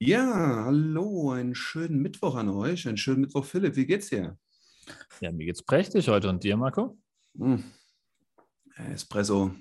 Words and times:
Ja, 0.00 0.64
hallo, 0.64 1.30
einen 1.30 1.54
schönen 1.54 2.02
Mittwoch 2.02 2.34
an 2.34 2.48
euch. 2.48 2.88
Einen 2.88 2.96
schönen 2.96 3.20
Mittwoch, 3.20 3.44
Philipp. 3.44 3.76
Wie 3.76 3.86
geht's 3.86 4.08
dir? 4.08 4.36
Ja, 5.20 5.30
mir 5.30 5.46
geht's 5.46 5.62
prächtig 5.62 6.08
heute. 6.08 6.28
Und 6.28 6.42
dir, 6.42 6.56
Marco? 6.56 6.98
Hm. 7.38 7.62
Espresso 8.74 9.54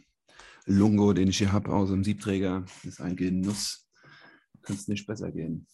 Lungo, 0.66 1.14
den 1.14 1.28
ich 1.28 1.38
hier 1.38 1.52
habe 1.52 1.72
aus 1.72 1.90
dem 1.90 2.04
Siebträger, 2.04 2.66
ist 2.84 3.00
ein 3.00 3.16
Genuss. 3.16 3.88
Kann 4.64 4.76
es 4.76 4.88
nicht 4.88 5.06
besser 5.06 5.32
gehen. 5.32 5.68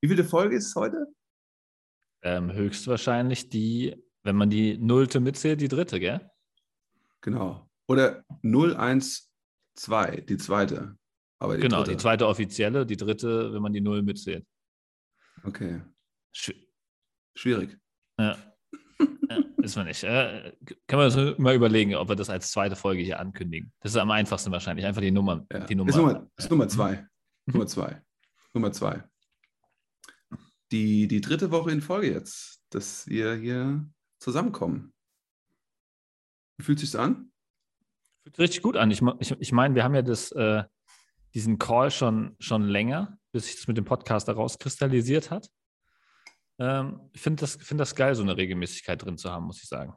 Wie 0.00 0.08
viele 0.08 0.24
Folge 0.24 0.56
ist 0.56 0.66
es 0.66 0.74
heute? 0.74 1.06
Ähm, 2.22 2.52
höchstwahrscheinlich 2.52 3.50
die, 3.50 3.94
wenn 4.24 4.36
man 4.36 4.50
die 4.50 4.78
Nullte 4.78 5.20
mitzählt, 5.20 5.60
die 5.60 5.68
dritte, 5.68 6.00
gell? 6.00 6.28
Genau. 7.20 7.70
Oder 7.86 8.24
012, 8.42 10.26
die 10.26 10.38
zweite. 10.38 10.98
Aber 11.40 11.56
die 11.56 11.62
genau, 11.62 11.78
dritte. 11.78 11.92
die 11.92 11.96
zweite 11.96 12.26
offizielle, 12.26 12.86
die 12.86 12.96
dritte, 12.96 13.52
wenn 13.52 13.62
man 13.62 13.72
die 13.72 13.80
Null 13.80 14.02
mitzählt. 14.02 14.46
Okay. 15.42 15.82
Sch 16.32 16.52
Schwierig. 17.34 17.78
Ja. 18.18 18.32
ja 18.32 18.50
wissen 19.56 19.76
wir 19.76 19.84
nicht. 19.84 20.02
Äh, 20.04 20.52
können 20.86 21.02
wir 21.02 21.04
uns 21.04 21.38
mal 21.38 21.54
überlegen, 21.54 21.94
ob 21.94 22.08
wir 22.08 22.16
das 22.16 22.30
als 22.30 22.50
zweite 22.50 22.76
Folge 22.76 23.02
hier 23.02 23.20
ankündigen. 23.20 23.72
Das 23.80 23.92
ist 23.92 23.96
am 23.96 24.10
einfachsten 24.10 24.52
wahrscheinlich. 24.52 24.86
Einfach 24.86 25.00
die 25.00 25.10
Nummer. 25.10 25.46
Ja. 25.52 25.60
Die 25.60 25.74
Nummer. 25.74 25.90
Ist, 25.90 25.96
Nummer, 25.96 26.30
ist 26.36 26.50
Nummer 26.50 26.68
zwei. 26.68 26.92
Mhm. 27.46 27.52
Nummer 27.52 27.66
zwei. 27.66 28.02
Nummer 28.54 28.72
zwei. 28.72 29.04
Die, 30.72 31.08
die 31.08 31.20
dritte 31.20 31.50
Woche 31.50 31.70
in 31.72 31.80
Folge 31.80 32.12
jetzt, 32.12 32.62
dass 32.70 33.06
wir 33.06 33.34
hier 33.34 33.88
zusammenkommen. 34.18 34.92
Wie 36.58 36.64
fühlt 36.64 36.78
sich 36.78 36.96
an? 36.96 37.32
Fühlt 38.22 38.36
sich 38.36 38.42
richtig 38.42 38.62
gut 38.62 38.76
an. 38.76 38.90
Ich, 38.90 39.02
ich, 39.18 39.32
ich 39.32 39.52
meine, 39.52 39.74
wir 39.74 39.82
haben 39.82 39.94
ja 39.94 40.02
das, 40.02 40.30
äh, 40.32 40.64
diesen 41.34 41.58
Call 41.58 41.90
schon, 41.90 42.36
schon 42.38 42.62
länger, 42.62 43.18
bis 43.32 43.46
sich 43.46 43.56
das 43.56 43.68
mit 43.68 43.76
dem 43.76 43.84
Podcast 43.84 44.28
herauskristallisiert 44.28 45.30
hat. 45.30 45.48
Ähm, 46.58 47.00
ich 47.12 47.20
finde 47.20 47.40
das, 47.40 47.56
find 47.56 47.80
das 47.80 47.94
geil, 47.94 48.14
so 48.14 48.22
eine 48.22 48.36
Regelmäßigkeit 48.36 49.02
drin 49.02 49.16
zu 49.16 49.30
haben, 49.30 49.46
muss 49.46 49.62
ich 49.62 49.68
sagen. 49.68 49.94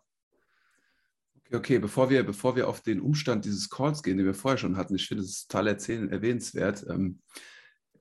Okay, 1.35 1.55
okay, 1.55 1.79
bevor 1.79 2.09
wir, 2.09 2.23
bevor 2.23 2.55
wir 2.55 2.67
auf 2.67 2.81
den 2.81 3.01
Umstand 3.01 3.45
dieses 3.45 3.69
Calls 3.69 4.01
gehen, 4.01 4.17
den 4.17 4.25
wir 4.25 4.33
vorher 4.33 4.57
schon 4.57 4.77
hatten, 4.77 4.95
ich 4.95 5.07
finde 5.07 5.23
es 5.23 5.47
total 5.47 5.67
erzählen, 5.67 6.09
erwähnenswert. 6.09 6.85
Ähm, 6.89 7.21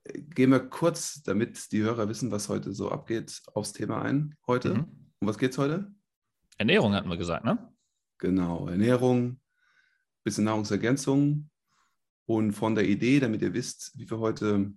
gehen 0.05 0.51
wir 0.51 0.61
kurz, 0.61 1.23
damit 1.23 1.73
die 1.73 1.83
Hörer 1.83 2.09
wissen, 2.09 2.31
was 2.31 2.49
heute 2.49 2.73
so 2.73 2.91
abgeht, 2.91 3.43
aufs 3.55 3.73
Thema 3.73 4.03
ein. 4.03 4.37
Heute. 4.47 4.75
Mhm. 4.75 5.11
Um 5.21 5.29
was 5.29 5.39
geht 5.39 5.53
es 5.53 5.59
heute? 5.59 5.93
Ernährung 6.59 6.95
hatten 6.95 7.09
wir 7.09 7.17
gesagt, 7.17 7.45
ne? 7.45 7.73
Genau, 8.19 8.69
Ernährung, 8.69 9.41
bisschen 10.25 10.45
Nahrungsergänzung, 10.45 11.51
und 12.27 12.53
von 12.53 12.75
der 12.75 12.89
Idee, 12.89 13.21
damit 13.21 13.43
ihr 13.43 13.55
wisst, 13.55 13.93
wie 13.99 14.09
wir 14.11 14.19
heute, 14.19 14.73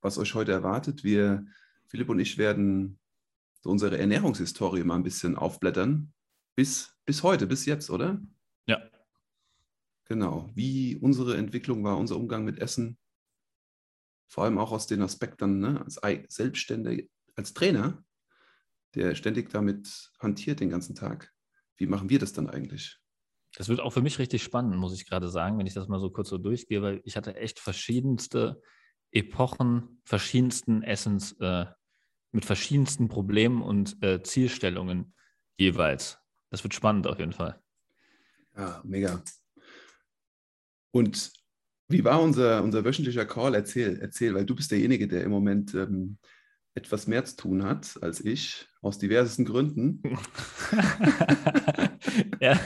was 0.00 0.18
euch 0.18 0.34
heute 0.34 0.52
erwartet, 0.52 1.04
wir, 1.04 1.46
Philipp 1.88 2.08
und 2.08 2.18
ich 2.18 2.38
werden 2.38 2.98
unsere 3.64 3.98
Ernährungshistorie 3.98 4.84
mal 4.84 4.96
ein 4.96 5.02
bisschen 5.02 5.36
aufblättern. 5.36 6.12
Bis, 6.54 6.96
bis 7.04 7.22
heute, 7.22 7.46
bis 7.46 7.66
jetzt, 7.66 7.90
oder? 7.90 8.20
Ja. 8.66 8.80
Genau. 10.04 10.50
Wie 10.54 10.96
unsere 10.96 11.36
Entwicklung 11.36 11.84
war, 11.84 11.98
unser 11.98 12.16
Umgang 12.16 12.44
mit 12.44 12.58
Essen. 12.58 12.98
Vor 14.28 14.44
allem 14.44 14.58
auch 14.58 14.72
aus 14.72 14.86
den 14.86 15.02
Aspekten, 15.02 15.60
ne, 15.60 15.80
als 15.80 16.34
Selbstständiger, 16.34 17.06
als 17.34 17.54
Trainer, 17.54 18.04
der 18.94 19.14
ständig 19.14 19.50
damit 19.50 20.12
hantiert 20.18 20.60
den 20.60 20.70
ganzen 20.70 20.94
Tag. 20.94 21.32
Wie 21.76 21.86
machen 21.86 22.10
wir 22.10 22.18
das 22.18 22.32
dann 22.32 22.48
eigentlich? 22.48 22.98
Das 23.58 23.68
wird 23.68 23.80
auch 23.80 23.92
für 23.92 24.02
mich 24.02 24.20
richtig 24.20 24.44
spannend, 24.44 24.76
muss 24.76 24.94
ich 24.94 25.04
gerade 25.04 25.28
sagen, 25.28 25.58
wenn 25.58 25.66
ich 25.66 25.74
das 25.74 25.88
mal 25.88 25.98
so 25.98 26.10
kurz 26.10 26.28
so 26.28 26.38
durchgehe, 26.38 26.80
weil 26.80 27.00
ich 27.02 27.16
hatte 27.16 27.34
echt 27.34 27.58
verschiedenste 27.58 28.62
Epochen, 29.10 30.00
verschiedensten 30.04 30.84
Essens, 30.84 31.32
äh, 31.40 31.66
mit 32.30 32.44
verschiedensten 32.44 33.08
Problemen 33.08 33.60
und 33.62 34.00
äh, 34.00 34.22
Zielstellungen 34.22 35.12
jeweils. 35.56 36.20
Das 36.50 36.62
wird 36.62 36.72
spannend 36.72 37.08
auf 37.08 37.18
jeden 37.18 37.32
Fall. 37.32 37.60
Ja, 38.56 38.80
mega. 38.84 39.24
Und 40.92 41.32
wie 41.88 42.04
war 42.04 42.22
unser, 42.22 42.62
unser 42.62 42.84
wöchentlicher 42.84 43.26
Call? 43.26 43.56
Erzähl, 43.56 43.98
erzähl, 44.00 44.34
weil 44.34 44.46
du 44.46 44.54
bist 44.54 44.70
derjenige, 44.70 45.08
der 45.08 45.24
im 45.24 45.32
Moment 45.32 45.74
ähm, 45.74 46.18
etwas 46.78 47.06
mehr 47.06 47.24
zu 47.24 47.36
tun 47.36 47.64
hat 47.64 47.98
als 48.00 48.24
ich, 48.24 48.66
aus 48.80 48.98
diversesten 48.98 49.44
Gründen. 49.44 50.00
ja, 52.40 52.58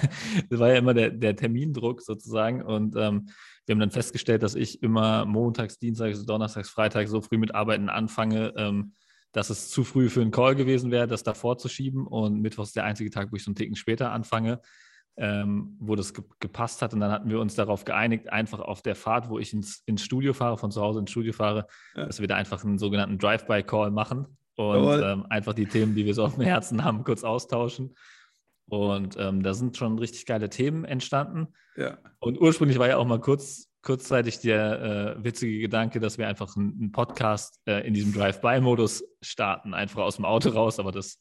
das 0.51 0.61
war 0.61 0.69
ja 0.69 0.77
immer 0.77 0.93
der, 0.93 1.11
der 1.11 1.35
Termindruck 1.35 2.03
sozusagen. 2.03 2.63
Und 2.63 2.95
ähm, 2.97 3.29
wir 3.65 3.73
haben 3.73 3.81
dann 3.81 3.91
festgestellt, 3.91 4.43
dass 4.43 4.55
ich 4.55 4.83
immer 4.83 5.25
montags, 5.25 5.79
dienstags, 5.79 6.25
donnerstags, 6.27 6.69
freitags 6.69 7.11
so 7.11 7.23
früh 7.23 7.39
mit 7.39 7.55
Arbeiten 7.55 7.89
anfange, 7.89 8.53
ähm, 8.57 8.93
dass 9.33 9.49
es 9.49 9.71
zu 9.71 9.83
früh 9.83 10.11
für 10.11 10.21
einen 10.21 10.31
Call 10.31 10.55
gewesen 10.55 10.91
wäre, 10.91 11.07
das 11.07 11.23
davor 11.23 11.57
zu 11.57 11.69
schieben. 11.69 12.07
Und 12.07 12.41
Mittwoch 12.41 12.65
ist 12.65 12.77
der 12.77 12.85
einzige 12.85 13.11
Tag, 13.11 13.33
wo 13.33 13.37
ich 13.37 13.45
so 13.45 13.49
einen 13.49 13.57
Ticken 13.57 13.77
später 13.77 14.13
anfange 14.13 14.61
ähm, 15.17 15.77
wo 15.81 15.95
das 15.95 16.15
ge 16.15 16.25
gepasst 16.41 16.83
hat. 16.83 16.95
Und 16.95 17.01
dann 17.01 17.11
hatten 17.11 17.29
wir 17.29 17.41
uns 17.41 17.55
darauf 17.55 17.85
geeinigt, 17.85 18.33
einfach 18.33 18.61
auf 18.61 18.83
der 18.83 18.95
Fahrt, 18.95 19.29
wo 19.29 19.39
ich 19.39 19.53
ins, 19.53 19.83
ins 19.87 20.03
Studio 20.03 20.33
fahre, 20.33 20.59
von 20.59 20.71
zu 20.71 20.81
Hause 20.81 21.01
ins 21.01 21.11
Studio 21.11 21.33
fahre, 21.33 21.67
ja. 21.95 22.07
dass 22.07 22.21
wir 22.21 22.29
da 22.29 22.37
einfach 22.37 22.65
einen 22.65 22.79
sogenannten 22.79 23.19
Drive-by-Call 23.19 23.91
machen 23.91 24.27
und 24.57 25.03
ähm, 25.03 25.27
einfach 25.29 25.55
die 25.55 25.67
Themen, 25.67 25.95
die 25.95 26.07
wir 26.07 26.15
so 26.15 26.25
auf 26.25 26.35
dem 26.35 26.45
Herzen 26.45 26.85
haben, 26.85 27.05
kurz 27.05 27.25
austauschen. 27.25 27.95
Und 28.67 29.17
ähm, 29.19 29.43
da 29.43 29.55
sind 29.55 29.77
schon 29.77 29.99
richtig 29.99 30.25
geile 30.27 30.49
Themen 30.49 30.85
entstanden. 30.85 31.49
Ja. 31.77 31.99
Und 32.21 32.41
ursprünglich 32.41 32.79
war 32.79 32.89
ja 32.89 32.97
auch 32.97 33.07
mal 33.07 33.21
kurz, 33.21 33.69
kurzzeitig 33.83 34.41
der 34.41 35.17
äh, 35.19 35.25
witzige 35.25 35.59
Gedanke, 35.59 36.01
dass 36.01 36.17
wir 36.17 36.29
einfach 36.29 36.57
einen, 36.57 36.93
Podcast 36.93 37.61
äh, 37.67 37.87
in 37.87 37.93
diesem 37.93 38.13
Drive-by-Modus 38.13 39.05
starten, 39.21 39.75
einfach 39.75 40.03
aus 40.03 40.17
dem 40.17 40.25
Auto 40.25 40.51
raus. 40.51 40.79
Aber 40.79 40.93
das 40.93 41.19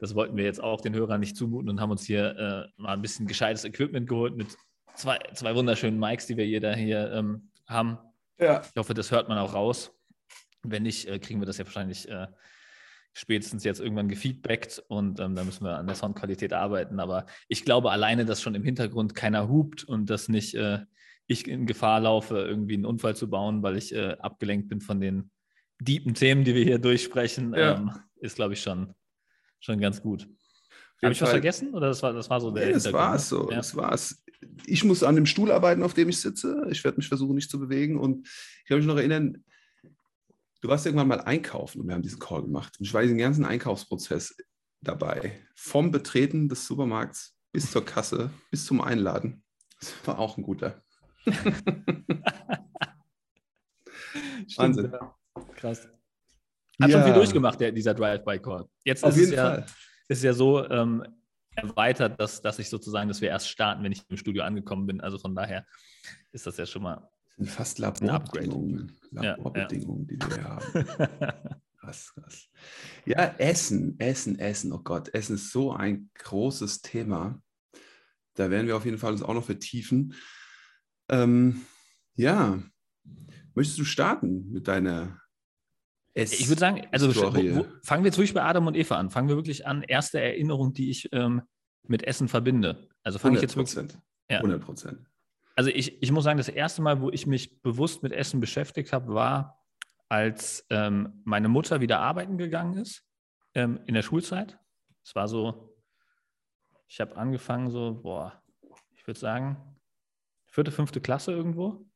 das 0.00 0.14
wollten 0.14 0.36
wir 0.36 0.44
jetzt 0.44 0.62
auch 0.62 0.80
den 0.80 0.94
Hörern 0.94 1.20
nicht 1.20 1.36
zumuten 1.36 1.68
und 1.68 1.80
haben 1.80 1.90
uns 1.90 2.04
hier 2.04 2.36
äh, 2.36 2.82
mal 2.82 2.94
ein 2.94 3.02
bisschen 3.02 3.26
gescheites 3.26 3.64
Equipment 3.64 4.08
geholt 4.08 4.34
mit 4.34 4.56
zwei, 4.94 5.18
zwei 5.34 5.54
wunderschönen 5.54 5.98
Mics, 5.98 6.26
die 6.26 6.36
wir 6.36 6.44
hier, 6.44 6.74
hier 6.74 7.12
ähm, 7.12 7.50
haben. 7.68 7.98
Ja. 8.38 8.62
Ich 8.62 8.76
hoffe, 8.76 8.94
das 8.94 9.10
hört 9.10 9.28
man 9.28 9.38
auch 9.38 9.54
raus. 9.54 9.92
Wenn 10.62 10.82
nicht, 10.82 11.06
äh, 11.06 11.18
kriegen 11.18 11.40
wir 11.40 11.46
das 11.46 11.58
ja 11.58 11.66
wahrscheinlich 11.66 12.08
äh, 12.08 12.26
spätestens 13.12 13.62
jetzt 13.64 13.80
irgendwann 13.80 14.08
gefeedbackt 14.08 14.82
und 14.88 15.20
ähm, 15.20 15.34
da 15.34 15.44
müssen 15.44 15.64
wir 15.64 15.76
an 15.76 15.86
der 15.86 15.96
Soundqualität 15.96 16.54
arbeiten. 16.54 16.98
Aber 16.98 17.26
ich 17.48 17.64
glaube 17.64 17.90
alleine, 17.90 18.24
dass 18.24 18.40
schon 18.40 18.54
im 18.54 18.64
Hintergrund 18.64 19.14
keiner 19.14 19.48
hupt 19.48 19.84
und 19.84 20.08
dass 20.08 20.28
nicht 20.28 20.54
äh, 20.54 20.80
ich 21.26 21.46
in 21.46 21.66
Gefahr 21.66 22.00
laufe, 22.00 22.38
irgendwie 22.38 22.74
einen 22.74 22.86
Unfall 22.86 23.14
zu 23.14 23.28
bauen, 23.28 23.62
weil 23.62 23.76
ich 23.76 23.94
äh, 23.94 24.16
abgelenkt 24.18 24.68
bin 24.68 24.80
von 24.80 25.00
den 25.00 25.30
deepen 25.78 26.14
Themen, 26.14 26.44
die 26.44 26.54
wir 26.54 26.64
hier 26.64 26.78
durchsprechen, 26.78 27.54
ja. 27.54 27.76
ähm, 27.76 27.92
ist, 28.16 28.36
glaube 28.36 28.54
ich, 28.54 28.62
schon 28.62 28.94
schon 29.60 29.78
ganz 29.80 30.02
gut. 30.02 30.28
Habe 31.02 31.12
ich 31.12 31.22
was 31.22 31.30
vergessen 31.30 31.72
oder 31.74 31.88
das 31.88 32.02
war, 32.02 32.12
das 32.12 32.28
war 32.28 32.40
so 32.40 32.50
der 32.50 32.66
nee, 32.66 32.72
Das 32.72 32.92
war 32.92 33.14
es 33.14 33.28
so, 33.28 33.50
ja. 33.50 33.56
das 33.56 33.74
war's. 33.74 34.22
Ich 34.66 34.84
muss 34.84 35.02
an 35.02 35.14
dem 35.14 35.24
Stuhl 35.26 35.50
arbeiten, 35.50 35.82
auf 35.82 35.94
dem 35.94 36.10
ich 36.10 36.20
sitze. 36.20 36.66
Ich 36.70 36.84
werde 36.84 36.98
mich 36.98 37.08
versuchen, 37.08 37.34
nicht 37.34 37.50
zu 37.50 37.58
bewegen. 37.58 37.98
Und 37.98 38.26
ich 38.26 38.64
kann 38.68 38.78
mich 38.78 38.86
noch 38.86 38.96
erinnern, 38.96 39.42
du 40.60 40.68
warst 40.68 40.84
irgendwann 40.84 41.08
mal 41.08 41.20
einkaufen 41.20 41.80
und 41.80 41.88
wir 41.88 41.94
haben 41.94 42.02
diesen 42.02 42.18
Call 42.18 42.42
gemacht. 42.42 42.78
Und 42.78 42.84
ich 42.86 42.92
war 42.92 43.00
diesen 43.02 43.16
ganzen 43.18 43.46
Einkaufsprozess 43.46 44.36
dabei. 44.82 45.40
Vom 45.54 45.90
Betreten 45.90 46.48
des 46.48 46.66
Supermarkts 46.66 47.34
bis 47.52 47.70
zur 47.70 47.84
Kasse, 47.84 48.30
bis 48.50 48.66
zum 48.66 48.80
Einladen. 48.80 49.42
Das 49.78 49.94
war 50.06 50.18
auch 50.18 50.36
ein 50.36 50.42
guter. 50.42 50.82
Wahnsinn. 54.56 54.92
Ja. 54.92 55.16
Krass. 55.56 55.88
Hat 56.80 56.90
ja. 56.90 56.96
schon 56.96 57.04
viel 57.04 57.14
durchgemacht, 57.14 57.60
der, 57.60 57.72
dieser 57.72 57.94
Drive-by-Call. 57.94 58.66
Jetzt 58.84 59.04
Auf 59.04 59.10
ist 59.10 59.16
jeden 59.16 59.30
es 59.32 59.36
ja, 59.36 59.50
Fall. 59.50 59.66
ist 60.08 60.22
ja 60.22 60.32
so 60.32 60.68
ähm, 60.68 61.04
erweitert, 61.54 62.20
dass, 62.20 62.40
dass 62.40 62.58
ich 62.58 62.68
sozusagen, 62.68 63.08
dass 63.08 63.20
wir 63.20 63.28
erst 63.28 63.48
starten, 63.48 63.82
wenn 63.82 63.92
ich 63.92 64.02
im 64.08 64.16
Studio 64.16 64.44
angekommen 64.44 64.86
bin. 64.86 65.00
Also 65.00 65.18
von 65.18 65.34
daher 65.34 65.66
ist 66.32 66.46
das 66.46 66.56
ja 66.56 66.66
schon 66.66 66.82
mal 66.82 67.08
sind 67.40 67.50
fast 67.50 67.78
Laborbedingungen, 67.78 68.92
Laborbedingungen, 69.12 70.06
ja, 70.10 70.16
ja. 70.18 70.26
die 70.26 70.36
wir 70.36 70.44
haben. 70.44 71.60
krass, 71.80 72.12
krass. 72.14 72.48
Ja, 73.06 73.34
Essen, 73.38 73.98
Essen, 73.98 74.38
Essen. 74.38 74.72
Oh 74.72 74.80
Gott, 74.80 75.08
Essen 75.14 75.36
ist 75.36 75.50
so 75.50 75.72
ein 75.72 76.10
großes 76.18 76.82
Thema. 76.82 77.42
Da 78.34 78.50
werden 78.50 78.66
wir 78.66 78.76
auf 78.76 78.84
jeden 78.84 78.98
Fall 78.98 79.12
uns 79.12 79.22
auch 79.22 79.32
noch 79.32 79.46
vertiefen. 79.46 80.12
Ähm, 81.08 81.62
ja, 82.14 82.62
möchtest 83.54 83.78
du 83.78 83.84
starten 83.84 84.52
mit 84.52 84.68
deiner 84.68 85.18
es 86.14 86.32
ich 86.32 86.48
würde 86.48 86.60
sagen, 86.60 86.86
also 86.90 87.14
wo, 87.14 87.34
wo, 87.34 87.66
fangen 87.82 88.02
wir 88.02 88.08
jetzt 88.08 88.18
wirklich 88.18 88.34
bei 88.34 88.42
Adam 88.42 88.66
und 88.66 88.76
Eva 88.76 88.96
an. 88.96 89.10
Fangen 89.10 89.28
wir 89.28 89.36
wirklich 89.36 89.66
an. 89.66 89.82
Erste 89.82 90.20
Erinnerung, 90.20 90.72
die 90.72 90.90
ich 90.90 91.08
ähm, 91.12 91.42
mit 91.86 92.02
Essen 92.02 92.28
verbinde. 92.28 92.88
Also 93.02 93.18
fange 93.18 93.36
ich 93.36 93.42
jetzt 93.42 93.56
wirklich. 93.56 93.96
Ja. 94.28 94.38
100 94.38 94.62
Prozent. 94.62 95.00
Also 95.56 95.70
ich, 95.70 96.02
ich 96.02 96.12
muss 96.12 96.24
sagen, 96.24 96.38
das 96.38 96.48
erste 96.48 96.82
Mal, 96.82 97.00
wo 97.00 97.10
ich 97.10 97.26
mich 97.26 97.60
bewusst 97.62 98.02
mit 98.02 98.12
Essen 98.12 98.40
beschäftigt 98.40 98.92
habe, 98.92 99.12
war, 99.12 99.60
als 100.08 100.66
ähm, 100.70 101.20
meine 101.24 101.48
Mutter 101.48 101.80
wieder 101.80 102.00
arbeiten 102.00 102.38
gegangen 102.38 102.78
ist 102.78 103.04
ähm, 103.54 103.80
in 103.86 103.94
der 103.94 104.02
Schulzeit. 104.02 104.58
Es 105.04 105.14
war 105.14 105.28
so, 105.28 105.76
ich 106.88 107.00
habe 107.00 107.16
angefangen 107.16 107.70
so, 107.70 108.00
boah, 108.02 108.42
ich 108.94 109.06
würde 109.06 109.18
sagen, 109.18 109.78
vierte, 110.46 110.72
fünfte 110.72 111.00
Klasse 111.00 111.32
irgendwo. 111.32 111.86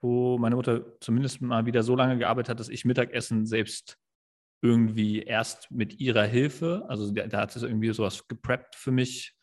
Wo 0.00 0.38
meine 0.38 0.56
Mutter 0.56 0.98
zumindest 1.00 1.40
mal 1.40 1.66
wieder 1.66 1.82
so 1.82 1.96
lange 1.96 2.18
gearbeitet 2.18 2.50
hat, 2.50 2.60
dass 2.60 2.68
ich 2.68 2.84
Mittagessen 2.84 3.46
selbst 3.46 3.98
irgendwie 4.62 5.22
erst 5.22 5.70
mit 5.70 6.00
ihrer 6.00 6.24
Hilfe, 6.24 6.84
also 6.88 7.10
da, 7.12 7.26
da 7.26 7.40
hat 7.42 7.52
sie 7.52 7.66
irgendwie 7.66 7.92
sowas 7.92 8.26
gepreppt 8.28 8.74
für 8.74 8.90
mich, 8.90 9.36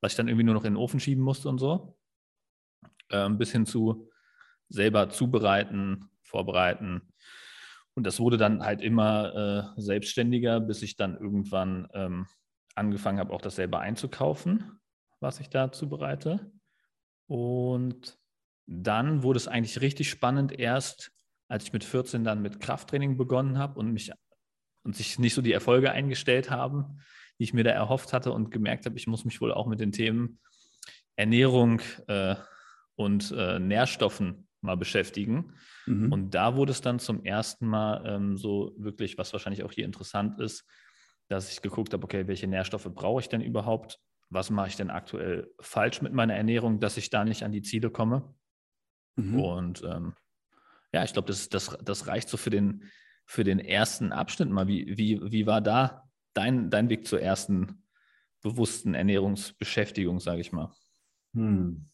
was 0.00 0.12
ich 0.12 0.16
dann 0.16 0.28
irgendwie 0.28 0.44
nur 0.44 0.54
noch 0.54 0.64
in 0.64 0.74
den 0.74 0.80
Ofen 0.80 1.00
schieben 1.00 1.22
musste 1.22 1.48
und 1.48 1.58
so. 1.58 1.98
Ähm, 3.10 3.38
bis 3.38 3.52
hin 3.52 3.66
zu 3.66 4.10
selber 4.68 5.10
zubereiten, 5.10 6.10
vorbereiten. 6.22 7.12
Und 7.94 8.06
das 8.06 8.18
wurde 8.18 8.36
dann 8.36 8.64
halt 8.64 8.80
immer 8.80 9.74
äh, 9.76 9.80
selbstständiger, 9.80 10.60
bis 10.60 10.82
ich 10.82 10.96
dann 10.96 11.16
irgendwann 11.16 11.88
ähm, 11.94 12.26
angefangen 12.74 13.18
habe, 13.18 13.32
auch 13.32 13.40
das 13.40 13.56
selber 13.56 13.80
einzukaufen, 13.80 14.80
was 15.20 15.38
ich 15.40 15.48
da 15.48 15.70
zubereite. 15.70 16.50
Und 17.26 18.18
dann 18.66 19.22
wurde 19.22 19.36
es 19.36 19.48
eigentlich 19.48 19.80
richtig 19.80 20.10
spannend 20.10 20.58
erst, 20.58 21.12
als 21.48 21.64
ich 21.64 21.72
mit 21.72 21.84
14 21.84 22.24
dann 22.24 22.42
mit 22.42 22.60
Krafttraining 22.60 23.16
begonnen 23.16 23.58
habe 23.58 23.78
und 23.78 23.92
mich 23.92 24.12
und 24.84 24.96
sich 24.96 25.18
nicht 25.18 25.34
so 25.34 25.42
die 25.42 25.52
Erfolge 25.52 25.92
eingestellt 25.92 26.50
haben, 26.50 27.00
die 27.38 27.44
ich 27.44 27.54
mir 27.54 27.64
da 27.64 27.70
erhofft 27.70 28.12
hatte 28.12 28.32
und 28.32 28.50
gemerkt 28.50 28.86
habe, 28.86 28.96
ich 28.96 29.06
muss 29.06 29.24
mich 29.24 29.40
wohl 29.40 29.52
auch 29.52 29.66
mit 29.66 29.80
den 29.80 29.92
Themen 29.92 30.38
Ernährung 31.16 31.80
äh, 32.06 32.36
und 32.96 33.32
äh, 33.36 33.58
Nährstoffen 33.58 34.46
mal 34.60 34.76
beschäftigen. 34.76 35.54
Mhm. 35.86 36.12
Und 36.12 36.34
da 36.34 36.56
wurde 36.56 36.72
es 36.72 36.80
dann 36.80 36.98
zum 36.98 37.24
ersten 37.24 37.66
Mal 37.66 38.04
ähm, 38.06 38.36
so 38.36 38.74
wirklich, 38.76 39.18
was 39.18 39.32
wahrscheinlich 39.32 39.62
auch 39.62 39.72
hier 39.72 39.84
interessant 39.84 40.40
ist, 40.40 40.64
dass 41.28 41.50
ich 41.50 41.62
geguckt 41.62 41.92
habe, 41.92 42.04
okay, 42.04 42.26
welche 42.26 42.46
Nährstoffe 42.46 42.90
brauche 42.92 43.20
ich 43.20 43.28
denn 43.28 43.40
überhaupt? 43.40 44.00
Was 44.30 44.50
mache 44.50 44.68
ich 44.68 44.76
denn 44.76 44.90
aktuell 44.90 45.50
falsch 45.60 46.02
mit 46.02 46.12
meiner 46.12 46.34
Ernährung, 46.34 46.80
dass 46.80 46.96
ich 46.96 47.10
da 47.10 47.24
nicht 47.24 47.42
an 47.42 47.52
die 47.52 47.62
Ziele 47.62 47.90
komme? 47.90 48.34
Mhm. 49.16 49.40
Und 49.40 49.82
ähm, 49.84 50.14
ja, 50.92 51.04
ich 51.04 51.12
glaube, 51.12 51.28
das, 51.28 51.48
das, 51.48 51.76
das 51.84 52.06
reicht 52.06 52.28
so 52.28 52.36
für 52.36 52.50
den, 52.50 52.84
für 53.26 53.44
den 53.44 53.58
ersten 53.58 54.12
Abschnitt 54.12 54.50
mal. 54.50 54.68
Wie, 54.68 54.96
wie, 54.96 55.20
wie 55.32 55.46
war 55.46 55.60
da 55.60 56.08
dein, 56.34 56.70
dein 56.70 56.88
Weg 56.88 57.06
zur 57.06 57.20
ersten 57.20 57.84
bewussten 58.42 58.94
Ernährungsbeschäftigung, 58.94 60.20
sage 60.20 60.40
ich 60.40 60.52
mal? 60.52 60.72
Hm. 61.34 61.88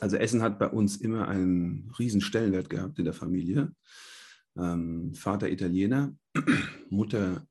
Also 0.00 0.16
Essen 0.16 0.42
hat 0.42 0.58
bei 0.58 0.68
uns 0.68 0.96
immer 0.96 1.28
einen 1.28 1.90
riesen 1.98 2.20
Stellenwert 2.20 2.68
gehabt 2.68 2.98
in 2.98 3.04
der 3.04 3.14
Familie. 3.14 3.72
Ähm, 4.56 5.14
Vater 5.14 5.50
Italiener, 5.50 6.14
Mutter 6.90 7.46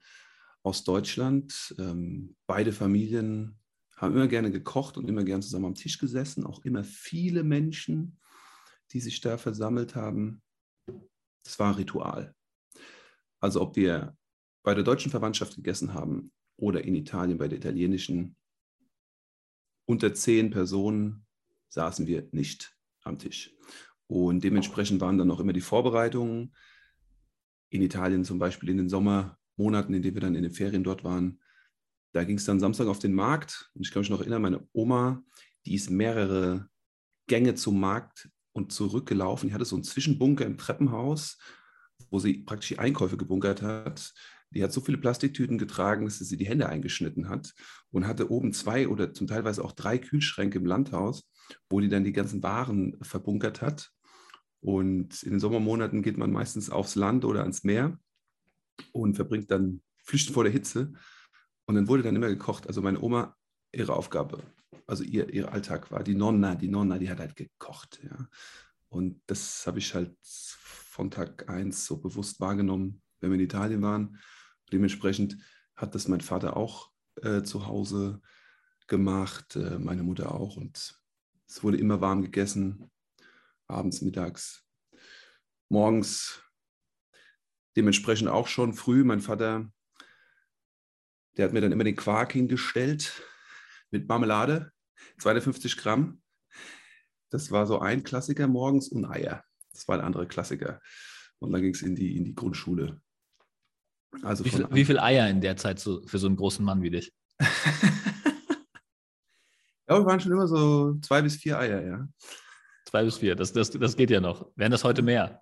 aus 0.61 0.83
Deutschland. 0.83 1.75
Ähm, 1.79 2.35
beide 2.45 2.73
Familien 2.73 3.57
haben 3.95 4.13
immer 4.13 4.27
gerne 4.27 4.51
gekocht 4.51 4.97
und 4.97 5.09
immer 5.09 5.23
gerne 5.23 5.41
zusammen 5.41 5.65
am 5.65 5.75
Tisch 5.75 5.97
gesessen. 5.97 6.45
Auch 6.45 6.63
immer 6.63 6.83
viele 6.83 7.43
Menschen, 7.43 8.19
die 8.91 8.99
sich 8.99 9.21
da 9.21 9.37
versammelt 9.37 9.95
haben. 9.95 10.41
Das 11.43 11.59
war 11.59 11.77
Ritual. 11.77 12.33
Also 13.39 13.61
ob 13.61 13.75
wir 13.75 14.15
bei 14.63 14.73
der 14.73 14.83
deutschen 14.83 15.11
Verwandtschaft 15.11 15.55
gegessen 15.55 15.93
haben 15.93 16.31
oder 16.57 16.83
in 16.83 16.95
Italien 16.95 17.37
bei 17.37 17.47
der 17.47 17.57
italienischen, 17.57 18.35
unter 19.85 20.13
zehn 20.13 20.49
Personen 20.49 21.25
saßen 21.69 22.07
wir 22.07 22.27
nicht 22.31 22.75
am 23.03 23.19
Tisch. 23.19 23.55
Und 24.07 24.43
dementsprechend 24.43 25.01
waren 25.01 25.17
dann 25.17 25.31
auch 25.31 25.39
immer 25.39 25.53
die 25.53 25.61
Vorbereitungen. 25.61 26.55
In 27.69 27.81
Italien 27.81 28.23
zum 28.23 28.39
Beispiel 28.39 28.69
in 28.69 28.77
den 28.77 28.89
Sommermonaten, 28.89 29.93
in 29.93 30.01
denen 30.01 30.15
wir 30.15 30.21
dann 30.21 30.35
in 30.35 30.43
den 30.43 30.53
Ferien 30.53 30.83
dort 30.83 31.03
waren, 31.03 31.41
da 32.13 32.23
ging 32.23 32.37
es 32.37 32.45
dann 32.45 32.59
Samstag 32.59 32.87
auf 32.87 32.99
den 32.99 33.13
Markt. 33.13 33.69
Und 33.73 33.85
ich 33.85 33.91
kann 33.91 34.01
mich 34.01 34.09
noch 34.09 34.21
erinnern, 34.21 34.41
meine 34.41 34.67
Oma, 34.73 35.23
die 35.65 35.75
ist 35.75 35.89
mehrere 35.89 36.69
Gänge 37.27 37.55
zum 37.55 37.79
Markt 37.79 38.29
und 38.57 38.71
zurückgelaufen. 38.71 39.49
Die 39.49 39.53
hatte 39.53 39.65
so 39.65 39.75
einen 39.75 39.83
Zwischenbunker 39.83 40.45
im 40.45 40.57
Treppenhaus, 40.57 41.37
wo 42.09 42.19
sie 42.19 42.39
praktisch 42.39 42.69
die 42.69 42.79
Einkäufe 42.79 43.15
gebunkert 43.15 43.61
hat. 43.61 44.13
Die 44.51 44.63
hat 44.63 44.73
so 44.73 44.81
viele 44.81 44.97
Plastiktüten 44.97 45.57
getragen, 45.57 46.05
dass 46.05 46.19
sie 46.19 46.37
die 46.37 46.47
Hände 46.47 46.67
eingeschnitten 46.67 47.29
hat 47.29 47.53
und 47.91 48.07
hatte 48.07 48.31
oben 48.31 48.53
zwei 48.53 48.87
oder 48.87 49.13
zum 49.13 49.27
Teilweise 49.27 49.63
auch 49.63 49.73
drei 49.73 49.97
Kühlschränke 49.97 50.57
im 50.57 50.65
Landhaus, 50.65 51.29
wo 51.69 51.79
die 51.79 51.89
dann 51.89 52.03
die 52.03 52.13
ganzen 52.13 52.43
Waren 52.43 52.97
verbunkert 53.01 53.61
hat. 53.61 53.91
Und 54.59 55.21
in 55.23 55.31
den 55.31 55.39
Sommermonaten 55.39 56.01
geht 56.01 56.17
man 56.17 56.31
meistens 56.31 56.69
aufs 56.69 56.95
Land 56.95 57.25
oder 57.25 57.41
ans 57.41 57.63
Meer 57.63 57.99
und 58.91 59.15
verbringt 59.15 59.51
dann 59.51 59.81
Flüchten 60.03 60.33
vor 60.33 60.43
der 60.43 60.53
Hitze. 60.53 60.93
Und 61.65 61.75
dann 61.75 61.87
wurde 61.87 62.03
dann 62.03 62.15
immer 62.15 62.29
gekocht. 62.29 62.67
Also 62.67 62.81
meine 62.81 63.01
Oma, 63.01 63.35
ihre 63.73 63.93
Aufgabe, 63.93 64.41
also 64.87 65.03
ihr, 65.03 65.29
ihr 65.33 65.51
Alltag 65.51 65.91
war, 65.91 66.03
die 66.03 66.15
Nonna, 66.15 66.55
die 66.55 66.69
Nonna, 66.69 66.97
die 66.97 67.09
hat 67.09 67.19
halt 67.19 67.35
gekocht. 67.35 67.99
Ja. 68.03 68.27
Und 68.89 69.21
das 69.27 69.67
habe 69.67 69.79
ich 69.79 69.93
halt 69.93 70.15
von 70.21 71.11
Tag 71.11 71.49
1 71.49 71.85
so 71.85 71.97
bewusst 71.97 72.39
wahrgenommen, 72.39 73.01
wenn 73.19 73.29
wir 73.29 73.35
in 73.35 73.43
Italien 73.43 73.81
waren. 73.81 74.17
Dementsprechend 74.71 75.37
hat 75.75 75.93
das 75.93 76.07
mein 76.07 76.21
Vater 76.21 76.57
auch 76.57 76.91
äh, 77.21 77.43
zu 77.43 77.67
Hause 77.67 78.21
gemacht, 78.87 79.55
äh, 79.57 79.77
meine 79.77 80.03
Mutter 80.03 80.33
auch. 80.33 80.55
Und 80.55 80.99
es 81.47 81.63
wurde 81.63 81.77
immer 81.77 82.01
warm 82.01 82.21
gegessen, 82.21 82.89
abends, 83.67 84.01
mittags, 84.01 84.65
morgens. 85.69 86.41
Dementsprechend 87.75 88.29
auch 88.29 88.47
schon 88.47 88.73
früh. 88.73 89.03
Mein 89.03 89.19
Vater, 89.19 89.71
der 91.35 91.45
hat 91.45 91.53
mir 91.53 91.61
dann 91.61 91.73
immer 91.73 91.83
den 91.83 91.95
Quark 91.95 92.31
hingestellt 92.31 93.21
mit 93.91 94.07
Marmelade, 94.07 94.71
250 95.19 95.77
Gramm. 95.77 96.21
Das 97.29 97.51
war 97.51 97.67
so 97.67 97.79
ein 97.79 98.03
Klassiker 98.03 98.47
morgens 98.47 98.89
und 98.89 99.05
Eier. 99.05 99.43
Das 99.71 99.87
war 99.87 99.97
ein 99.97 100.05
anderer 100.05 100.25
Klassiker. 100.25 100.81
Und 101.39 101.51
dann 101.51 101.61
ging 101.61 101.73
es 101.73 101.81
in 101.81 101.95
die, 101.95 102.15
in 102.17 102.25
die 102.25 102.35
Grundschule. 102.35 103.01
Also 104.23 104.45
wie, 104.45 104.49
viel, 104.49 104.67
wie 104.71 104.85
viel 104.85 104.99
Eier 104.99 105.29
in 105.29 105.41
der 105.41 105.57
Zeit 105.57 105.79
so, 105.79 106.01
für 106.07 106.17
so 106.17 106.27
einen 106.27 106.37
großen 106.37 106.63
Mann 106.63 106.81
wie 106.81 106.89
dich? 106.89 107.13
ja, 107.39 107.47
wir 109.87 110.05
waren 110.05 110.19
schon 110.19 110.31
immer 110.31 110.47
so 110.47 110.95
zwei 111.01 111.21
bis 111.21 111.35
vier 111.35 111.59
Eier, 111.59 111.85
ja. 111.85 112.07
Zwei 112.85 113.03
bis 113.03 113.17
vier, 113.17 113.35
das, 113.35 113.51
das, 113.51 113.69
das 113.69 113.95
geht 113.97 114.09
ja 114.09 114.21
noch. 114.21 114.49
Wären 114.55 114.71
das 114.71 114.83
heute 114.83 115.01
mehr? 115.01 115.41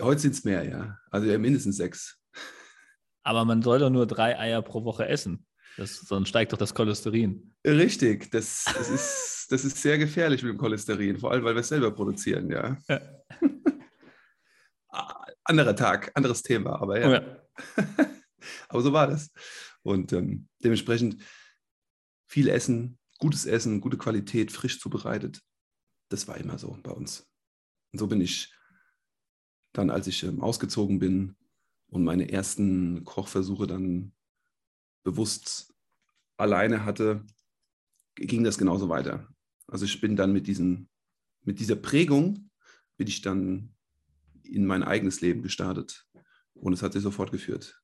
Heute 0.00 0.20
sind 0.20 0.34
es 0.34 0.44
mehr, 0.44 0.68
ja. 0.68 0.98
Also 1.10 1.26
ja, 1.26 1.38
mindestens 1.38 1.76
sechs. 1.78 2.20
Aber 3.24 3.44
man 3.44 3.62
soll 3.62 3.78
doch 3.78 3.90
nur 3.90 4.06
drei 4.06 4.38
Eier 4.38 4.62
pro 4.62 4.84
Woche 4.84 5.08
essen. 5.08 5.46
Das, 5.76 5.96
sonst 5.96 6.28
steigt 6.28 6.52
doch 6.52 6.58
das 6.58 6.74
Cholesterin. 6.74 7.54
Richtig, 7.64 8.30
das, 8.30 8.64
das, 8.64 8.90
ist, 8.90 9.46
das 9.50 9.64
ist 9.64 9.80
sehr 9.80 9.98
gefährlich 9.98 10.42
mit 10.42 10.52
dem 10.52 10.58
Cholesterin, 10.58 11.18
vor 11.18 11.30
allem 11.30 11.44
weil 11.44 11.54
wir 11.54 11.60
es 11.60 11.68
selber 11.68 11.90
produzieren, 11.90 12.50
ja. 12.50 12.76
ja. 12.88 13.00
Anderer 15.44 15.74
Tag, 15.74 16.12
anderes 16.14 16.42
Thema, 16.42 16.80
aber 16.80 17.00
ja. 17.00 17.12
ja. 17.12 17.42
aber 18.68 18.82
so 18.82 18.92
war 18.92 19.06
das. 19.06 19.30
Und 19.82 20.12
ähm, 20.12 20.48
dementsprechend 20.62 21.22
viel 22.28 22.48
Essen, 22.48 22.98
gutes 23.18 23.46
Essen, 23.46 23.80
gute 23.80 23.98
Qualität, 23.98 24.52
frisch 24.52 24.78
zubereitet. 24.78 25.40
Das 26.08 26.28
war 26.28 26.36
immer 26.36 26.58
so 26.58 26.78
bei 26.82 26.92
uns. 26.92 27.26
Und 27.92 27.98
so 27.98 28.06
bin 28.06 28.20
ich 28.20 28.54
dann, 29.72 29.90
als 29.90 30.06
ich 30.06 30.22
ähm, 30.22 30.42
ausgezogen 30.42 30.98
bin 30.98 31.36
und 31.88 32.04
meine 32.04 32.30
ersten 32.30 33.04
Kochversuche 33.04 33.66
dann 33.66 34.12
bewusst 35.04 35.71
alleine 36.42 36.84
hatte, 36.84 37.24
ging 38.16 38.44
das 38.44 38.58
genauso 38.58 38.88
weiter. 38.88 39.28
Also 39.66 39.84
ich 39.84 40.00
bin 40.00 40.16
dann 40.16 40.32
mit, 40.32 40.46
diesen, 40.46 40.88
mit 41.44 41.60
dieser 41.60 41.76
Prägung, 41.76 42.50
bin 42.96 43.06
ich 43.06 43.22
dann 43.22 43.74
in 44.42 44.66
mein 44.66 44.82
eigenes 44.82 45.20
Leben 45.20 45.42
gestartet. 45.42 46.06
Und 46.54 46.72
es 46.74 46.82
hat 46.82 46.92
sich 46.92 47.02
sofort 47.02 47.32
geführt. 47.32 47.80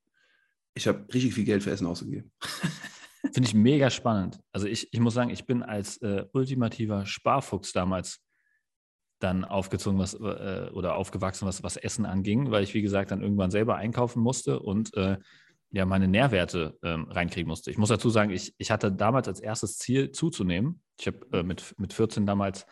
Ich 0.74 0.86
habe 0.86 1.06
richtig 1.12 1.34
viel 1.34 1.44
Geld 1.44 1.62
für 1.62 1.70
Essen 1.70 1.86
ausgegeben. 1.86 2.30
Finde 3.32 3.48
ich 3.48 3.54
mega 3.54 3.90
spannend. 3.90 4.40
Also 4.52 4.66
ich, 4.66 4.92
ich 4.92 5.00
muss 5.00 5.14
sagen, 5.14 5.30
ich 5.30 5.46
bin 5.46 5.62
als 5.62 5.96
äh, 6.02 6.24
ultimativer 6.32 7.04
Sparfuchs 7.06 7.72
damals 7.72 8.20
dann 9.18 9.44
aufgezogen 9.44 9.98
was, 9.98 10.14
äh, 10.14 10.70
oder 10.72 10.94
aufgewachsen, 10.94 11.46
was, 11.46 11.62
was 11.62 11.76
Essen 11.76 12.06
anging, 12.06 12.50
weil 12.50 12.62
ich, 12.62 12.74
wie 12.74 12.82
gesagt, 12.82 13.10
dann 13.10 13.22
irgendwann 13.22 13.50
selber 13.50 13.76
einkaufen 13.76 14.22
musste 14.22 14.60
und 14.60 14.94
äh, 14.94 15.18
ja 15.70 15.84
meine 15.84 16.08
Nährwerte 16.08 16.78
ähm, 16.82 17.04
reinkriegen 17.10 17.48
musste. 17.48 17.70
Ich 17.70 17.78
muss 17.78 17.90
dazu 17.90 18.10
sagen, 18.10 18.30
ich, 18.30 18.54
ich 18.58 18.70
hatte 18.70 18.90
damals 18.90 19.28
als 19.28 19.40
erstes 19.40 19.78
Ziel 19.78 20.10
zuzunehmen. 20.12 20.82
Ich 20.98 21.06
habe 21.06 21.26
äh, 21.32 21.42
mit, 21.42 21.74
mit 21.78 21.92
14 21.92 22.26
damals 22.26 22.66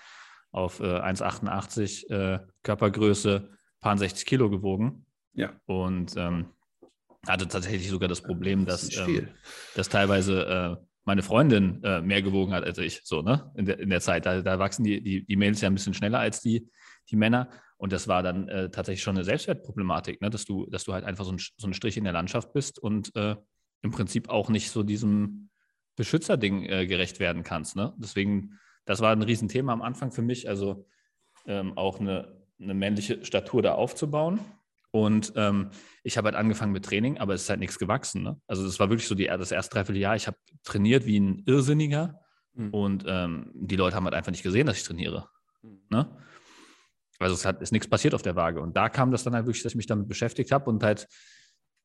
auf 0.50 0.81
äh, 0.81 0.85
1,88 0.85 2.11
äh, 2.11 2.41
Körpergröße, 2.62 3.50
paar 3.81 3.99
60 3.99 4.26
Kilo 4.26 4.49
gewogen. 4.49 5.07
Ja. 5.35 5.53
Und 5.67 6.17
ähm, 6.17 6.47
hatte 7.26 7.49
tatsächlich 7.49 7.91
sogar 7.91 8.09
das 8.09 8.23
Problem, 8.23 8.65
das 8.65 8.88
dass, 8.88 9.09
ähm, 9.09 9.29
dass 9.75 9.88
teilweise 9.88 10.47
äh, 10.81 10.87
meine 11.05 11.23
Freundin 11.23 11.83
äh, 11.85 12.00
mehr 12.00 12.23
gewogen 12.23 12.53
hat 12.53 12.65
als 12.65 12.79
ich, 12.79 13.03
so, 13.05 13.23
ne? 13.23 13.50
In 13.55 13.67
der, 13.67 13.79
in 13.79 13.91
der 13.91 14.00
Zeit. 14.00 14.26
Da, 14.26 14.43
da 14.43 14.59
wachsen 14.59 14.85
die, 14.85 15.03
die, 15.03 15.25
die 15.25 15.37
Mädels 15.37 15.61
ja 15.61 15.69
ein 15.69 15.75
bisschen 15.75 15.95
schneller 15.95 16.19
als 16.19 16.41
die, 16.41 16.69
die 17.11 17.17
Männer. 17.17 17.49
Und 17.78 17.92
das 17.92 18.09
war 18.09 18.23
dann 18.23 18.49
äh, 18.49 18.71
tatsächlich 18.71 19.02
schon 19.02 19.16
eine 19.16 19.25
Selbstwertproblematik, 19.25 20.21
ne? 20.23 20.30
dass, 20.30 20.45
du, 20.45 20.66
dass 20.66 20.85
du 20.85 20.92
halt 20.92 21.04
einfach 21.04 21.25
so 21.25 21.33
ein, 21.33 21.38
so 21.38 21.66
ein 21.66 21.75
Strich 21.75 21.97
in 21.97 22.04
der 22.04 22.12
Landschaft 22.12 22.52
bist 22.52 22.78
und 22.78 23.14
äh, 23.16 23.37
im 23.83 23.90
Prinzip 23.90 24.28
auch 24.28 24.49
nicht 24.49 24.71
so 24.71 24.83
diesem 24.83 25.50
Beschützerding 25.97 26.64
äh, 26.64 26.87
gerecht 26.87 27.21
werden 27.21 27.42
kannst. 27.42 27.76
Ne? 27.76 27.95
Deswegen, 27.99 28.59
das 28.85 29.00
war 29.00 29.12
ein 29.12 29.23
Riesenthema 29.23 29.73
am 29.73 29.83
Anfang 29.83 30.12
für 30.12 30.23
mich. 30.23 30.49
Also 30.49 30.87
ähm, 31.47 31.76
auch 31.76 32.00
eine, 32.00 32.42
eine 32.61 32.75
männliche 32.75 33.25
Statur 33.25 33.62
da 33.62 33.75
aufzubauen. 33.75 34.40
Und 34.90 35.33
ähm, 35.37 35.71
ich 36.02 36.16
habe 36.16 36.26
halt 36.26 36.37
angefangen 36.37 36.73
mit 36.73 36.85
Training, 36.85 37.18
aber 37.18 37.35
es 37.35 37.42
ist 37.42 37.50
halt 37.50 37.61
nichts 37.61 37.78
gewachsen. 37.78 38.23
Ne? 38.23 38.40
Also 38.47 38.64
das 38.64 38.80
war 38.80 38.88
wirklich 38.88 39.09
so 39.09 39.14
die, 39.14 39.26
das 39.26 39.52
erste 39.52 39.75
Dreivierteljahr. 39.75 40.16
Ich 40.16 40.26
habe 40.26 40.38
trainiert 40.64 41.04
wie 41.04 41.21
ein 41.21 41.42
Irrsinniger 41.45 42.21
mhm. 42.54 42.71
und 42.71 43.04
ähm, 43.06 43.50
die 43.54 43.76
Leute 43.76 43.97
haben 43.97 44.04
halt 44.04 44.14
einfach 44.14 44.30
nicht 44.30 44.42
gesehen, 44.42 44.66
dass 44.66 44.78
ich 44.78 44.85
trainiere. 44.85 45.28
Mhm. 45.62 45.80
Ne? 45.90 46.16
Also 47.18 47.35
es 47.35 47.44
hat, 47.44 47.62
ist 47.62 47.73
nichts 47.73 47.88
passiert 47.88 48.14
auf 48.14 48.23
der 48.23 48.37
Waage. 48.37 48.61
Und 48.61 48.76
da 48.76 48.88
kam 48.88 49.11
das 49.11 49.25
dann 49.25 49.35
halt 49.35 49.46
wirklich, 49.46 49.62
dass 49.62 49.73
ich 49.73 49.76
mich 49.76 49.87
damit 49.87 50.08
beschäftigt 50.08 50.52
habe 50.52 50.68
und 50.70 50.82
halt 50.82 51.08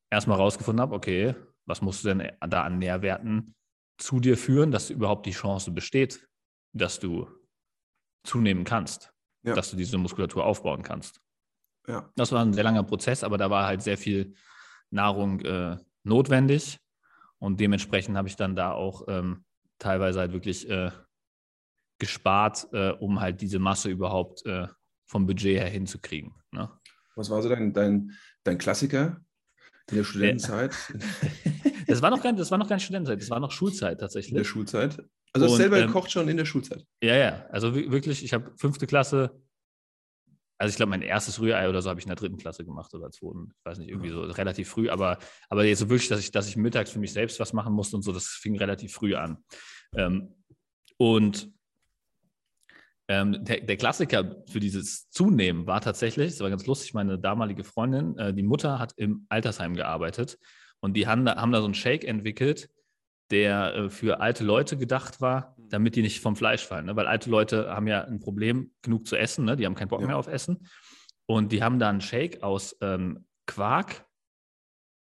erstmal 0.10 0.38
rausgefunden 0.38 0.82
habe, 0.82 0.96
okay, 0.96 1.36
was 1.66 1.82
musst 1.82 2.04
du 2.04 2.10
denn 2.10 2.32
da 2.42 2.64
an 2.64 2.80
Nährwerten 2.80 3.56
zu 3.98 4.20
dir 4.20 4.38
führen, 4.38 4.72
dass 4.72 4.90
überhaupt 4.90 5.26
die 5.26 5.32
Chance 5.32 5.72
besteht, 5.72 6.28
dass 6.74 7.00
du 7.00 7.30
zunehmen 8.24 8.64
kannst, 8.64 9.14
ja. 9.44 9.54
dass 9.54 9.72
du 9.72 9.78
diese 9.78 9.98
Muskulatur 9.98 10.46
aufbauen 10.46 10.84
kannst. 10.84 11.22
Ja. 11.88 12.12
Das 12.16 12.32
war 12.32 12.44
ein 12.44 12.54
sehr 12.54 12.64
langer 12.64 12.84
Prozess, 12.84 13.24
aber 13.24 13.38
da 13.38 13.50
war 13.50 13.66
halt 13.66 13.82
sehr 13.82 13.98
viel 13.98 14.36
Nahrung 14.90 15.40
äh, 15.42 15.78
notwendig. 16.04 16.80
Und 17.40 17.60
dementsprechend 17.60 18.18
habe 18.18 18.28
ich 18.28 18.36
dann 18.36 18.56
da 18.56 18.74
auch 18.74 19.08
ähm, 19.08 19.46
teilweise 19.80 20.20
halt 20.20 20.34
wirklich 20.34 20.70
äh, 20.70 20.92
gespart, 22.00 22.68
äh, 22.72 22.92
um 22.92 23.20
halt 23.20 23.42
diese 23.42 23.60
Masse 23.60 23.90
überhaupt 23.90 24.46
äh, 24.46 24.68
vom 25.12 25.26
Budget 25.26 25.60
her 25.60 25.70
hinzukriegen. 25.70 26.34
Ne? 26.52 26.70
Was 27.16 27.30
war 27.30 27.42
so 27.42 27.50
dein, 27.50 27.74
dein, 27.74 28.12
dein 28.44 28.58
Klassiker 28.58 29.22
in 29.90 29.98
der 29.98 30.04
Studentenzeit? 30.06 30.74
das, 31.88 32.02
war 32.02 32.10
noch 32.10 32.24
gar, 32.24 32.34
das 32.34 32.50
war 32.50 32.58
noch 32.58 32.70
keine 32.70 32.80
Studentenzeit, 32.80 33.22
das 33.22 33.30
war 33.30 33.40
noch 33.40 33.52
Schulzeit 33.52 34.00
tatsächlich. 34.00 34.32
In 34.32 34.38
der 34.38 34.44
Schulzeit? 34.46 35.04
Also 35.34 35.48
hast 35.48 35.58
selber 35.58 35.80
ähm, 35.80 35.88
gekocht 35.88 36.12
schon 36.12 36.28
in 36.30 36.38
der 36.38 36.46
Schulzeit? 36.46 36.86
Ja, 37.04 37.16
ja. 37.16 37.46
Also 37.50 37.76
wirklich, 37.76 38.24
ich 38.24 38.34
habe 38.34 38.52
fünfte 38.58 38.88
Klasse 38.88 39.42
also 40.58 40.70
ich 40.70 40.76
glaube, 40.76 40.92
mein 40.92 41.02
erstes 41.02 41.42
Rührei 41.42 41.68
oder 41.68 41.82
so 41.82 41.90
habe 41.90 42.00
ich 42.00 42.06
in 42.06 42.10
der 42.10 42.18
dritten 42.18 42.38
Klasse 42.38 42.64
gemacht 42.64 42.94
oder 42.94 43.10
zweiten. 43.10 43.52
Ich 43.58 43.66
weiß 43.66 43.80
nicht, 43.80 43.90
irgendwie 43.90 44.12
so 44.12 44.22
relativ 44.22 44.70
früh, 44.70 44.92
aber, 44.92 45.18
aber 45.50 45.66
jetzt 45.66 45.80
so 45.80 45.90
wirklich, 45.90 46.08
dass 46.08 46.20
ich, 46.20 46.30
dass 46.30 46.48
ich 46.48 46.56
mittags 46.56 46.92
für 46.92 47.00
mich 47.00 47.14
selbst 47.14 47.40
was 47.40 47.52
machen 47.52 47.74
musste 47.74 47.96
und 47.96 48.04
so, 48.04 48.12
das 48.12 48.28
fing 48.28 48.56
relativ 48.60 48.94
früh 48.94 49.16
an. 49.16 49.44
Ähm, 49.96 50.36
und 50.98 51.52
ähm, 53.12 53.44
der, 53.44 53.60
der, 53.60 53.76
Klassiker 53.76 54.38
für 54.50 54.62
dieses 54.62 55.10
Zunehmen 55.10 55.68
war 55.68 55.82
tatsächlich, 55.82 56.32
das 56.32 56.40
war 56.40 56.50
ganz 56.50 56.66
lustig, 56.66 56.94
meine 56.94 57.20
damalige 57.20 57.66
Freundin, 57.66 58.18
äh, 58.18 58.34
die 58.34 58.42
Mutter 58.42 58.80
hat 58.80 58.94
im 58.96 59.26
Altersheim 59.28 59.74
gearbeitet 59.74 60.38
und 60.80 60.96
die 60.96 61.08
haben 61.08 61.26
da, 61.26 61.36
haben 61.36 61.52
da 61.52 61.60
so 61.60 61.66
einen 61.66 61.74
Shake 61.74 62.06
entwickelt, 62.06 62.70
der 63.30 63.76
äh, 63.76 63.90
für 63.90 64.22
alte 64.22 64.46
Leute 64.46 64.78
gedacht 64.78 65.20
war, 65.20 65.58
damit 65.58 65.98
die 65.98 66.04
nicht 66.04 66.22
vom 66.22 66.38
Fleisch 66.38 66.66
fallen. 66.66 66.86
Ne? 66.86 66.96
Weil 66.96 67.08
alte 67.08 67.30
Leute 67.30 67.76
haben 67.76 67.88
ja 67.88 68.06
ein 68.06 68.22
Problem, 68.22 68.72
genug 68.82 69.06
zu 69.06 69.18
essen, 69.18 69.44
ne? 69.44 69.58
die 69.58 69.66
haben 69.66 69.76
keinen 69.76 69.90
Bock 69.90 70.02
ja. 70.02 70.08
mehr 70.08 70.18
auf 70.18 70.28
Essen. 70.28 70.66
Und 71.26 71.52
die 71.52 71.62
haben 71.62 71.80
da 71.80 71.90
einen 71.90 72.02
Shake 72.02 72.44
aus 72.44 72.78
ähm, 72.80 73.26
Quark, 73.46 74.06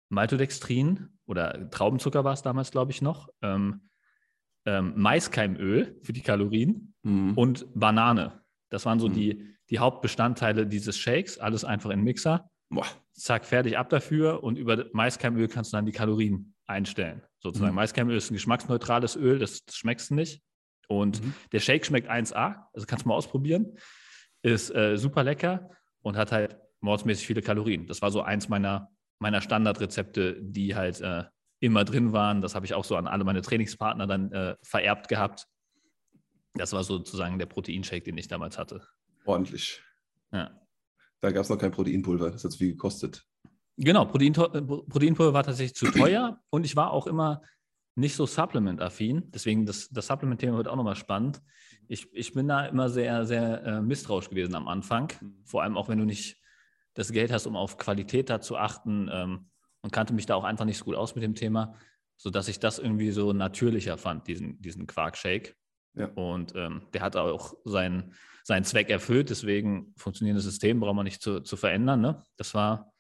Maltodextrin 0.09 1.19
oder 1.27 1.69
Traubenzucker 1.69 2.23
war 2.23 2.33
es 2.33 2.41
damals, 2.41 2.71
glaube 2.71 2.91
ich, 2.91 3.03
noch, 3.03 3.29
ähm, 3.43 3.90
ähm, 4.65 4.93
Maiskeimöl 4.95 5.99
für 6.01 6.13
die 6.13 6.21
Kalorien 6.21 6.93
mhm. 7.03 7.33
und 7.35 7.65
Banane. 7.73 8.41
Das 8.69 8.85
waren 8.85 8.99
so 8.99 9.07
mhm. 9.07 9.13
die, 9.13 9.55
die 9.69 9.79
Hauptbestandteile 9.79 10.67
dieses 10.67 10.97
Shakes. 10.97 11.37
Alles 11.37 11.65
einfach 11.65 11.89
in 11.89 11.99
den 11.99 12.05
Mixer. 12.05 12.49
Boah. 12.69 12.85
Zack, 13.13 13.45
fertig 13.45 13.77
ab 13.77 13.89
dafür. 13.89 14.43
Und 14.43 14.57
über 14.57 14.85
Maiskeimöl 14.93 15.47
kannst 15.47 15.73
du 15.73 15.77
dann 15.77 15.85
die 15.85 15.91
Kalorien 15.91 16.53
einstellen. 16.65 17.21
Sozusagen. 17.39 17.71
Mhm. 17.71 17.75
Maiskeimöl 17.75 18.15
ist 18.15 18.31
ein 18.31 18.35
geschmacksneutrales 18.35 19.15
Öl, 19.15 19.39
das, 19.39 19.65
das 19.65 19.75
schmeckst 19.75 20.11
du 20.11 20.15
nicht. 20.15 20.41
Und 20.87 21.23
mhm. 21.23 21.33
der 21.51 21.59
Shake 21.59 21.85
schmeckt 21.85 22.09
1A, 22.09 22.65
also 22.73 22.85
kannst 22.85 23.05
du 23.05 23.09
mal 23.09 23.15
ausprobieren. 23.15 23.77
Ist 24.41 24.73
äh, 24.73 24.97
super 24.97 25.23
lecker 25.23 25.69
und 26.01 26.17
hat 26.17 26.31
halt 26.31 26.57
mordsmäßig 26.81 27.27
viele 27.27 27.41
Kalorien. 27.41 27.87
Das 27.87 28.01
war 28.01 28.11
so 28.11 28.21
eins 28.21 28.49
meiner, 28.49 28.89
meiner 29.19 29.41
Standardrezepte, 29.41 30.37
die 30.41 30.75
halt 30.75 30.99
äh, 31.01 31.23
immer 31.61 31.85
drin 31.85 32.11
waren. 32.11 32.41
Das 32.41 32.55
habe 32.55 32.65
ich 32.65 32.73
auch 32.73 32.83
so 32.83 32.97
an 32.97 33.07
alle 33.07 33.23
meine 33.23 33.41
Trainingspartner 33.41 34.07
dann 34.07 34.31
äh, 34.31 34.55
vererbt 34.63 35.07
gehabt. 35.07 35.47
Das 36.55 36.73
war 36.73 36.83
sozusagen 36.83 37.39
der 37.39 37.45
Proteinshake, 37.45 38.03
den 38.03 38.17
ich 38.17 38.27
damals 38.27 38.57
hatte. 38.57 38.85
Ordentlich. 39.25 39.81
Ja. 40.33 40.59
Da 41.21 41.31
gab 41.31 41.43
es 41.43 41.49
noch 41.49 41.57
kein 41.57 41.71
Proteinpulver, 41.71 42.31
das 42.31 42.43
hat 42.43 42.51
so 42.51 42.57
viel 42.57 42.71
gekostet. 42.71 43.25
Genau, 43.77 44.05
Protein, 44.05 44.33
äh, 44.33 44.61
Proteinpulver 44.61 45.33
war 45.33 45.43
tatsächlich 45.43 45.75
zu 45.75 45.91
teuer 45.91 46.41
und 46.49 46.65
ich 46.65 46.75
war 46.75 46.91
auch 46.91 47.07
immer 47.07 47.41
nicht 47.95 48.15
so 48.15 48.25
supplement-affin. 48.25 49.31
Deswegen, 49.31 49.65
das, 49.65 49.89
das 49.89 50.07
Supplement-Thema 50.07 50.57
wird 50.57 50.67
auch 50.67 50.75
nochmal 50.75 50.95
spannend. 50.95 51.41
Ich, 51.87 52.07
ich 52.13 52.33
bin 52.33 52.47
da 52.47 52.65
immer 52.65 52.89
sehr, 52.89 53.25
sehr 53.25 53.63
äh, 53.63 53.81
misstrauisch 53.81 54.29
gewesen 54.29 54.55
am 54.55 54.67
Anfang. 54.67 55.11
Vor 55.45 55.61
allem 55.61 55.77
auch, 55.77 55.89
wenn 55.89 55.99
du 55.99 56.05
nicht 56.05 56.37
das 56.95 57.11
Geld 57.11 57.31
hast, 57.31 57.45
um 57.45 57.55
auf 57.55 57.77
Qualität 57.77 58.29
da 58.29 58.41
zu 58.41 58.57
achten 58.57 59.09
ähm, 59.11 59.50
und 59.81 59.91
kannte 59.91 60.13
mich 60.13 60.25
da 60.25 60.35
auch 60.35 60.43
einfach 60.43 60.65
nicht 60.65 60.77
so 60.77 60.85
gut 60.85 60.95
aus 60.95 61.15
mit 61.15 61.23
dem 61.23 61.35
Thema, 61.35 61.75
sodass 62.17 62.47
ich 62.47 62.59
das 62.59 62.79
irgendwie 62.79 63.11
so 63.11 63.33
natürlicher 63.33 63.97
fand, 63.97 64.27
diesen, 64.27 64.61
diesen 64.61 64.87
Quark-Shake. 64.87 65.55
Ja. 65.95 66.05
Und 66.15 66.53
ähm, 66.55 66.83
der 66.93 67.01
hat 67.01 67.15
auch 67.15 67.53
seinen, 67.65 68.13
seinen 68.43 68.63
Zweck 68.63 68.89
erfüllt. 68.89 69.29
Deswegen 69.29 69.93
funktionierendes 69.97 70.45
System 70.45 70.79
braucht 70.79 70.95
man 70.95 71.03
nicht 71.03 71.21
zu, 71.21 71.41
zu 71.41 71.57
verändern. 71.57 72.01
Ne? 72.01 72.23
Das 72.37 72.53
war 72.53 72.91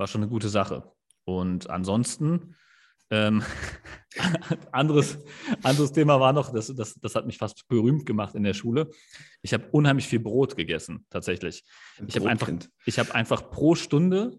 war 0.00 0.08
schon 0.08 0.22
eine 0.22 0.30
gute 0.30 0.48
Sache. 0.48 0.90
Und 1.24 1.70
ansonsten, 1.70 2.56
ähm, 3.10 3.44
anderes, 4.72 5.18
anderes 5.62 5.92
Thema 5.92 6.18
war 6.18 6.32
noch, 6.32 6.52
das, 6.52 6.74
das, 6.74 6.94
das 6.94 7.14
hat 7.14 7.26
mich 7.26 7.38
fast 7.38 7.68
berühmt 7.68 8.06
gemacht 8.06 8.34
in 8.34 8.42
der 8.42 8.54
Schule. 8.54 8.90
Ich 9.42 9.52
habe 9.52 9.68
unheimlich 9.70 10.08
viel 10.08 10.20
Brot 10.20 10.56
gegessen, 10.56 11.06
tatsächlich. 11.10 11.64
ich 12.04 12.16
habe 12.16 12.28
einfach, 12.28 12.48
hab 12.48 13.14
einfach 13.14 13.50
pro 13.50 13.74
Stunde, 13.74 14.38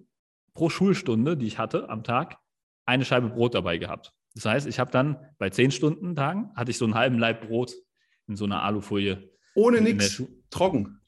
pro 0.53 0.69
Schulstunde, 0.69 1.37
die 1.37 1.47
ich 1.47 1.57
hatte 1.57 1.89
am 1.89 2.03
Tag, 2.03 2.37
eine 2.85 3.05
Scheibe 3.05 3.29
Brot 3.29 3.55
dabei 3.55 3.77
gehabt. 3.77 4.13
Das 4.33 4.45
heißt, 4.45 4.67
ich 4.67 4.79
habe 4.79 4.91
dann 4.91 5.17
bei 5.37 5.49
zehn 5.49 5.71
Stunden 5.71 6.15
Tagen, 6.15 6.51
hatte 6.55 6.71
ich 6.71 6.77
so 6.77 6.85
einen 6.85 6.95
halben 6.95 7.19
Laib 7.19 7.47
Brot 7.47 7.73
in 8.27 8.35
so 8.35 8.45
einer 8.45 8.63
Alufolie. 8.63 9.29
Ohne 9.55 9.81
nichts, 9.81 10.23
trocken. 10.49 11.01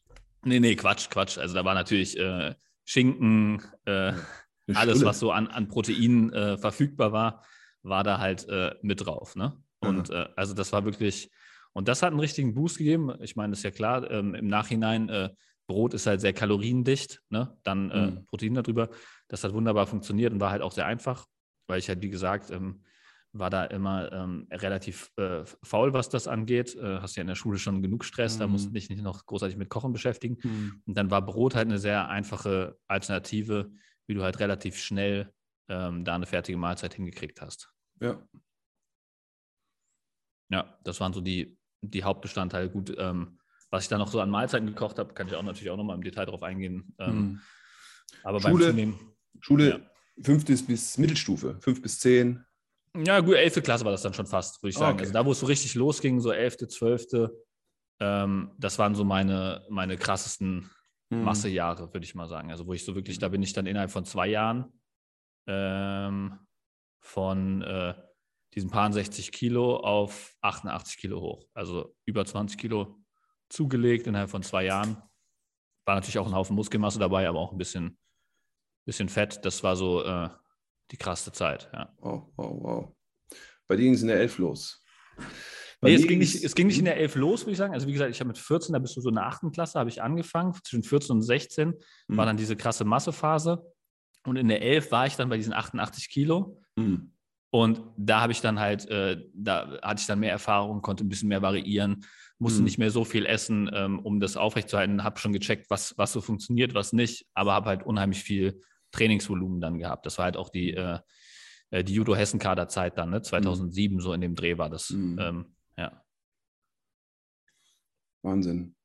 Nee, 0.44 0.60
nee, 0.60 0.76
Quatsch, 0.76 1.10
Quatsch. 1.10 1.38
Also 1.38 1.56
da 1.56 1.64
war 1.64 1.74
natürlich 1.74 2.20
äh, 2.20 2.54
Schinken, 2.84 3.62
äh, 3.86 4.14
alles, 4.74 5.04
was 5.06 5.20
so 5.20 5.32
an, 5.32 5.48
an 5.48 5.68
Proteinen 5.68 6.34
äh, 6.34 6.58
verfügbar 6.58 7.12
war, 7.12 7.44
war 7.82 8.04
da 8.04 8.20
halt 8.20 8.48
äh, 8.50 8.76
mit 8.82 9.06
drauf. 9.06 9.36
Ne? 9.36 9.54
Und 9.80 10.10
äh, 10.10 10.28
also 10.36 10.54
das 10.54 10.74
war 10.74 10.86
wirklich, 10.86 11.32
und 11.74 11.88
das 11.88 12.02
hat 12.02 12.12
einen 12.12 12.20
richtigen 12.20 12.54
Boost 12.54 12.78
gegeben. 12.78 13.14
Ich 13.22 13.36
meine, 13.36 13.52
das 13.52 13.60
ist 13.60 13.64
ja 13.64 13.72
klar, 13.72 14.10
ähm, 14.12 14.36
im 14.36 14.48
Nachhinein, 14.48 15.10
äh, 15.10 15.30
Brot 15.68 15.94
ist 15.94 16.08
halt 16.08 16.22
sehr 16.22 16.34
kaloriendicht, 16.34 17.22
ne? 17.30 17.58
dann 17.64 17.90
äh, 17.92 18.08
mhm. 18.08 18.26
Protein 18.26 18.54
darüber. 18.54 18.90
Das 19.28 19.44
hat 19.44 19.54
wunderbar 19.54 19.88
funktioniert 19.88 20.34
und 20.34 20.40
war 20.40 20.52
halt 20.52 20.62
auch 20.62 20.72
sehr 20.72 20.86
einfach, 20.86 21.26
weil 21.68 21.80
ich 21.80 21.88
halt, 21.90 22.02
wie 22.02 22.10
gesagt, 22.10 22.52
ähm, 22.52 22.84
war 23.34 23.50
da 23.50 23.66
immer 23.66 24.12
ähm, 24.12 24.48
relativ 24.52 25.12
äh, 25.18 25.44
faul, 25.64 25.94
was 25.94 26.10
das 26.10 26.28
angeht. 26.28 26.76
Äh, 26.76 27.00
hast 27.00 27.16
ja 27.16 27.22
in 27.22 27.28
der 27.28 27.36
Schule 27.36 27.58
schon 27.58 27.82
genug 27.82 28.06
Stress, 28.06 28.36
mhm. 28.36 28.40
da 28.40 28.48
musst 28.48 28.68
du 28.68 28.70
dich 28.70 28.90
nicht 28.90 29.02
noch 29.02 29.26
großartig 29.26 29.58
mit 29.58 29.70
Kochen 29.70 29.92
beschäftigen. 29.92 30.38
Mhm. 30.44 30.82
Und 30.86 30.98
dann 30.98 31.10
war 31.10 31.26
Brot 31.26 31.56
halt 31.56 31.68
eine 31.68 31.80
sehr 31.80 32.10
einfache 32.10 32.78
Alternative, 32.88 33.72
wie 34.06 34.14
du 34.14 34.22
halt 34.22 34.40
relativ 34.40 34.78
schnell 34.78 35.34
ähm, 35.68 36.06
da 36.06 36.16
eine 36.16 36.28
fertige 36.28 36.58
Mahlzeit 36.58 36.94
hingekriegt 36.94 37.42
hast. 37.42 37.74
Ja. 38.00 38.22
Ja, 40.50 40.78
das 40.84 41.00
waren 41.00 41.14
so 41.14 41.22
die, 41.22 41.58
die 41.82 42.04
Hauptbestandteile. 42.04 42.70
Gut, 42.70 42.94
ähm, 42.98 43.40
was 43.74 43.86
ich 43.86 43.90
dann 43.90 43.98
noch 43.98 44.08
so 44.08 44.22
an 44.22 44.30
Mahlzeiten 44.30 44.68
gekocht 44.68 45.00
habe, 45.00 45.16
kann 45.16 45.26
ich 45.28 45.34
auch 45.34 45.42
natürlich 45.42 45.72
auch 45.72 45.78
nochmal 45.78 45.96
im 45.96 46.04
Detail 46.04 46.26
darauf 46.26 46.44
eingehen. 46.44 46.94
Mhm. 47.00 47.42
Aber 48.24 48.40
Schule, 48.40 48.66
beim 48.66 48.70
Zunehmen. 48.70 49.00
Schule 49.40 49.70
ja. 50.16 50.38
bis 50.68 50.98
Mittelstufe, 51.00 51.58
fünf 51.60 51.82
bis 51.82 51.98
zehn. 51.98 52.46
Ja, 52.96 53.20
gut, 53.22 53.34
elfte 53.34 53.64
Klasse 53.64 53.84
war 53.84 53.92
das 53.92 54.04
dann 54.04 54.14
schon 54.14 54.28
fast, 54.28 54.62
würde 54.62 54.70
ich 54.70 54.78
sagen. 54.78 54.94
Okay. 54.94 55.02
Also 55.02 55.14
da, 55.14 55.26
wo 55.26 55.32
es 55.32 55.40
so 55.40 55.48
richtig 55.48 55.74
losging, 55.74 56.20
so 56.20 56.32
elfte, 56.32 56.68
zwölfte, 56.68 57.36
ähm, 58.00 58.52
das 58.60 58.78
waren 58.78 58.94
so 58.94 59.04
meine, 59.04 59.66
meine 59.72 59.98
krassesten 59.98 60.70
mhm. 61.10 61.24
Massejahre, 61.24 61.92
würde 61.92 62.06
ich 62.06 62.14
mal 62.14 62.28
sagen. 62.28 62.52
Also 62.52 62.68
wo 62.68 62.74
ich 62.74 62.86
so 62.86 62.94
wirklich, 62.94 63.18
da 63.18 63.30
bin 63.30 63.42
ich 63.42 63.54
dann 63.54 63.66
innerhalb 63.66 63.90
von 63.90 64.06
zwei 64.06 64.28
Jahren 64.28 64.72
ähm, 65.48 66.38
von 67.00 67.64
äh, 67.64 67.96
diesen 68.54 68.70
paar 68.70 68.94
60 68.94 69.32
Kilo 69.32 69.78
auf 69.78 70.36
88 70.42 70.98
Kilo 70.98 71.22
hoch. 71.22 71.48
Also 71.56 71.96
über 72.06 72.24
20 72.24 72.60
Kilo 72.60 73.03
zugelegt 73.50 74.08
innerhalb 74.08 74.30
von 74.30 74.44
zwei 74.44 74.66
Jahren. 74.66 74.98
War 75.86 75.96
natürlich 75.96 76.20
auch 76.20 76.28
ein 76.28 76.36
Haufen 76.36 76.56
Muskelmasse 76.56 77.00
dabei, 77.00 77.28
aber 77.28 77.40
auch 77.40 77.52
ein 77.52 77.58
bisschen, 77.58 77.98
bisschen 78.86 79.10
Fett. 79.10 79.44
Das 79.44 79.64
war 79.64 79.76
so 79.76 80.04
äh, 80.04 80.30
die 80.92 80.98
krasse 80.98 81.32
Zeit. 81.32 81.70
Ja. 81.74 81.94
Wow, 81.98 82.32
wow, 82.36 82.64
wow. 82.64 82.96
Bei 83.68 83.76
dir 83.76 83.84
ging 83.84 83.94
es 83.94 84.02
in 84.02 84.08
der 84.08 84.20
Elf 84.20 84.38
los. 84.38 84.84
Nee, 85.84 85.96
es 85.96 86.08
ging, 86.08 86.20
nicht, 86.20 86.44
es 86.44 86.56
ging 86.56 86.68
nicht 86.68 86.80
in 86.80 86.86
der 86.86 86.98
11 86.98 87.16
los, 87.16 87.42
würde 87.42 87.52
ich 87.52 87.58
sagen. 87.58 87.74
Also 87.74 87.88
wie 87.88 87.92
gesagt, 87.92 88.12
ich 88.12 88.20
habe 88.20 88.30
mit 88.30 88.38
14, 88.38 88.74
da 88.74 88.80
bist 88.80 88.96
du 88.96 89.02
so 89.02 89.10
in 89.10 89.16
der 89.16 89.26
8. 89.26 89.52
Klasse, 89.54 89.80
habe 89.80 89.90
ich 89.90 90.02
angefangen. 90.02 90.54
Zwischen 90.64 90.84
14 90.84 91.16
und 91.16 91.22
16 91.22 91.74
mhm. 92.08 92.18
war 92.18 92.26
dann 92.26 92.38
diese 92.38 92.56
krasse 92.56 92.86
Massephase. 92.86 93.62
Und 94.26 94.38
in 94.38 94.48
der 94.48 94.62
11 94.62 94.92
war 94.92 95.08
ich 95.08 95.16
dann 95.16 95.30
bei 95.30 95.38
diesen 95.38 95.54
88 95.54 96.10
Kilo. 96.10 96.62
Mhm. 96.78 97.12
Und 97.52 97.82
da 97.98 98.22
habe 98.22 98.32
ich 98.32 98.42
dann 98.42 98.60
halt, 98.60 98.88
äh, 98.90 99.22
da 99.34 99.80
hatte 99.82 100.00
ich 100.00 100.08
dann 100.08 100.20
mehr 100.20 100.32
Erfahrung, 100.32 100.82
konnte 100.82 101.04
ein 101.04 101.10
bisschen 101.10 101.30
mehr 101.30 101.42
variieren, 101.42 102.06
musste 102.40 102.60
mhm. 102.60 102.66
nicht 102.66 102.78
mehr 102.78 102.92
so 102.92 103.06
viel 103.06 103.26
essen, 103.26 103.70
ähm, 103.74 104.00
um 104.00 104.20
das 104.20 104.38
aufrechtzuerhalten, 104.38 105.04
habe 105.04 105.20
schon 105.20 105.34
gecheckt, 105.34 105.70
was, 105.70 105.98
was 105.98 106.12
so 106.12 106.22
funktioniert, 106.22 106.74
was 106.74 106.94
nicht, 106.94 107.28
aber 107.34 107.54
habe 107.54 107.70
halt 107.70 107.84
unheimlich 107.84 108.24
viel 108.24 108.62
Trainingsvolumen 108.92 109.62
dann 109.62 109.80
gehabt. 109.80 110.06
Das 110.06 110.18
war 110.18 110.26
halt 110.26 110.38
auch 110.38 110.50
die, 110.50 110.74
äh, 110.74 111.00
äh 111.72 111.84
die 111.84 111.94
Judo-Hessen-Kader-Zeit 111.94 112.98
dann, 112.98 113.12
ne? 113.12 113.22
2007, 113.22 113.96
mhm. 113.96 114.02
so 114.02 114.14
in 114.14 114.22
dem 114.22 114.36
Dreh 114.36 114.58
war 114.58 114.70
das. 114.70 114.90
Mhm. 114.90 115.20
Ähm, 115.20 115.56
ja. 115.78 116.04
Wahnsinn. 118.22 118.76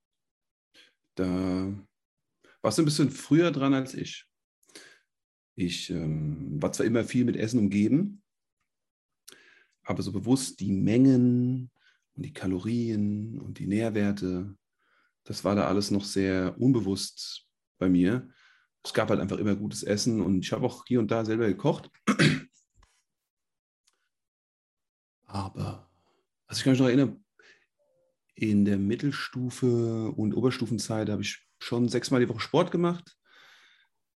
Da 1.15 1.73
warst 2.63 2.79
du 2.79 2.83
ein 2.83 2.87
bisschen 2.87 3.11
früher 3.11 3.51
dran 3.51 3.75
als 3.75 3.95
ich. 3.95 4.25
Ich 5.55 5.91
ähm, 5.91 6.63
war 6.63 6.73
zwar 6.73 6.87
immer 6.87 7.03
viel 7.03 7.25
mit 7.25 7.37
Essen 7.37 7.59
umgeben, 7.59 8.23
aber 9.83 10.03
so 10.03 10.13
bewusst 10.13 10.61
die 10.61 10.71
Mengen 10.71 11.71
und 12.19 12.25
die 12.25 12.33
Kalorien 12.33 13.41
und 13.41 13.61
die 13.61 13.69
Nährwerte, 13.69 14.57
das 15.23 15.45
war 15.45 15.55
da 15.55 15.69
alles 15.69 15.93
noch 15.93 16.05
sehr 16.05 16.61
unbewusst 16.61 17.47
bei 17.79 17.89
mir. 17.89 18.29
Es 18.83 18.93
gab 18.93 19.09
halt 19.09 19.21
einfach 19.21 19.39
immer 19.39 19.55
gutes 19.55 19.85
Essen 19.85 20.21
und 20.21 20.41
ich 20.45 20.53
habe 20.53 20.67
auch 20.67 20.85
hier 20.87 20.99
und 20.99 21.13
da 21.13 21.25
selber 21.25 21.47
gekocht. 21.47 21.91
Aber, 25.27 25.89
also 26.47 26.59
ich 26.59 26.65
kann 26.65 26.73
mich 26.73 26.81
noch 26.81 26.89
erinnern, 26.89 27.25
in 28.35 28.65
der 28.65 28.79
Mittelstufe 28.79 30.11
und 30.11 30.35
Oberstufenzeit 30.35 31.09
habe 31.11 31.23
ich 31.23 31.47
schon 31.61 31.89
sechsmal 31.89 32.21
die 32.21 32.29
Woche 32.29 32.41
Sport 32.41 32.71
gemacht. 32.71 33.18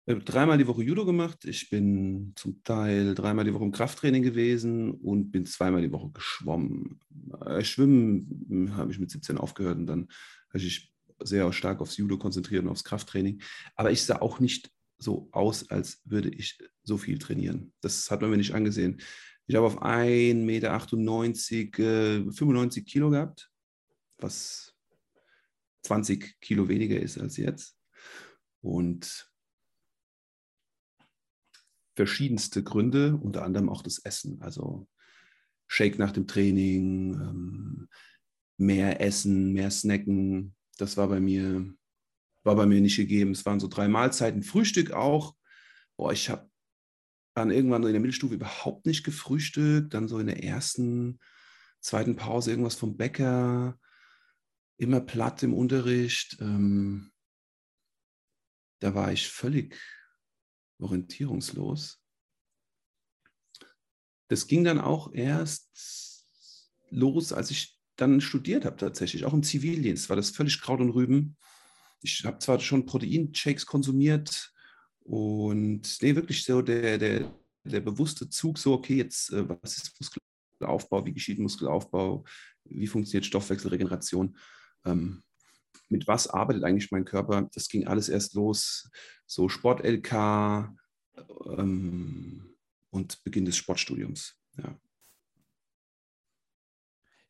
Dreimal 0.09 0.57
die 0.57 0.65
Woche 0.65 0.81
Judo 0.81 1.05
gemacht. 1.05 1.45
Ich 1.45 1.69
bin 1.69 2.33
zum 2.35 2.63
Teil 2.63 3.13
dreimal 3.13 3.45
die 3.45 3.53
Woche 3.53 3.65
im 3.65 3.71
Krafttraining 3.71 4.23
gewesen 4.23 4.89
und 4.89 5.29
bin 5.29 5.45
zweimal 5.45 5.83
die 5.83 5.91
Woche 5.91 6.09
geschwommen. 6.09 6.99
Äh, 7.45 7.63
Schwimmen 7.63 8.75
habe 8.75 8.91
ich 8.91 8.97
mit 8.97 9.11
17 9.11 9.37
aufgehört 9.37 9.77
und 9.77 9.85
dann 9.85 10.07
habe 10.49 10.57
ich 10.57 10.91
sehr 11.19 11.53
stark 11.53 11.79
aufs 11.79 11.97
Judo 11.97 12.17
konzentriert 12.17 12.63
und 12.63 12.71
aufs 12.71 12.83
Krafttraining. 12.83 13.39
Aber 13.75 13.91
ich 13.91 14.03
sah 14.03 14.19
auch 14.19 14.39
nicht 14.39 14.71
so 14.97 15.29
aus, 15.31 15.69
als 15.69 16.01
würde 16.05 16.29
ich 16.29 16.57
so 16.81 16.97
viel 16.97 17.19
trainieren. 17.19 17.71
Das 17.81 18.09
hat 18.09 18.21
man 18.21 18.31
mir 18.31 18.37
nicht 18.37 18.55
angesehen. 18.55 18.99
Ich 19.45 19.55
habe 19.55 19.67
auf 19.67 19.83
1,98 19.83 20.33
Meter 20.33 20.73
äh, 21.83 22.31
95 22.31 22.85
Kilo 22.87 23.11
gehabt, 23.11 23.51
was 24.17 24.73
20 25.83 26.41
Kilo 26.41 26.67
weniger 26.67 26.99
ist 26.99 27.19
als 27.19 27.37
jetzt. 27.37 27.77
Und 28.61 29.28
verschiedenste 31.99 32.63
Gründe, 32.63 33.17
unter 33.17 33.43
anderem 33.43 33.67
auch 33.67 33.81
das 33.81 33.99
Essen. 33.99 34.41
Also 34.41 34.87
Shake 35.67 35.99
nach 35.99 36.13
dem 36.13 36.27
Training, 36.27 37.13
ähm, 37.15 37.89
mehr 38.57 39.01
Essen, 39.01 39.51
mehr 39.51 39.69
Snacken. 39.69 40.55
Das 40.77 40.95
war 40.95 41.09
bei 41.09 41.19
mir, 41.19 41.73
war 42.45 42.55
bei 42.55 42.65
mir 42.65 42.79
nicht 42.79 42.95
gegeben. 42.95 43.31
Es 43.31 43.45
waren 43.45 43.59
so 43.59 43.67
drei 43.67 43.89
Mahlzeiten, 43.89 44.43
Frühstück 44.43 44.91
auch. 44.91 45.35
Boah, 45.97 46.13
ich 46.13 46.29
habe 46.29 46.49
dann 47.35 47.51
irgendwann 47.51 47.83
in 47.83 47.91
der 47.91 47.99
Mittelstufe 47.99 48.35
überhaupt 48.35 48.85
nicht 48.85 49.03
gefrühstückt. 49.03 49.93
Dann 49.93 50.07
so 50.07 50.19
in 50.19 50.27
der 50.27 50.41
ersten, 50.41 51.19
zweiten 51.81 52.15
Pause 52.15 52.51
irgendwas 52.51 52.75
vom 52.75 52.95
Bäcker. 52.95 53.77
Immer 54.77 55.01
platt 55.01 55.43
im 55.43 55.53
Unterricht. 55.53 56.37
Ähm, 56.39 57.11
da 58.79 58.95
war 58.95 59.11
ich 59.11 59.27
völlig 59.27 59.75
orientierungslos. 60.79 62.01
Das 64.27 64.47
ging 64.47 64.63
dann 64.63 64.79
auch 64.79 65.13
erst 65.13 66.25
los, 66.89 67.33
als 67.33 67.51
ich 67.51 67.79
dann 67.95 68.21
studiert 68.21 68.65
habe 68.65 68.77
tatsächlich, 68.77 69.25
auch 69.25 69.33
im 69.33 69.43
Zivildienst 69.43 70.09
war 70.09 70.15
das 70.15 70.29
völlig 70.29 70.61
Kraut 70.61 70.79
und 70.79 70.91
Rüben. 70.91 71.35
Ich 72.01 72.23
habe 72.23 72.39
zwar 72.39 72.59
schon 72.59 72.85
Proteinshakes 72.85 73.65
konsumiert 73.65 74.53
und 74.99 75.97
nee, 76.01 76.15
wirklich 76.15 76.43
so 76.45 76.61
der, 76.61 76.97
der, 76.97 77.33
der 77.63 77.81
bewusste 77.81 78.29
Zug, 78.29 78.57
so 78.57 78.73
okay, 78.73 78.95
jetzt 78.95 79.31
äh, 79.31 79.47
was 79.49 79.77
ist 79.77 79.99
Muskelaufbau, 79.99 81.05
wie 81.05 81.13
geschieht 81.13 81.39
Muskelaufbau, 81.39 82.23
wie 82.65 82.87
funktioniert 82.87 83.25
Stoffwechselregeneration. 83.25 84.37
Ähm, 84.85 85.23
mit 85.89 86.07
was 86.07 86.27
arbeitet 86.27 86.63
eigentlich 86.63 86.91
mein 86.91 87.05
Körper? 87.05 87.49
Das 87.53 87.67
ging 87.69 87.87
alles 87.87 88.09
erst 88.09 88.35
los, 88.35 88.89
so 89.25 89.49
Sport-LK 89.49 90.71
ähm, 91.57 92.55
und 92.91 93.23
Beginn 93.23 93.45
des 93.45 93.57
Sportstudiums. 93.57 94.35
Ja. 94.57 94.77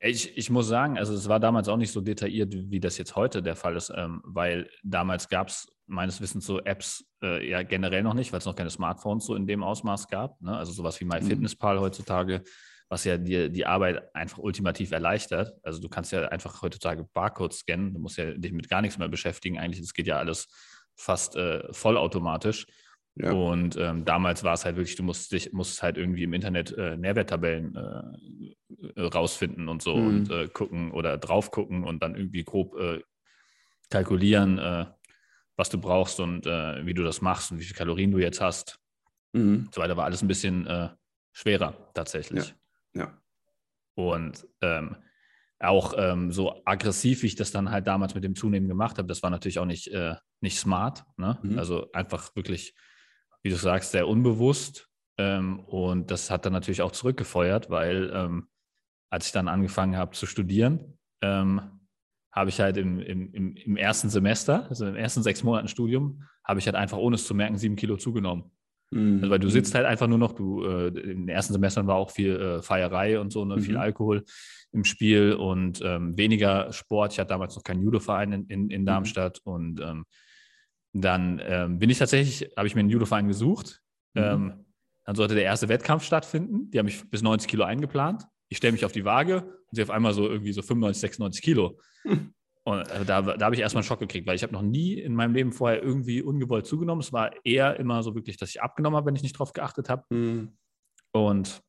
Ich, 0.01 0.37
ich 0.37 0.49
muss 0.49 0.67
sagen, 0.67 0.97
also 0.97 1.13
es 1.13 1.27
war 1.27 1.41
damals 1.41 1.67
auch 1.67 1.75
nicht 1.75 1.91
so 1.91 1.99
detailliert, 1.99 2.53
wie 2.55 2.79
das 2.79 2.97
jetzt 2.97 3.17
heute 3.17 3.43
der 3.43 3.57
Fall 3.57 3.75
ist, 3.75 3.91
ähm, 3.93 4.21
weil 4.23 4.69
damals 4.81 5.27
gab 5.27 5.49
es 5.49 5.67
meines 5.87 6.21
Wissens 6.21 6.45
so 6.45 6.59
Apps 6.61 7.05
äh, 7.21 7.49
ja 7.49 7.63
generell 7.63 8.03
noch 8.03 8.13
nicht, 8.13 8.31
weil 8.31 8.39
es 8.39 8.45
noch 8.45 8.55
keine 8.55 8.69
Smartphones 8.69 9.25
so 9.25 9.35
in 9.35 9.45
dem 9.45 9.61
Ausmaß 9.61 10.07
gab. 10.07 10.39
Ne? 10.41 10.55
Also 10.55 10.71
sowas 10.71 10.99
wie 11.01 11.05
MyFitnessPal 11.05 11.77
mhm. 11.77 11.81
heutzutage 11.81 12.43
was 12.89 13.03
ja 13.03 13.17
dir 13.17 13.49
die 13.49 13.65
Arbeit 13.65 14.13
einfach 14.15 14.39
ultimativ 14.39 14.91
erleichtert. 14.91 15.53
Also 15.63 15.79
du 15.79 15.87
kannst 15.89 16.11
ja 16.11 16.27
einfach 16.27 16.61
heutzutage 16.63 17.07
Barcodes 17.13 17.59
scannen, 17.59 17.93
du 17.93 17.99
musst 17.99 18.17
ja 18.17 18.31
dich 18.31 18.51
mit 18.51 18.67
gar 18.67 18.81
nichts 18.81 18.97
mehr 18.97 19.07
beschäftigen. 19.07 19.59
Eigentlich, 19.59 19.81
das 19.81 19.93
geht 19.93 20.07
ja 20.07 20.17
alles 20.17 20.47
fast 20.95 21.35
äh, 21.35 21.71
vollautomatisch. 21.71 22.65
Ja. 23.15 23.31
Und 23.31 23.75
ähm, 23.77 24.05
damals 24.05 24.43
war 24.43 24.53
es 24.53 24.65
halt 24.65 24.75
wirklich, 24.75 24.95
du 24.95 25.03
musst 25.03 25.31
dich, 25.31 25.51
musst 25.51 25.83
halt 25.83 25.97
irgendwie 25.97 26.23
im 26.23 26.33
Internet 26.33 26.71
äh, 26.77 26.97
Nährwerttabellen 26.97 27.75
äh, 27.75 29.01
rausfinden 29.01 29.67
und 29.67 29.81
so 29.81 29.95
mhm. 29.95 30.07
und 30.07 30.31
äh, 30.31 30.47
gucken 30.47 30.91
oder 30.91 31.17
drauf 31.17 31.51
gucken 31.51 31.83
und 31.83 32.01
dann 32.01 32.15
irgendwie 32.15 32.43
grob 32.43 32.75
äh, 32.79 33.01
kalkulieren, 33.89 34.57
äh, 34.57 34.85
was 35.57 35.69
du 35.69 35.79
brauchst 35.79 36.21
und 36.21 36.45
wie 36.45 36.93
du 36.93 37.03
das 37.03 37.21
machst 37.21 37.51
und 37.51 37.59
wie 37.59 37.65
viele 37.65 37.77
Kalorien 37.77 38.11
du 38.11 38.19
jetzt 38.19 38.39
hast. 38.39 38.79
Mhm. 39.33 39.65
Und 39.65 39.75
so 39.75 39.81
weiter 39.81 39.97
war 39.97 40.05
alles 40.05 40.21
ein 40.21 40.29
bisschen 40.29 40.95
schwerer 41.33 41.91
tatsächlich. 41.93 42.47
Ja. 42.47 42.55
Ja. 42.93 43.17
Und 43.95 44.47
ähm, 44.61 44.95
auch 45.59 45.93
ähm, 45.97 46.31
so 46.31 46.61
aggressiv, 46.65 47.23
wie 47.23 47.27
ich 47.27 47.35
das 47.35 47.51
dann 47.51 47.69
halt 47.69 47.85
damals 47.87 48.15
mit 48.15 48.23
dem 48.23 48.35
Zunehmen 48.35 48.67
gemacht 48.67 48.97
habe, 48.97 49.07
das 49.07 49.21
war 49.23 49.29
natürlich 49.29 49.59
auch 49.59 49.65
nicht, 49.65 49.87
äh, 49.89 50.15
nicht 50.41 50.57
smart. 50.57 51.03
Ne? 51.17 51.37
Mhm. 51.43 51.59
Also 51.59 51.91
einfach 51.91 52.35
wirklich, 52.35 52.75
wie 53.43 53.49
du 53.49 53.55
sagst, 53.55 53.91
sehr 53.91 54.07
unbewusst. 54.07 54.89
Ähm, 55.17 55.59
und 55.59 56.11
das 56.11 56.31
hat 56.31 56.45
dann 56.45 56.53
natürlich 56.53 56.81
auch 56.81 56.93
zurückgefeuert, 56.93 57.69
weil 57.69 58.09
ähm, 58.13 58.47
als 59.09 59.27
ich 59.27 59.31
dann 59.33 59.49
angefangen 59.49 59.97
habe 59.97 60.15
zu 60.15 60.25
studieren, 60.25 60.97
ähm, 61.21 61.79
habe 62.31 62.49
ich 62.49 62.61
halt 62.61 62.77
im, 62.77 62.99
im, 63.01 63.55
im 63.55 63.75
ersten 63.75 64.09
Semester, 64.09 64.67
also 64.69 64.85
im 64.85 64.95
ersten 64.95 65.23
sechs 65.23 65.43
Monaten 65.43 65.67
Studium, 65.67 66.23
habe 66.43 66.59
ich 66.59 66.67
halt 66.67 66.75
einfach 66.75 66.97
ohne 66.97 67.15
es 67.15 67.25
zu 67.25 67.33
merken 67.33 67.57
sieben 67.57 67.75
Kilo 67.75 67.97
zugenommen. 67.97 68.51
Mhm. 68.91 69.17
Also, 69.17 69.29
weil 69.29 69.39
du 69.39 69.49
sitzt 69.49 69.75
halt 69.75 69.85
einfach 69.85 70.07
nur 70.07 70.17
noch, 70.17 70.33
du, 70.33 70.63
äh, 70.63 70.87
in 70.87 71.21
den 71.21 71.29
ersten 71.29 71.53
Semestern 71.53 71.87
war 71.87 71.95
auch 71.95 72.11
viel 72.11 72.35
äh, 72.35 72.61
Feierei 72.61 73.19
und 73.19 73.31
so, 73.31 73.45
ne, 73.45 73.57
mhm. 73.57 73.61
viel 73.61 73.77
Alkohol 73.77 74.23
im 74.71 74.83
Spiel 74.83 75.33
und 75.33 75.81
ähm, 75.83 76.17
weniger 76.17 76.71
Sport. 76.73 77.13
Ich 77.13 77.19
hatte 77.19 77.29
damals 77.29 77.55
noch 77.55 77.63
keinen 77.63 77.81
Judo-Verein 77.81 78.31
in, 78.31 78.45
in, 78.47 78.69
in, 78.69 78.81
mhm. 78.81 78.85
Darmstadt 78.85 79.41
mhm. 79.45 79.53
und 79.53 79.81
ähm, 79.81 80.05
dann 80.93 81.41
ähm, 81.43 81.79
bin 81.79 81.89
ich 81.89 81.99
tatsächlich, 81.99 82.49
habe 82.57 82.67
ich 82.67 82.75
mir 82.75 82.81
einen 82.81 82.89
Judo-Verein 82.89 83.27
gesucht. 83.27 83.81
Mhm. 84.13 84.21
Ähm, 84.21 84.65
dann 85.05 85.15
sollte 85.15 85.33
der 85.33 85.43
erste 85.43 85.69
Wettkampf 85.69 86.03
stattfinden. 86.03 86.69
Die 86.71 86.77
haben 86.77 86.85
mich 86.85 87.09
bis 87.09 87.21
90 87.21 87.49
Kilo 87.49 87.63
eingeplant. 87.63 88.25
Ich 88.47 88.57
stelle 88.57 88.73
mich 88.73 88.85
auf 88.85 88.91
die 88.91 89.05
Waage 89.05 89.43
und 89.43 89.75
sie 89.75 89.83
auf 89.83 89.89
einmal 89.89 90.13
so 90.13 90.27
irgendwie 90.27 90.53
so 90.53 90.61
95, 90.61 91.01
96 91.01 91.41
Kilo. 91.41 91.79
Und 92.69 92.81
äh, 92.91 93.03
da, 93.03 93.21
da 93.23 93.45
habe 93.45 93.55
ich 93.55 93.61
erstmal 93.61 93.81
einen 93.81 93.87
Schock 93.87 93.99
gekriegt, 93.99 94.27
weil 94.27 94.35
ich 94.35 94.43
habe 94.43 94.53
noch 94.53 94.61
nie 94.61 94.93
in 94.93 95.15
meinem 95.15 95.33
Leben 95.33 95.51
vorher 95.51 95.81
irgendwie 95.81 96.21
ungewollt 96.21 96.67
zugenommen. 96.67 97.01
Es 97.01 97.11
war 97.11 97.33
eher 97.43 97.79
immer 97.79 98.03
so 98.03 98.13
wirklich, 98.13 98.37
dass 98.37 98.49
ich 98.49 98.61
abgenommen 98.61 98.95
habe, 98.95 99.07
wenn 99.07 99.15
ich 99.15 99.23
nicht 99.23 99.39
drauf 99.39 99.53
geachtet 99.53 99.89
habe. 99.89 100.03
Mhm. 100.09 100.55
Und 101.11 101.63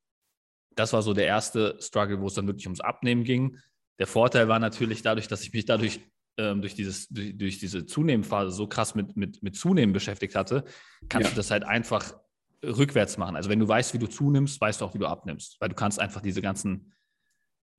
das 0.77 0.93
war 0.93 1.01
so 1.01 1.15
der 1.15 1.25
erste 1.25 1.77
Struggle, 1.81 2.21
wo 2.21 2.27
es 2.27 2.35
dann 2.35 2.47
wirklich 2.47 2.67
ums 2.67 2.81
Abnehmen 2.81 3.25
ging. 3.25 3.57
Der 3.99 4.07
Vorteil 4.07 4.49
war 4.49 4.59
natürlich 4.59 5.01
dadurch, 5.01 5.27
dass 5.27 5.43
ich 5.43 5.55
mich 5.55 5.65
dadurch 5.65 6.01
ähm, 6.37 6.61
durch, 6.61 6.75
dieses, 6.75 7.09
durch, 7.09 7.37
durch, 7.37 7.59
diese 7.59 7.87
Zunehmphase 7.87 8.51
so 8.51 8.67
krass 8.67 8.95
mit, 8.95 9.17
mit, 9.17 9.43
mit 9.43 9.57
Zunehmen 9.57 9.95
beschäftigt 9.95 10.35
hatte, 10.35 10.65
kannst 11.09 11.29
ja. 11.29 11.31
du 11.31 11.37
das 11.37 11.51
halt 11.51 11.65
einfach 11.65 12.15
rückwärts 12.63 13.17
machen. 13.17 13.37
Also 13.37 13.49
wenn 13.49 13.59
du 13.59 13.67
weißt, 13.67 13.95
wie 13.95 13.99
du 13.99 14.07
zunimmst, 14.07 14.61
weißt 14.61 14.83
du 14.83 14.85
auch, 14.85 14.93
wie 14.93 14.99
du 14.99 15.07
abnimmst. 15.07 15.59
Weil 15.61 15.71
du 15.71 15.75
kannst 15.75 15.99
einfach 15.99 16.21
diese 16.21 16.43
ganzen 16.43 16.93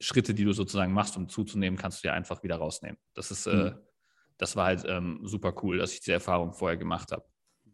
Schritte, 0.02 0.34
die 0.34 0.44
du 0.44 0.52
sozusagen 0.52 0.94
machst, 0.94 1.16
um 1.16 1.30
zuzunehmen, 1.30 1.78
kannst 1.78 2.04
du 2.04 2.08
ja 2.08 2.14
einfach 2.14 2.44
wieder 2.44 2.58
rausnehmen. 2.58 2.98
Das 3.14 3.32
ist, 3.32 3.48
mhm. 3.48 3.54
äh, 3.54 3.76
das 4.38 4.56
war 4.56 4.66
halt 4.66 4.84
ähm, 4.88 5.22
super 5.24 5.54
cool, 5.64 5.78
dass 5.78 5.94
ich 5.94 6.00
diese 6.00 6.14
Erfahrung 6.14 6.54
vorher 6.54 6.78
gemacht 6.78 7.12
habe, 7.12 7.26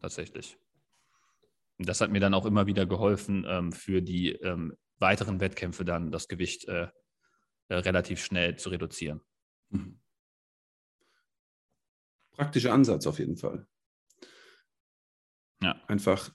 tatsächlich. 0.02 0.58
Und 1.78 1.88
das 1.88 2.02
hat 2.02 2.12
mir 2.12 2.20
dann 2.20 2.34
auch 2.34 2.46
immer 2.46 2.66
wieder 2.66 2.86
geholfen, 2.86 3.46
ähm, 3.48 3.72
für 3.72 4.02
die 4.02 4.32
ähm, 4.32 4.76
weiteren 4.98 5.40
Wettkämpfe 5.40 5.86
dann 5.86 6.12
das 6.12 6.28
Gewicht 6.28 6.68
äh, 6.68 6.90
äh, 7.70 7.76
relativ 7.76 8.24
schnell 8.24 8.58
zu 8.58 8.70
reduzieren. 8.70 9.22
Mhm. 9.70 10.00
Praktischer 12.32 12.74
Ansatz 12.74 13.08
auf 13.08 13.20
jeden 13.20 13.38
Fall. 13.38 13.68
Ja. 15.62 15.82
Einfach 15.88 16.32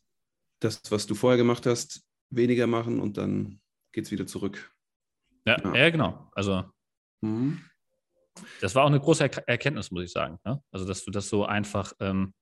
das, 0.60 0.80
was 0.90 1.06
du 1.06 1.14
vorher 1.14 1.38
gemacht 1.38 1.66
hast, 1.66 2.04
weniger 2.30 2.66
machen 2.66 3.00
und 3.00 3.16
dann 3.16 3.60
geht 3.92 4.06
es 4.06 4.10
wieder 4.10 4.26
zurück. 4.26 4.74
Ja, 5.44 5.60
ja. 5.62 5.74
ja 5.74 5.90
genau. 5.90 6.28
Also 6.32 6.64
mhm. 7.20 7.62
das 8.60 8.74
war 8.74 8.84
auch 8.84 8.88
eine 8.88 9.00
große 9.00 9.24
er 9.24 9.48
Erkenntnis, 9.48 9.90
muss 9.90 10.04
ich 10.04 10.12
sagen. 10.12 10.38
Ne? 10.44 10.62
Also, 10.70 10.86
dass 10.86 11.04
du 11.04 11.10
das 11.10 11.28
so 11.28 11.44
einfach 11.44 11.92
ähm, 12.00 12.34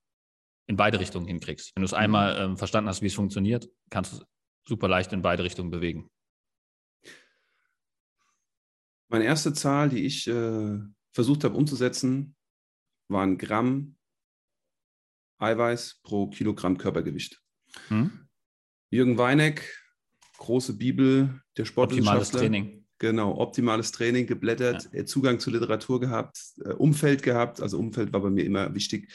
in 0.66 0.76
beide 0.76 1.00
Richtungen 1.00 1.26
hinkriegst. 1.26 1.72
Wenn 1.74 1.82
du 1.82 1.86
es 1.86 1.92
mhm. 1.92 1.98
einmal 1.98 2.40
ähm, 2.40 2.56
verstanden 2.56 2.88
hast, 2.88 3.02
wie 3.02 3.06
es 3.06 3.14
funktioniert, 3.14 3.68
kannst 3.90 4.12
du 4.12 4.16
es 4.18 4.24
super 4.66 4.88
leicht 4.88 5.12
in 5.12 5.22
beide 5.22 5.42
Richtungen 5.42 5.70
bewegen. 5.70 6.10
Meine 9.08 9.24
erste 9.24 9.52
Zahl, 9.52 9.88
die 9.88 10.04
ich 10.04 10.28
äh, 10.28 10.78
versucht 11.12 11.42
habe 11.42 11.56
umzusetzen, 11.56 12.36
waren 13.08 13.38
Gramm 13.38 13.96
Eiweiß 15.38 16.00
pro 16.04 16.28
Kilogramm 16.28 16.78
Körpergewicht. 16.78 17.42
Hm? 17.88 18.28
Jürgen 18.90 19.18
Weineck, 19.18 19.76
große 20.38 20.76
Bibel 20.76 21.42
der 21.56 21.64
Sportwissenschaftler. 21.64 22.20
Optimales 22.20 22.30
Training. 22.30 22.79
Genau, 23.00 23.38
optimales 23.38 23.92
Training, 23.92 24.26
geblättert, 24.26 24.90
ja. 24.92 25.06
Zugang 25.06 25.40
zur 25.40 25.54
Literatur 25.54 26.00
gehabt, 26.00 26.38
äh, 26.62 26.74
Umfeld 26.74 27.22
gehabt. 27.22 27.62
Also 27.62 27.78
Umfeld 27.78 28.12
war 28.12 28.20
bei 28.20 28.28
mir 28.28 28.44
immer 28.44 28.74
wichtig. 28.74 29.10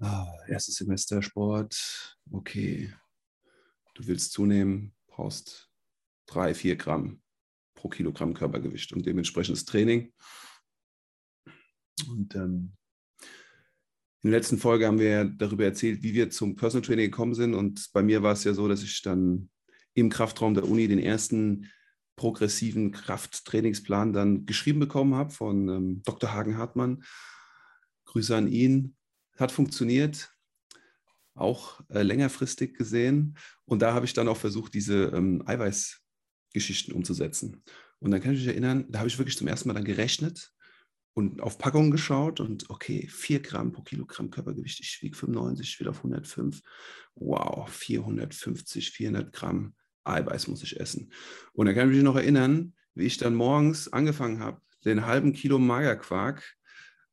Ah, 0.00 0.32
erstes 0.46 0.76
Semester 0.76 1.20
Sport, 1.20 2.16
okay. 2.30 2.94
Du 3.94 4.06
willst 4.06 4.30
zunehmen, 4.30 4.94
brauchst 5.08 5.68
drei, 6.26 6.54
vier 6.54 6.76
Gramm 6.76 7.20
pro 7.74 7.88
Kilogramm 7.88 8.34
Körpergewicht 8.34 8.92
und 8.92 9.04
dementsprechendes 9.04 9.64
Training. 9.64 10.12
Und 12.08 12.36
ähm, 12.36 12.76
in 14.22 14.30
der 14.30 14.38
letzten 14.38 14.58
Folge 14.58 14.86
haben 14.86 15.00
wir 15.00 15.24
darüber 15.24 15.64
erzählt, 15.64 16.04
wie 16.04 16.14
wir 16.14 16.30
zum 16.30 16.54
Personal 16.54 16.86
Training 16.86 17.10
gekommen 17.10 17.34
sind. 17.34 17.54
Und 17.54 17.90
bei 17.92 18.02
mir 18.04 18.22
war 18.22 18.32
es 18.32 18.44
ja 18.44 18.54
so, 18.54 18.68
dass 18.68 18.84
ich 18.84 19.02
dann 19.02 19.50
im 19.94 20.08
Kraftraum 20.08 20.54
der 20.54 20.68
Uni 20.68 20.86
den 20.86 21.00
ersten 21.00 21.68
progressiven 22.16 22.92
Krafttrainingsplan 22.92 24.12
dann 24.12 24.46
geschrieben 24.46 24.80
bekommen 24.80 25.14
habe 25.14 25.30
von 25.30 25.68
ähm, 25.68 26.02
Dr. 26.04 26.32
Hagen 26.32 26.58
Hartmann. 26.58 27.04
Grüße 28.06 28.36
an 28.36 28.48
ihn. 28.48 28.96
Hat 29.36 29.50
funktioniert, 29.50 30.32
auch 31.34 31.80
äh, 31.88 32.02
längerfristig 32.02 32.74
gesehen. 32.74 33.36
Und 33.64 33.82
da 33.82 33.92
habe 33.92 34.06
ich 34.06 34.12
dann 34.12 34.28
auch 34.28 34.36
versucht, 34.36 34.74
diese 34.74 35.06
ähm, 35.06 35.42
Eiweißgeschichten 35.44 36.94
umzusetzen. 36.94 37.64
Und 37.98 38.10
dann 38.10 38.20
kann 38.20 38.32
ich 38.32 38.40
mich 38.40 38.48
erinnern, 38.48 38.86
da 38.90 39.00
habe 39.00 39.08
ich 39.08 39.18
wirklich 39.18 39.36
zum 39.36 39.48
ersten 39.48 39.68
Mal 39.68 39.74
dann 39.74 39.84
gerechnet 39.84 40.52
und 41.14 41.40
auf 41.40 41.58
Packungen 41.58 41.90
geschaut 41.90 42.40
und 42.40 42.68
okay, 42.70 43.08
4 43.08 43.40
Gramm 43.40 43.72
pro 43.72 43.82
Kilogramm 43.82 44.30
Körpergewicht. 44.30 44.80
Ich 44.80 45.00
wiege 45.02 45.16
95, 45.16 45.68
ich 45.68 45.80
will 45.80 45.88
auf 45.88 45.98
105. 45.98 46.60
Wow, 47.14 47.68
450, 47.70 48.90
400 48.90 49.32
Gramm 49.32 49.74
Eiweiß 50.04 50.48
muss 50.48 50.62
ich 50.62 50.78
essen. 50.78 51.12
Und 51.52 51.66
dann 51.66 51.74
kann 51.74 51.88
ich 51.88 51.96
mich 51.96 52.04
noch 52.04 52.16
erinnern, 52.16 52.74
wie 52.94 53.04
ich 53.04 53.16
dann 53.16 53.34
morgens 53.34 53.92
angefangen 53.92 54.40
habe, 54.40 54.60
den 54.84 55.06
halben 55.06 55.32
Kilo 55.32 55.58
Magerquark 55.58 56.56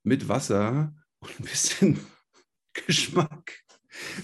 mit 0.03 0.27
Wasser 0.27 0.93
und 1.19 1.39
ein 1.39 1.45
bisschen 1.45 1.99
Geschmack 2.73 3.53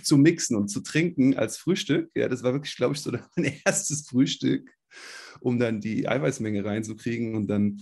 zu 0.02 0.18
mixen 0.18 0.56
und 0.56 0.70
zu 0.70 0.82
trinken 0.82 1.38
als 1.38 1.58
Frühstück. 1.58 2.10
Ja, 2.16 2.30
das 2.30 2.44
war 2.44 2.54
wirklich, 2.54 2.76
glaube 2.76 2.96
ich, 2.96 3.02
so 3.02 3.12
mein 3.36 3.60
erstes 3.66 4.08
Frühstück 4.08 4.72
um 5.40 5.60
dann 5.60 5.82
die 5.82 6.08
Eiweißmenge 6.08 6.64
reinzukriegen 6.66 7.36
und 7.36 7.48
dann 7.48 7.82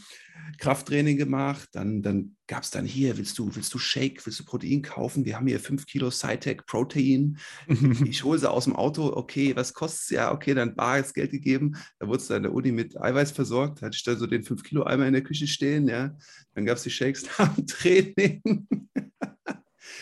Krafttraining 0.58 1.18
gemacht. 1.18 1.70
Dann, 1.74 2.02
dann 2.02 2.36
gab 2.48 2.64
es 2.64 2.72
dann 2.72 2.86
hier, 2.86 3.18
willst 3.18 3.38
du, 3.38 3.56
willst 3.56 3.74
du 3.74 3.80
Shake, 3.80 4.26
willst 4.26 4.40
du 4.40 4.46
Protein 4.46 4.82
kaufen? 4.82 5.26
Wir 5.26 5.36
haben 5.36 5.48
hier 5.48 5.60
5 5.60 5.86
Kilo 5.86 6.12
Cytec 6.12 6.66
Protein. 6.66 7.38
Ich 8.06 8.24
hole 8.24 8.40
sie 8.40 8.50
aus 8.50 8.66
dem 8.66 8.76
Auto. 8.76 9.16
Okay, 9.16 9.56
was 9.56 9.74
kostet 9.74 10.02
es? 10.02 10.10
Ja, 10.10 10.32
okay, 10.32 10.54
dann 10.54 10.76
bares 10.76 11.14
Geld 11.14 11.32
gegeben. 11.32 11.76
Da 12.00 12.08
wurde 12.08 12.20
es 12.20 12.28
dann 12.28 12.38
in 12.38 12.44
der 12.44 12.54
Uni 12.54 12.72
mit 12.72 13.00
Eiweiß 13.00 13.32
versorgt. 13.32 13.82
Hatte 13.82 13.96
ich 13.96 14.04
da 14.04 14.16
so 14.16 14.28
den 14.28 14.44
5 14.44 14.64
Kilo 14.64 14.84
Eimer 14.84 15.08
in 15.08 15.14
der 15.14 15.24
Küche 15.24 15.48
stehen. 15.48 15.88
Ja. 15.88 16.16
Dann 16.54 16.66
gab 16.66 16.78
es 16.78 16.84
die 16.84 16.92
Shakes 16.92 17.26
nach 17.40 17.54
dem 17.56 17.66
Training. 17.66 18.68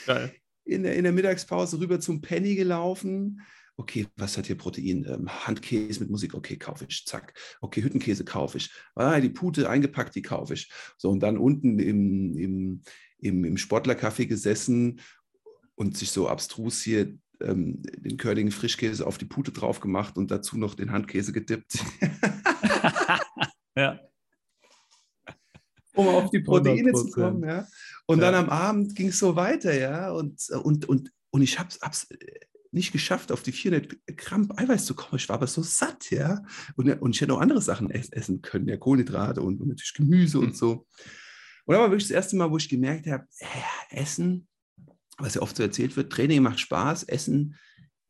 Geil. 0.06 0.34
In 0.66 0.84
der, 0.84 0.96
in 0.96 1.04
der 1.04 1.14
Mittagspause 1.14 1.80
rüber 1.80 2.00
zum 2.00 2.22
Penny 2.22 2.56
gelaufen 2.56 3.42
okay, 3.78 4.08
was 4.16 4.38
hat 4.38 4.48
hier 4.48 4.58
Protein? 4.58 5.06
Ähm, 5.08 5.30
Handkäse 5.30 6.00
mit 6.00 6.10
Musik, 6.10 6.34
okay, 6.34 6.58
kaufe 6.58 6.86
ich, 6.88 7.06
zack. 7.06 7.34
Okay, 7.62 7.84
Hüttenkäse 7.84 8.26
kaufe 8.26 8.58
ich. 8.58 8.72
Ah, 8.96 9.20
die 9.20 9.30
Pute 9.30 9.70
eingepackt, 9.70 10.16
die 10.16 10.22
kaufe 10.22 10.54
ich. 10.54 10.72
So, 10.98 11.10
und 11.10 11.22
dann 11.22 11.38
unten 11.38 11.80
im, 11.80 12.38
im, 12.38 12.82
im, 13.18 13.46
im 13.46 13.58
Sportlercafé 13.58 14.26
gesessen 14.26 15.02
und 15.76 15.98
sich 15.98 16.12
so 16.12 16.28
abstrus 16.28 16.82
hier 16.82 17.18
ähm, 17.42 17.82
den 17.98 18.18
Curling 18.18 18.52
Frischkäse 18.52 19.06
auf 19.06 19.18
die 19.18 19.26
Pute 19.26 19.52
drauf 19.52 19.80
gemacht 19.80 20.18
und 20.18 20.32
dazu 20.32 20.58
noch 20.58 20.76
den 20.76 20.92
Handkäse 20.92 21.34
gedippt. 21.34 21.80
ja. 23.76 24.00
Um 25.96 26.08
auf 26.08 26.30
die 26.32 26.40
Proteine 26.40 26.92
100%. 26.92 26.96
zu 26.96 27.12
kommen, 27.12 27.44
ja. 27.44 27.68
Und 28.06 28.20
ja. 28.20 28.32
dann 28.32 28.46
am 28.46 28.50
Abend 28.50 28.96
ging 28.96 29.10
es 29.10 29.20
so 29.20 29.36
weiter, 29.36 29.74
ja. 29.78 30.12
Und, 30.12 30.50
und, 30.64 30.88
und, 30.90 31.12
und 31.32 31.42
ich 31.42 31.60
habe 31.60 31.70
es 31.70 32.08
nicht 32.74 32.92
geschafft, 32.92 33.32
auf 33.32 33.44
die 33.44 33.52
400 33.52 34.18
Gramm 34.18 34.52
Eiweiß 34.56 34.86
zu 34.86 34.96
kommen. 34.96 35.18
Ich 35.18 35.30
war 35.30 35.36
aber 35.36 35.48
so 35.48 35.62
satt, 35.62 36.10
ja. 36.12 36.44
Und, 36.76 36.90
und 37.02 37.16
ich 37.16 37.22
hätte 37.22 37.34
auch 37.34 37.42
andere 37.42 37.62
Sachen 37.62 37.90
essen 37.92 38.42
können, 38.42 38.68
ja, 38.68 38.78
Kohlenhydrate 38.78 39.42
und, 39.42 39.62
und 39.62 39.68
natürlich 39.68 39.94
Gemüse 39.94 40.38
mhm. 40.38 40.44
und 40.48 40.58
so. 40.58 40.88
Und 41.66 41.76
da 41.76 41.80
war 41.80 41.92
wirklich 41.92 42.08
das 42.08 42.16
erste 42.16 42.36
Mal, 42.36 42.52
wo 42.52 42.58
ich 42.58 42.68
gemerkt 42.68 43.08
habe, 43.08 43.26
äh, 43.40 44.02
Essen, 44.02 44.48
was 45.18 45.36
ja 45.36 45.42
oft 45.42 45.56
so 45.56 45.64
erzählt 45.64 45.96
wird, 45.96 46.12
Training 46.12 46.42
macht 46.42 46.60
Spaß, 46.60 47.04
Essen, 47.04 47.56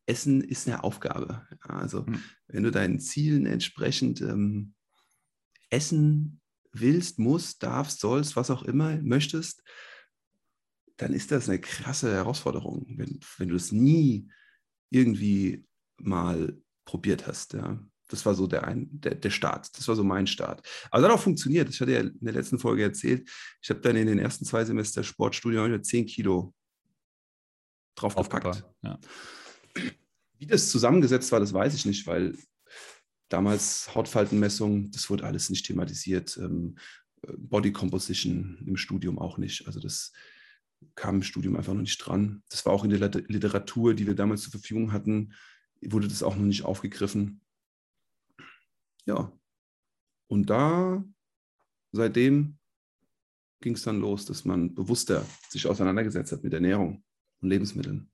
Essen 0.06 0.40
ist 0.40 0.66
eine 0.66 0.82
Aufgabe. 0.82 1.46
Also 1.60 2.02
mhm. 2.02 2.22
wenn 2.48 2.62
du 2.62 2.70
deinen 2.70 3.00
Zielen 3.00 3.46
entsprechend 3.46 4.20
ähm, 4.22 4.74
essen 5.70 6.40
willst, 6.72 7.18
musst, 7.18 7.62
darfst, 7.62 8.00
sollst, 8.00 8.34
was 8.34 8.50
auch 8.50 8.62
immer 8.62 9.00
möchtest, 9.02 9.62
dann 10.96 11.12
ist 11.12 11.30
das 11.30 11.48
eine 11.48 11.60
krasse 11.60 12.12
Herausforderung. 12.12 12.86
Wenn, 12.96 13.20
wenn 13.38 13.48
du 13.48 13.56
es 13.56 13.72
nie 13.72 14.30
irgendwie 14.94 15.64
mal 15.98 16.56
probiert 16.84 17.26
hast. 17.26 17.54
Ja. 17.54 17.78
Das 18.08 18.24
war 18.26 18.34
so 18.34 18.46
der, 18.46 18.64
ein, 18.64 18.88
der, 18.92 19.14
der 19.14 19.30
Start. 19.30 19.76
Das 19.76 19.88
war 19.88 19.96
so 19.96 20.04
mein 20.04 20.26
Start. 20.26 20.66
Aber 20.90 21.02
das 21.02 21.10
hat 21.10 21.18
auch 21.18 21.22
funktioniert. 21.22 21.68
Ich 21.68 21.80
hatte 21.80 21.92
ja 21.92 22.00
in 22.00 22.18
der 22.20 22.34
letzten 22.34 22.58
Folge 22.58 22.82
erzählt, 22.82 23.28
ich 23.60 23.70
habe 23.70 23.80
dann 23.80 23.96
in 23.96 24.06
den 24.06 24.18
ersten 24.18 24.44
zwei 24.44 24.64
Semester 24.64 25.02
Sportstudium 25.02 25.82
10 25.82 26.06
Kilo 26.06 26.54
draufgepackt. 27.96 28.64
Ja. 28.82 28.98
Wie 30.38 30.46
das 30.46 30.70
zusammengesetzt 30.70 31.32
war, 31.32 31.40
das 31.40 31.52
weiß 31.52 31.74
ich 31.74 31.86
nicht, 31.86 32.06
weil 32.06 32.36
damals 33.28 33.94
Hautfaltenmessung, 33.94 34.90
das 34.90 35.08
wurde 35.08 35.24
alles 35.24 35.50
nicht 35.50 35.66
thematisiert. 35.66 36.36
Ähm, 36.36 36.76
Body 37.38 37.72
Composition 37.72 38.62
im 38.66 38.76
Studium 38.76 39.18
auch 39.18 39.38
nicht. 39.38 39.66
Also 39.66 39.80
das 39.80 40.12
kam 40.94 41.16
im 41.16 41.22
Studium 41.22 41.56
einfach 41.56 41.74
noch 41.74 41.80
nicht 41.80 41.98
dran. 41.98 42.42
Das 42.50 42.64
war 42.66 42.72
auch 42.72 42.84
in 42.84 42.90
der 42.90 43.10
Literatur, 43.28 43.94
die 43.94 44.06
wir 44.06 44.14
damals 44.14 44.42
zur 44.42 44.52
Verfügung 44.52 44.92
hatten, 44.92 45.34
wurde 45.82 46.08
das 46.08 46.22
auch 46.22 46.36
noch 46.36 46.44
nicht 46.44 46.64
aufgegriffen. 46.64 47.40
Ja, 49.06 49.32
und 50.28 50.48
da, 50.48 51.04
seitdem 51.92 52.58
ging 53.60 53.74
es 53.74 53.82
dann 53.82 54.00
los, 54.00 54.24
dass 54.24 54.44
man 54.44 54.74
bewusster 54.74 55.24
sich 55.48 55.66
auseinandergesetzt 55.66 56.32
hat 56.32 56.42
mit 56.42 56.54
Ernährung 56.54 57.04
und 57.40 57.48
Lebensmitteln. 57.48 58.10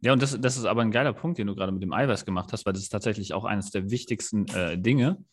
Ja, 0.00 0.12
und 0.12 0.20
das, 0.20 0.38
das 0.40 0.56
ist 0.56 0.64
aber 0.64 0.82
ein 0.82 0.90
geiler 0.90 1.12
Punkt, 1.12 1.38
den 1.38 1.46
du 1.46 1.54
gerade 1.54 1.72
mit 1.72 1.82
dem 1.82 1.92
Eiweiß 1.92 2.24
gemacht 2.24 2.52
hast, 2.52 2.66
weil 2.66 2.72
das 2.72 2.82
ist 2.82 2.90
tatsächlich 2.90 3.32
auch 3.32 3.44
eines 3.44 3.70
der 3.70 3.90
wichtigsten 3.90 4.46
äh, 4.48 4.78
Dinge, 4.78 5.24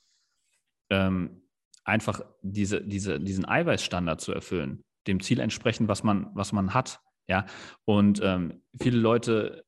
ähm, 0.90 1.42
einfach 1.84 2.22
diese, 2.42 2.82
diese, 2.82 3.20
diesen 3.20 3.46
Eiweißstandard 3.46 4.22
zu 4.22 4.32
erfüllen 4.32 4.84
dem 5.08 5.20
Ziel 5.20 5.40
entsprechen, 5.40 5.88
was 5.88 6.04
man, 6.04 6.28
was 6.34 6.52
man 6.52 6.74
hat. 6.74 7.00
Ja, 7.28 7.46
und 7.86 8.20
ähm, 8.24 8.62
viele 8.80 8.98
Leute 8.98 9.64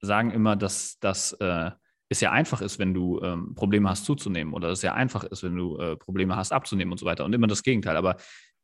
sagen 0.00 0.30
immer, 0.30 0.56
dass 0.56 0.98
das 1.00 1.32
äh, 1.34 1.70
es 2.08 2.20
ja 2.20 2.30
einfach 2.30 2.60
ist, 2.60 2.78
wenn 2.78 2.94
du 2.94 3.20
ähm, 3.22 3.54
Probleme 3.54 3.88
hast 3.88 4.04
zuzunehmen 4.04 4.54
oder 4.54 4.68
es 4.68 4.82
ja 4.82 4.94
einfach 4.94 5.24
ist, 5.24 5.42
wenn 5.42 5.56
du 5.56 5.78
äh, 5.78 5.96
Probleme 5.96 6.36
hast 6.36 6.52
abzunehmen 6.52 6.92
und 6.92 6.98
so 6.98 7.06
weiter 7.06 7.24
und 7.24 7.32
immer 7.32 7.46
das 7.46 7.62
Gegenteil. 7.62 7.96
Aber 7.96 8.16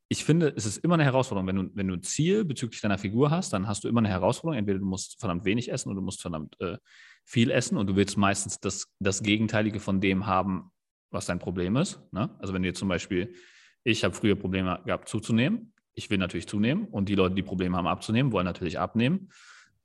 ich 0.07 0.25
finde, 0.25 0.53
es 0.55 0.65
ist 0.65 0.77
immer 0.77 0.95
eine 0.95 1.03
Herausforderung. 1.03 1.47
Wenn 1.47 1.55
du, 1.55 1.69
wenn 1.75 1.87
du 1.87 1.95
ein 1.95 2.03
Ziel 2.03 2.43
bezüglich 2.43 2.81
deiner 2.81 2.97
Figur 2.97 3.29
hast, 3.29 3.53
dann 3.53 3.67
hast 3.67 3.83
du 3.83 3.87
immer 3.87 3.99
eine 3.99 4.09
Herausforderung. 4.09 4.57
Entweder 4.57 4.79
du 4.79 4.85
musst 4.85 5.19
verdammt 5.19 5.45
wenig 5.45 5.71
essen 5.71 5.89
oder 5.89 5.97
du 5.97 6.05
musst 6.05 6.21
verdammt 6.21 6.59
äh, 6.59 6.77
viel 7.25 7.51
essen 7.51 7.77
und 7.77 7.87
du 7.87 7.95
willst 7.95 8.17
meistens 8.17 8.59
das, 8.59 8.87
das 8.99 9.21
Gegenteilige 9.21 9.79
von 9.79 10.01
dem 10.01 10.25
haben, 10.25 10.71
was 11.11 11.27
dein 11.27 11.37
Problem 11.37 11.75
ist. 11.75 12.01
Ne? 12.11 12.35
Also 12.39 12.53
wenn 12.53 12.63
jetzt 12.63 12.79
zum 12.79 12.87
Beispiel, 12.87 13.35
ich 13.83 14.03
habe 14.03 14.15
früher 14.15 14.35
Probleme 14.35 14.81
gehabt 14.85 15.09
zuzunehmen, 15.09 15.73
ich 15.99 16.09
will 16.09 16.17
natürlich 16.17 16.47
zunehmen 16.47 16.85
und 16.85 17.09
die 17.09 17.15
Leute, 17.15 17.35
die 17.35 17.43
Probleme 17.43 17.77
haben 17.77 17.87
abzunehmen, 17.87 18.31
wollen 18.31 18.45
natürlich 18.45 18.79
abnehmen. 18.79 19.29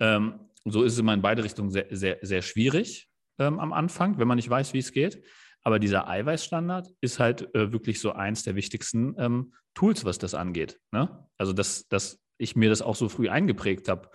Ähm, 0.00 0.40
so 0.64 0.82
ist 0.82 0.94
es 0.94 0.98
immer 0.98 1.12
in 1.12 1.20
beide 1.20 1.44
Richtungen 1.44 1.70
sehr, 1.70 1.86
sehr, 1.90 2.18
sehr 2.22 2.40
schwierig 2.40 3.08
ähm, 3.38 3.60
am 3.60 3.72
Anfang, 3.72 4.18
wenn 4.18 4.28
man 4.28 4.36
nicht 4.36 4.48
weiß, 4.48 4.72
wie 4.72 4.78
es 4.78 4.92
geht. 4.92 5.22
Aber 5.62 5.78
dieser 5.78 6.08
Eiweißstandard 6.08 6.88
ist 7.00 7.18
halt 7.18 7.54
äh, 7.54 7.72
wirklich 7.72 8.00
so 8.00 8.12
eins 8.12 8.44
der 8.44 8.54
wichtigsten 8.54 9.14
ähm, 9.18 9.54
Tools, 9.74 10.04
was 10.04 10.18
das 10.18 10.34
angeht. 10.34 10.78
Ne? 10.92 11.26
Also, 11.36 11.52
dass, 11.52 11.88
dass 11.88 12.20
ich 12.38 12.54
mir 12.54 12.68
das 12.68 12.82
auch 12.82 12.96
so 12.96 13.08
früh 13.08 13.28
eingeprägt 13.28 13.88
habe, 13.88 14.10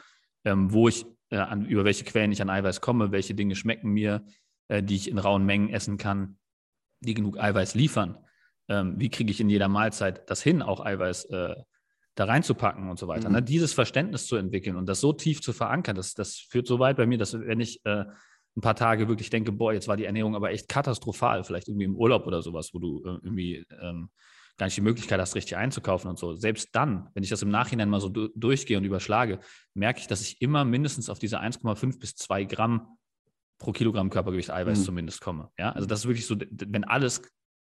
ähm, 0.45 0.71
wo 0.71 0.87
ich, 0.87 1.05
äh, 1.31 1.37
an, 1.37 1.65
über 1.65 1.85
welche 1.85 2.05
Quellen 2.05 2.31
ich 2.31 2.41
an 2.41 2.49
Eiweiß 2.49 2.81
komme, 2.81 3.11
welche 3.11 3.33
Dinge 3.33 3.55
schmecken 3.55 3.89
mir, 3.89 4.25
äh, 4.67 4.83
die 4.83 4.95
ich 4.95 5.09
in 5.09 5.17
rauen 5.17 5.45
Mengen 5.45 5.69
essen 5.69 5.97
kann, 5.97 6.37
die 7.01 7.13
genug 7.13 7.39
Eiweiß 7.39 7.75
liefern. 7.75 8.17
Ähm, 8.67 8.99
wie 8.99 9.09
kriege 9.09 9.31
ich 9.31 9.41
in 9.41 9.49
jeder 9.49 9.67
Mahlzeit 9.67 10.29
das 10.29 10.43
hin, 10.43 10.61
auch 10.61 10.85
Eiweiß 10.85 11.25
äh, 11.25 11.55
da 12.19 12.25
reinzupacken 12.25 12.89
und 12.89 12.99
so 12.99 13.07
weiter. 13.07 13.29
Mhm. 13.29 13.35
Ne? 13.35 13.43
Dieses 13.43 13.71
Verständnis 13.71 14.27
zu 14.27 14.35
entwickeln 14.35 14.75
und 14.75 14.87
das 14.87 14.99
so 14.99 15.13
tief 15.13 15.41
zu 15.41 15.53
verankern, 15.53 15.95
das, 15.95 16.13
das 16.13 16.35
führt 16.35 16.67
so 16.67 16.77
weit 16.77 16.97
bei 16.97 17.05
mir, 17.05 17.17
dass 17.17 17.33
wenn 17.33 17.61
ich 17.61 17.79
äh, 17.85 18.03
ein 18.57 18.61
paar 18.61 18.75
Tage 18.75 19.07
wirklich 19.07 19.29
denke, 19.29 19.53
boah, 19.53 19.71
jetzt 19.71 19.87
war 19.87 19.95
die 19.95 20.03
Ernährung 20.03 20.35
aber 20.35 20.51
echt 20.51 20.67
katastrophal, 20.67 21.45
vielleicht 21.45 21.69
irgendwie 21.69 21.85
im 21.85 21.95
Urlaub 21.95 22.27
oder 22.27 22.41
sowas, 22.41 22.71
wo 22.73 22.79
du 22.79 23.03
äh, 23.05 23.19
irgendwie 23.23 23.65
ähm, 23.81 24.09
gar 24.57 24.65
nicht 24.65 24.75
die 24.75 24.81
Möglichkeit 24.81 25.21
hast, 25.21 25.35
richtig 25.35 25.55
einzukaufen 25.55 26.09
und 26.09 26.19
so. 26.19 26.35
Selbst 26.35 26.69
dann, 26.73 27.07
wenn 27.13 27.23
ich 27.23 27.29
das 27.29 27.41
im 27.41 27.49
Nachhinein 27.49 27.89
mal 27.89 28.01
so 28.01 28.09
du 28.09 28.27
durchgehe 28.35 28.77
und 28.77 28.83
überschlage, 28.83 29.39
merke 29.73 30.01
ich, 30.01 30.07
dass 30.07 30.19
ich 30.19 30.41
immer 30.41 30.65
mindestens 30.65 31.09
auf 31.09 31.19
diese 31.19 31.39
1,5 31.39 31.99
bis 31.99 32.15
2 32.15 32.43
Gramm 32.43 32.97
pro 33.59 33.71
Kilogramm 33.71 34.09
Körpergewicht 34.09 34.51
Eiweiß 34.51 34.79
mhm. 34.79 34.83
zumindest 34.83 35.21
komme. 35.21 35.51
Ja, 35.57 35.71
also 35.71 35.87
das 35.87 35.99
ist 35.99 36.07
wirklich 36.07 36.25
so, 36.25 36.35
wenn 36.51 36.83
alles 36.83 37.21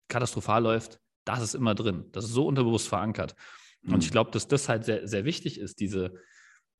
katastrophal 0.08 0.62
läuft, 0.62 0.98
das 1.26 1.42
ist 1.42 1.54
immer 1.54 1.74
drin. 1.74 2.06
Das 2.12 2.24
ist 2.24 2.32
so 2.32 2.46
unterbewusst 2.46 2.88
verankert. 2.88 3.34
Mhm. 3.82 3.94
Und 3.94 4.04
ich 4.04 4.10
glaube, 4.10 4.30
dass 4.30 4.48
das 4.48 4.68
halt 4.68 4.84
sehr, 4.84 5.06
sehr 5.06 5.24
wichtig 5.24 5.58
ist, 5.58 5.80
diese, 5.80 6.14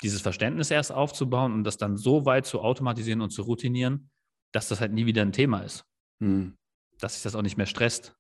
dieses 0.03 0.21
Verständnis 0.21 0.71
erst 0.71 0.93
aufzubauen 0.93 1.53
und 1.53 1.65
das 1.65 1.77
dann 1.77 1.97
so 1.97 2.25
weit 2.27 2.47
zu 2.47 2.61
automatisieren 2.61 3.21
und 3.21 3.31
zu 3.31 3.43
routinieren, 3.43 4.11
dass 4.53 4.69
das 4.69 4.81
halt 4.81 4.93
nie 4.93 5.07
wieder 5.07 5.23
ein 5.23 5.33
Thema 5.33 5.61
ist. 5.61 5.85
Mhm. 6.19 6.57
Dass 6.99 7.15
sich 7.15 7.23
das 7.23 7.35
auch 7.35 7.43
nicht 7.43 7.57
mehr 7.57 7.67
stresst. 7.67 8.17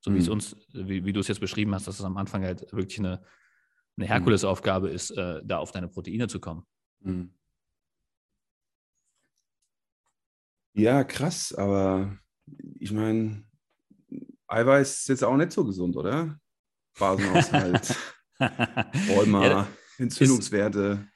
So 0.00 0.14
wie 0.14 0.18
es 0.18 0.26
mhm. 0.26 0.32
uns, 0.32 0.56
wie, 0.72 1.04
wie 1.04 1.12
du 1.12 1.20
es 1.20 1.28
jetzt 1.28 1.40
beschrieben 1.40 1.74
hast, 1.74 1.86
dass 1.86 1.98
es 1.98 2.04
am 2.04 2.16
Anfang 2.16 2.42
halt 2.42 2.72
wirklich 2.72 2.98
eine, 2.98 3.22
eine 3.96 4.06
mhm. 4.06 4.08
Herkulesaufgabe 4.08 4.88
ist, 4.88 5.10
äh, 5.10 5.40
da 5.44 5.58
auf 5.58 5.72
deine 5.72 5.88
Proteine 5.88 6.26
zu 6.26 6.40
kommen. 6.40 6.64
Mhm. 7.00 7.34
Ja, 10.72 11.04
krass, 11.04 11.52
aber 11.52 12.16
ich 12.78 12.92
meine, 12.92 13.44
Eiweiß 14.46 15.00
ist 15.00 15.08
jetzt 15.08 15.24
auch 15.24 15.36
nicht 15.36 15.52
so 15.52 15.64
gesund, 15.64 15.96
oder? 15.96 16.38
Basenhaushalt, 16.98 17.96
Rheuma, 19.08 19.46
ja, 19.46 19.68
Entzündungswerte. 19.98 21.06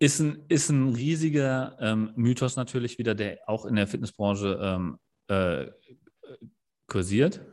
Ist 0.00 0.20
ein, 0.20 0.44
ist 0.48 0.70
ein 0.70 0.94
riesiger 0.94 1.76
ähm, 1.80 2.12
Mythos 2.14 2.56
natürlich 2.56 2.98
wieder, 2.98 3.14
der 3.14 3.40
auch 3.46 3.64
in 3.64 3.74
der 3.74 3.88
Fitnessbranche 3.88 4.58
ähm, 4.62 4.98
äh, 5.26 5.66
kursiert. 6.86 7.44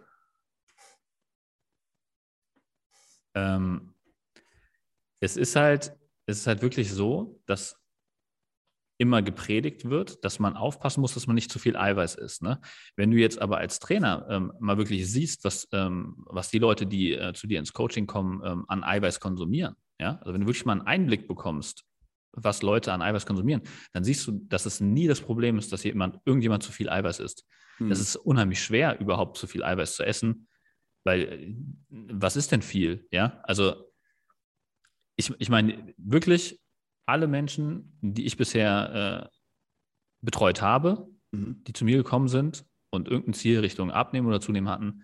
Ähm, 3.33 3.95
es 5.19 5.37
ist 5.37 5.55
halt, 5.55 5.97
es 6.27 6.39
ist 6.39 6.47
halt 6.47 6.61
wirklich 6.61 6.91
so, 6.91 7.41
dass 7.45 7.81
immer 8.97 9.21
gepredigt 9.21 9.89
wird, 9.89 10.23
dass 10.23 10.39
man 10.39 10.55
aufpassen 10.55 11.01
muss, 11.01 11.13
dass 11.13 11.27
man 11.27 11.35
nicht 11.35 11.51
zu 11.51 11.59
viel 11.59 11.75
Eiweiß 11.75 12.15
isst. 12.15 12.41
Ne? 12.41 12.61
Wenn 12.95 13.11
du 13.11 13.17
jetzt 13.17 13.41
aber 13.41 13.57
als 13.57 13.79
Trainer 13.79 14.25
ähm, 14.29 14.53
mal 14.59 14.77
wirklich 14.77 15.09
siehst, 15.09 15.43
was, 15.43 15.67
ähm, 15.73 16.23
was 16.27 16.49
die 16.49 16.59
Leute, 16.59 16.85
die 16.85 17.13
äh, 17.13 17.33
zu 17.33 17.47
dir 17.47 17.59
ins 17.59 17.73
Coaching 17.73 18.07
kommen, 18.07 18.41
ähm, 18.45 18.65
an 18.67 18.83
Eiweiß 18.83 19.19
konsumieren, 19.19 19.75
ja, 19.99 20.17
also 20.19 20.33
wenn 20.33 20.41
du 20.41 20.47
wirklich 20.47 20.65
mal 20.65 20.73
einen 20.73 20.87
Einblick 20.87 21.27
bekommst, 21.27 21.83
was 22.31 22.61
Leute 22.61 22.91
an 22.91 23.01
Eiweiß 23.01 23.25
konsumieren, 23.25 23.61
dann 23.93 24.03
siehst 24.03 24.27
du, 24.27 24.33
dass 24.47 24.65
es 24.65 24.81
nie 24.81 25.07
das 25.07 25.21
Problem 25.21 25.57
ist, 25.57 25.71
dass 25.71 25.83
jemand, 25.83 26.19
irgendjemand 26.25 26.63
zu 26.63 26.71
viel 26.71 26.89
Eiweiß 26.89 27.19
isst. 27.19 27.45
Hm. 27.77 27.89
Das 27.89 27.99
ist 27.99 28.15
unheimlich 28.15 28.61
schwer, 28.61 28.99
überhaupt 28.99 29.37
zu 29.37 29.47
viel 29.47 29.63
Eiweiß 29.63 29.95
zu 29.95 30.03
essen, 30.05 30.47
weil 31.03 31.21
äh, 31.21 31.55
was 31.89 32.35
ist 32.35 32.51
denn 32.51 32.61
viel? 32.61 33.07
Ja, 33.11 33.41
also 33.43 33.91
ich, 35.17 35.33
ich 35.37 35.49
meine, 35.49 35.93
wirklich 35.97 36.59
alle 37.05 37.27
Menschen, 37.27 37.97
die 38.01 38.25
ich 38.25 38.37
bisher 38.37 39.29
äh, 39.31 39.35
betreut 40.21 40.61
habe, 40.61 41.07
mhm. 41.31 41.63
die 41.65 41.73
zu 41.73 41.85
mir 41.85 41.97
gekommen 41.97 42.27
sind 42.27 42.65
und 42.89 43.07
irgendein 43.07 43.33
Ziel 43.33 43.59
Richtung 43.59 43.91
Abnehmen 43.91 44.27
oder 44.27 44.41
Zunehmen 44.41 44.69
hatten, 44.69 45.03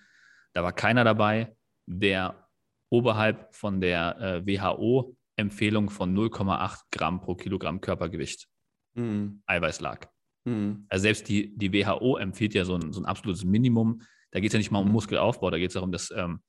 da 0.53 0.63
war 0.63 0.73
keiner 0.73 1.03
dabei, 1.03 1.55
der 1.85 2.47
oberhalb 2.89 3.53
von 3.55 3.79
der 3.79 4.19
äh, 4.19 4.45
WHO-Empfehlung 4.45 5.89
von 5.89 6.15
0,8 6.15 6.79
Gramm 6.91 7.21
pro 7.21 7.35
Kilogramm 7.35 7.81
Körpergewicht 7.81 8.47
mhm. 8.95 9.41
Eiweiß 9.45 9.79
lag. 9.79 10.07
Mhm. 10.45 10.85
Also 10.89 11.03
selbst 11.03 11.29
die, 11.29 11.55
die 11.55 11.71
WHO 11.71 12.17
empfiehlt 12.17 12.53
ja 12.53 12.65
so 12.65 12.75
ein, 12.75 12.91
so 12.91 13.01
ein 13.01 13.05
absolutes 13.05 13.45
Minimum. 13.45 14.01
Da 14.31 14.39
geht 14.39 14.49
es 14.49 14.53
ja 14.53 14.59
nicht 14.59 14.71
mal 14.71 14.79
um 14.79 14.87
mhm. 14.87 14.93
Muskelaufbau, 14.93 15.49
da 15.49 15.57
geht 15.57 15.69
es 15.69 15.75
darum, 15.75 15.91
dass 15.91 16.11
ähm, 16.11 16.41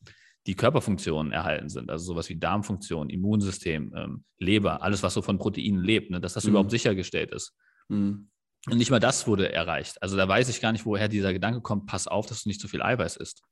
die 0.46 0.54
Körperfunktionen 0.54 1.32
erhalten 1.32 1.68
sind, 1.68 1.90
also 1.90 2.04
sowas 2.04 2.28
wie 2.28 2.36
Darmfunktion, 2.36 3.10
Immunsystem, 3.10 3.92
ähm, 3.96 4.24
Leber, 4.38 4.82
alles, 4.82 5.02
was 5.02 5.14
so 5.14 5.22
von 5.22 5.38
Proteinen 5.38 5.82
lebt, 5.82 6.10
ne, 6.10 6.20
dass 6.20 6.34
das 6.34 6.44
mhm. 6.44 6.50
überhaupt 6.50 6.70
sichergestellt 6.70 7.30
ist. 7.32 7.56
Mhm. 7.88 8.28
Und 8.66 8.78
nicht 8.78 8.90
mal 8.90 9.00
das 9.00 9.26
wurde 9.26 9.52
erreicht. 9.52 10.00
Also 10.02 10.16
da 10.16 10.26
weiß 10.28 10.48
ich 10.48 10.60
gar 10.60 10.72
nicht, 10.72 10.86
woher 10.86 11.08
dieser 11.08 11.32
Gedanke 11.32 11.60
kommt, 11.60 11.86
pass 11.86 12.06
auf, 12.06 12.26
dass 12.26 12.42
du 12.42 12.48
nicht 12.48 12.60
zu 12.60 12.68
viel 12.68 12.82
Eiweiß 12.82 13.16
isst. 13.16 13.42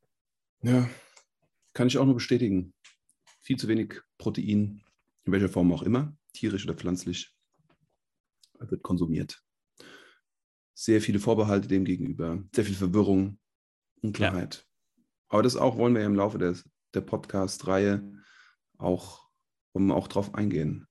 Ja, 0.62 0.88
kann 1.72 1.88
ich 1.88 1.98
auch 1.98 2.04
nur 2.04 2.14
bestätigen. 2.14 2.74
Viel 3.40 3.56
zu 3.56 3.68
wenig 3.68 4.00
Protein, 4.18 4.82
in 5.24 5.32
welcher 5.32 5.48
Form 5.48 5.72
auch 5.72 5.82
immer, 5.82 6.16
tierisch 6.32 6.64
oder 6.64 6.74
pflanzlich, 6.74 7.34
wird 8.58 8.82
konsumiert. 8.82 9.42
Sehr 10.74 11.00
viele 11.00 11.18
Vorbehalte 11.18 11.66
dem 11.66 11.84
gegenüber, 11.84 12.42
sehr 12.54 12.64
viel 12.64 12.74
Verwirrung, 12.74 13.38
Unklarheit. 14.02 14.66
Ja. 14.66 15.04
Aber 15.28 15.42
das 15.42 15.56
auch 15.56 15.76
wollen 15.76 15.94
wir 15.94 16.02
ja 16.02 16.06
im 16.06 16.14
Laufe 16.14 16.38
des, 16.38 16.68
der 16.94 17.02
Podcast-Reihe 17.02 18.12
auch, 18.78 19.28
um 19.72 19.90
auch 19.90 20.08
drauf 20.08 20.34
eingehen. 20.34 20.86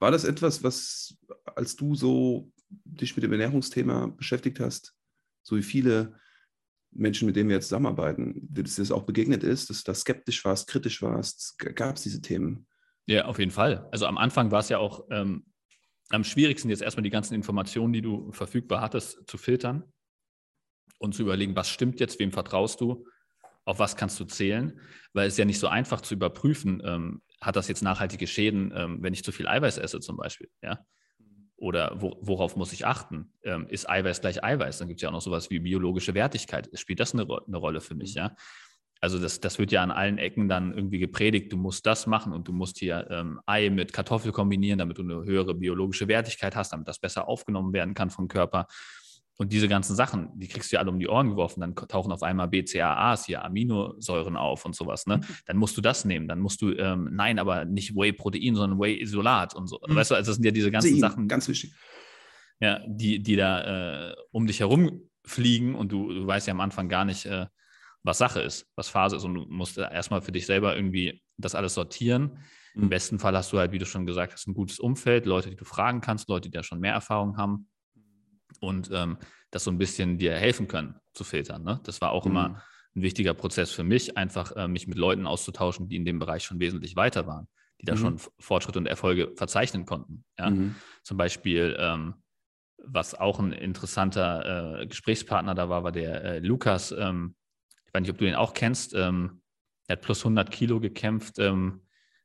War 0.00 0.10
das 0.10 0.24
etwas, 0.24 0.62
was, 0.62 1.16
als 1.54 1.76
du 1.76 1.94
so 1.94 2.50
dich 2.84 3.16
mit 3.16 3.22
dem 3.22 3.32
Ernährungsthema 3.32 4.08
beschäftigt 4.08 4.60
hast, 4.60 4.94
so 5.42 5.56
wie 5.56 5.62
viele 5.62 6.18
Menschen, 6.90 7.26
mit 7.26 7.36
denen 7.36 7.48
wir 7.48 7.56
jetzt 7.56 7.68
zusammenarbeiten, 7.68 8.48
dass 8.50 8.76
das 8.76 8.90
auch 8.90 9.04
begegnet 9.04 9.42
ist, 9.42 9.70
dass 9.70 9.82
du 9.82 9.90
da 9.90 9.94
skeptisch 9.94 10.44
warst, 10.44 10.68
kritisch 10.68 11.02
warst? 11.02 11.58
Gab 11.58 11.96
es 11.96 12.02
diese 12.02 12.20
Themen? 12.20 12.66
Ja, 13.06 13.26
auf 13.26 13.38
jeden 13.38 13.50
Fall. 13.50 13.88
Also 13.92 14.06
am 14.06 14.18
Anfang 14.18 14.50
war 14.50 14.60
es 14.60 14.68
ja 14.68 14.78
auch 14.78 15.06
ähm, 15.10 15.46
am 16.10 16.24
schwierigsten, 16.24 16.68
jetzt 16.68 16.82
erstmal 16.82 17.02
die 17.02 17.10
ganzen 17.10 17.34
Informationen, 17.34 17.92
die 17.92 18.02
du 18.02 18.30
verfügbar 18.32 18.80
hattest, 18.80 19.22
zu 19.26 19.38
filtern 19.38 19.84
und 20.98 21.14
zu 21.14 21.22
überlegen, 21.22 21.56
was 21.56 21.68
stimmt 21.68 22.00
jetzt, 22.00 22.18
wem 22.18 22.32
vertraust 22.32 22.80
du 22.80 23.06
auf 23.64 23.78
was 23.78 23.96
kannst 23.96 24.18
du 24.18 24.24
zählen, 24.24 24.80
weil 25.12 25.28
es 25.28 25.36
ja 25.36 25.44
nicht 25.44 25.58
so 25.58 25.68
einfach 25.68 26.00
zu 26.00 26.14
überprüfen, 26.14 26.82
ähm, 26.84 27.22
hat 27.40 27.56
das 27.56 27.68
jetzt 27.68 27.82
nachhaltige 27.82 28.26
Schäden, 28.26 28.72
ähm, 28.74 28.98
wenn 29.02 29.12
ich 29.12 29.24
zu 29.24 29.32
viel 29.32 29.48
Eiweiß 29.48 29.78
esse 29.78 30.00
zum 30.00 30.16
Beispiel, 30.16 30.48
ja? 30.62 30.84
Oder 31.56 32.00
wo, 32.00 32.16
worauf 32.20 32.56
muss 32.56 32.72
ich 32.72 32.86
achten? 32.86 33.32
Ähm, 33.44 33.68
ist 33.68 33.88
Eiweiß 33.88 34.20
gleich 34.20 34.42
Eiweiß? 34.42 34.78
Dann 34.78 34.88
gibt 34.88 34.98
es 34.98 35.02
ja 35.02 35.10
auch 35.10 35.12
noch 35.12 35.22
sowas 35.22 35.48
wie 35.48 35.60
biologische 35.60 36.12
Wertigkeit. 36.12 36.68
Spielt 36.74 36.98
das 36.98 37.14
eine, 37.14 37.22
eine 37.22 37.56
Rolle 37.56 37.80
für 37.80 37.94
mich, 37.94 38.14
ja? 38.14 38.34
Also 39.00 39.18
das, 39.18 39.40
das 39.40 39.58
wird 39.58 39.72
ja 39.72 39.82
an 39.82 39.90
allen 39.90 40.18
Ecken 40.18 40.48
dann 40.48 40.72
irgendwie 40.72 41.00
gepredigt, 41.00 41.52
du 41.52 41.56
musst 41.56 41.86
das 41.86 42.06
machen 42.06 42.32
und 42.32 42.46
du 42.46 42.52
musst 42.52 42.78
hier 42.78 43.08
ähm, 43.10 43.40
Ei 43.46 43.68
mit 43.68 43.92
Kartoffel 43.92 44.30
kombinieren, 44.30 44.78
damit 44.78 44.98
du 44.98 45.02
eine 45.02 45.24
höhere 45.24 45.54
biologische 45.54 46.06
Wertigkeit 46.06 46.54
hast, 46.54 46.72
damit 46.72 46.86
das 46.86 47.00
besser 47.00 47.26
aufgenommen 47.26 47.72
werden 47.72 47.94
kann 47.94 48.10
vom 48.10 48.28
Körper. 48.28 48.68
Und 49.38 49.52
diese 49.52 49.66
ganzen 49.66 49.96
Sachen, 49.96 50.28
die 50.34 50.46
kriegst 50.46 50.70
du 50.70 50.76
ja 50.76 50.80
alle 50.80 50.90
um 50.90 50.98
die 50.98 51.08
Ohren 51.08 51.30
geworfen. 51.30 51.60
Dann 51.60 51.74
tauchen 51.74 52.12
auf 52.12 52.22
einmal 52.22 52.48
BCAAs, 52.48 53.26
hier 53.26 53.44
Aminosäuren 53.44 54.36
auf 54.36 54.64
und 54.66 54.76
sowas. 54.76 55.06
Ne? 55.06 55.18
Mhm. 55.18 55.24
Dann 55.46 55.56
musst 55.56 55.76
du 55.76 55.80
das 55.80 56.04
nehmen. 56.04 56.28
Dann 56.28 56.38
musst 56.38 56.60
du, 56.60 56.72
ähm, 56.72 57.08
nein, 57.12 57.38
aber 57.38 57.64
nicht 57.64 57.96
Whey-Protein, 57.96 58.54
sondern 58.54 58.78
Whey-Isolat 58.78 59.54
und 59.54 59.68
so. 59.68 59.80
Mhm. 59.86 59.96
Weißt 59.96 60.10
du, 60.10 60.14
also 60.16 60.30
das 60.30 60.36
sind 60.36 60.44
ja 60.44 60.50
diese 60.50 60.70
ganzen 60.70 60.90
Sehen, 60.90 61.00
Sachen. 61.00 61.28
Ganz 61.28 61.48
wichtig. 61.48 61.74
Ja, 62.60 62.80
die, 62.86 63.22
die 63.22 63.36
da 63.36 64.10
äh, 64.10 64.14
um 64.32 64.46
dich 64.46 64.60
herum 64.60 65.00
fliegen 65.24 65.74
und 65.74 65.90
du, 65.90 66.12
du 66.12 66.26
weißt 66.26 66.46
ja 66.46 66.52
am 66.52 66.60
Anfang 66.60 66.88
gar 66.88 67.04
nicht, 67.04 67.24
äh, 67.24 67.46
was 68.02 68.18
Sache 68.18 68.40
ist, 68.40 68.68
was 68.76 68.90
Phase 68.90 69.16
ist. 69.16 69.24
Und 69.24 69.34
du 69.34 69.46
musst 69.48 69.78
erstmal 69.78 70.20
für 70.20 70.32
dich 70.32 70.44
selber 70.44 70.76
irgendwie 70.76 71.22
das 71.38 71.54
alles 71.54 71.74
sortieren. 71.74 72.38
Mhm. 72.74 72.82
Im 72.82 72.88
besten 72.90 73.18
Fall 73.18 73.34
hast 73.34 73.50
du 73.52 73.58
halt, 73.58 73.72
wie 73.72 73.78
du 73.78 73.86
schon 73.86 74.04
gesagt 74.04 74.34
hast, 74.34 74.46
ein 74.46 74.54
gutes 74.54 74.78
Umfeld, 74.78 75.24
Leute, 75.24 75.48
die 75.48 75.56
du 75.56 75.64
fragen 75.64 76.02
kannst, 76.02 76.28
Leute, 76.28 76.50
die 76.50 76.56
da 76.56 76.62
schon 76.62 76.80
mehr 76.80 76.92
Erfahrung 76.92 77.38
haben 77.38 77.66
und 78.62 78.90
ähm, 78.92 79.18
das 79.50 79.64
so 79.64 79.70
ein 79.70 79.78
bisschen 79.78 80.18
dir 80.18 80.34
helfen 80.34 80.68
können 80.68 80.94
zu 81.12 81.24
filtern. 81.24 81.62
Ne? 81.62 81.80
Das 81.84 82.00
war 82.00 82.12
auch 82.12 82.24
mhm. 82.24 82.30
immer 82.30 82.62
ein 82.94 83.02
wichtiger 83.02 83.34
Prozess 83.34 83.72
für 83.72 83.84
mich, 83.84 84.16
einfach 84.16 84.54
äh, 84.56 84.68
mich 84.68 84.86
mit 84.86 84.98
Leuten 84.98 85.26
auszutauschen, 85.26 85.88
die 85.88 85.96
in 85.96 86.04
dem 86.04 86.18
Bereich 86.18 86.44
schon 86.44 86.60
wesentlich 86.60 86.96
weiter 86.96 87.26
waren, 87.26 87.48
die 87.80 87.86
da 87.86 87.94
mhm. 87.94 87.98
schon 87.98 88.18
Fortschritte 88.38 88.78
und 88.78 88.86
Erfolge 88.86 89.32
verzeichnen 89.36 89.84
konnten. 89.84 90.24
Ja? 90.38 90.50
Mhm. 90.50 90.76
Zum 91.02 91.16
Beispiel, 91.16 91.76
ähm, 91.78 92.14
was 92.84 93.14
auch 93.14 93.38
ein 93.38 93.52
interessanter 93.52 94.80
äh, 94.80 94.86
Gesprächspartner 94.86 95.54
da 95.54 95.68
war, 95.68 95.84
war 95.84 95.92
der 95.92 96.24
äh, 96.24 96.38
Lukas. 96.38 96.92
Ähm, 96.92 97.34
ich 97.86 97.94
weiß 97.94 98.02
nicht, 98.02 98.10
ob 98.10 98.18
du 98.18 98.24
den 98.24 98.34
auch 98.34 98.54
kennst. 98.54 98.94
Ähm, 98.94 99.42
er 99.88 99.96
hat 99.96 100.02
plus 100.02 100.20
100 100.20 100.50
Kilo 100.50 100.80
gekämpft. 100.80 101.38
Ähm, 101.38 101.82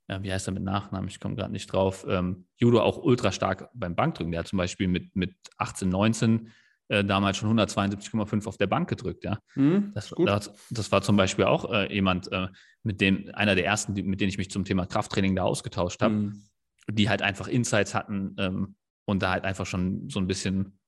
ja, 0.08 0.24
wie 0.24 0.32
heißt 0.32 0.48
er 0.48 0.54
mit 0.54 0.64
Nachnamen? 0.64 1.10
Ich 1.10 1.20
komme 1.20 1.36
gerade 1.36 1.52
nicht 1.52 1.68
drauf. 1.68 2.06
Ähm, 2.08 2.46
Judo 2.58 2.82
auch 2.82 2.98
ultra 2.98 3.32
stark 3.32 3.70
beim 3.74 3.96
Bankdrücken. 3.96 4.32
Der 4.32 4.40
hat 4.40 4.48
zum 4.48 4.58
Beispiel 4.58 4.88
mit, 4.88 5.16
mit 5.16 5.36
18, 5.58 5.90
19 5.90 6.52
äh, 6.90 7.04
damals 7.04 7.38
schon 7.38 7.60
172,5 7.60 8.48
auf 8.48 8.58
der 8.58 8.68
Bank 8.68 8.88
gedrückt. 8.88 9.26
Ja, 9.26 9.40
mhm, 9.56 9.92
das, 9.94 10.14
das, 10.18 10.52
das, 10.70 10.92
war 10.92 11.02
zum 11.02 11.18
Beispiel 11.18 11.46
auch 11.46 11.70
äh, 11.72 11.94
jemand, 11.94 12.32
äh, 12.32 12.48
mit 12.84 13.02
dem 13.02 13.30
einer 13.34 13.56
der 13.56 13.66
ersten, 13.66 13.94
die, 13.94 14.04
mit 14.04 14.22
denen 14.22 14.30
ich 14.30 14.38
mich 14.38 14.50
zum 14.50 14.64
Thema 14.64 14.86
Krafttraining 14.86 15.36
da 15.36 15.44
ausgetauscht 15.44 16.02
habe, 16.02 16.14
mhm. 16.14 16.44
die 16.90 17.10
halt 17.10 17.22
einfach 17.22 17.50
Insights 17.50 17.94
hatten 17.94 18.36
ähm, 18.38 18.76
und 19.06 19.22
da 19.22 19.32
halt 19.32 19.44
einfach 19.44 19.66
schon 19.66 20.10
so 20.10 20.20
ein 20.22 20.28
bisschen 20.28 20.80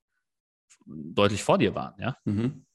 deutlich 0.86 1.44
vor 1.44 1.58
dir 1.58 1.76
waren, 1.76 2.00
ja. 2.00 2.16
Mhm. 2.24 2.66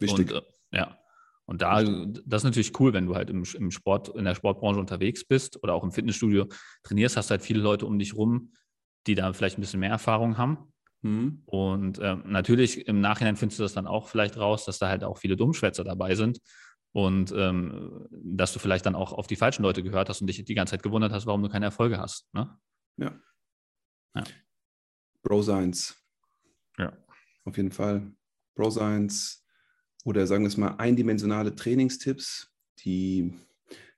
Wichtig. 0.00 0.32
Und, 0.32 0.38
äh, 0.38 0.42
ja. 0.72 0.98
Und 1.46 1.62
da, 1.62 1.82
das 1.82 2.40
ist 2.42 2.44
natürlich 2.44 2.78
cool, 2.80 2.92
wenn 2.92 3.06
du 3.06 3.14
halt 3.14 3.30
im, 3.30 3.44
im, 3.54 3.70
Sport, 3.70 4.08
in 4.08 4.24
der 4.24 4.34
Sportbranche 4.34 4.80
unterwegs 4.80 5.24
bist 5.24 5.62
oder 5.62 5.74
auch 5.74 5.84
im 5.84 5.92
Fitnessstudio 5.92 6.46
trainierst, 6.82 7.16
hast 7.16 7.30
du 7.30 7.32
halt 7.32 7.42
viele 7.42 7.60
Leute 7.60 7.86
um 7.86 7.98
dich 7.98 8.14
rum, 8.14 8.52
die 9.06 9.14
da 9.14 9.32
vielleicht 9.32 9.56
ein 9.56 9.60
bisschen 9.60 9.80
mehr 9.80 9.90
Erfahrung 9.90 10.38
haben. 10.38 10.72
Mhm. 11.02 11.42
Und 11.46 11.98
äh, 12.00 12.16
natürlich 12.24 12.88
im 12.88 13.00
Nachhinein 13.00 13.36
findest 13.36 13.60
du 13.60 13.62
das 13.62 13.74
dann 13.74 13.86
auch 13.86 14.08
vielleicht 14.08 14.36
raus, 14.36 14.64
dass 14.64 14.78
da 14.78 14.88
halt 14.88 15.04
auch 15.04 15.18
viele 15.18 15.36
Dummschwätzer 15.36 15.84
dabei 15.84 16.16
sind 16.16 16.40
und 16.92 17.32
ähm, 17.36 18.08
dass 18.10 18.52
du 18.52 18.58
vielleicht 18.58 18.86
dann 18.86 18.96
auch 18.96 19.12
auf 19.12 19.28
die 19.28 19.36
falschen 19.36 19.62
Leute 19.62 19.84
gehört 19.84 20.08
hast 20.08 20.20
und 20.20 20.26
dich 20.26 20.44
die 20.44 20.54
ganze 20.54 20.72
Zeit 20.72 20.82
gewundert 20.82 21.12
hast, 21.12 21.26
warum 21.26 21.42
du 21.42 21.48
keine 21.48 21.66
Erfolge 21.66 21.98
hast. 21.98 22.26
Ne? 22.34 22.58
Ja. 22.96 23.12
ja. 24.16 24.24
Bro 25.22 25.42
Science. 25.42 25.94
Ja. 26.78 26.92
Auf 27.44 27.56
jeden 27.56 27.70
Fall. 27.70 28.10
Bro 28.56 28.70
Science 28.70 29.45
oder 30.06 30.24
sagen 30.28 30.44
wir 30.44 30.48
es 30.48 30.56
mal 30.56 30.76
eindimensionale 30.76 31.56
Trainingstipps, 31.56 32.52
die 32.78 33.34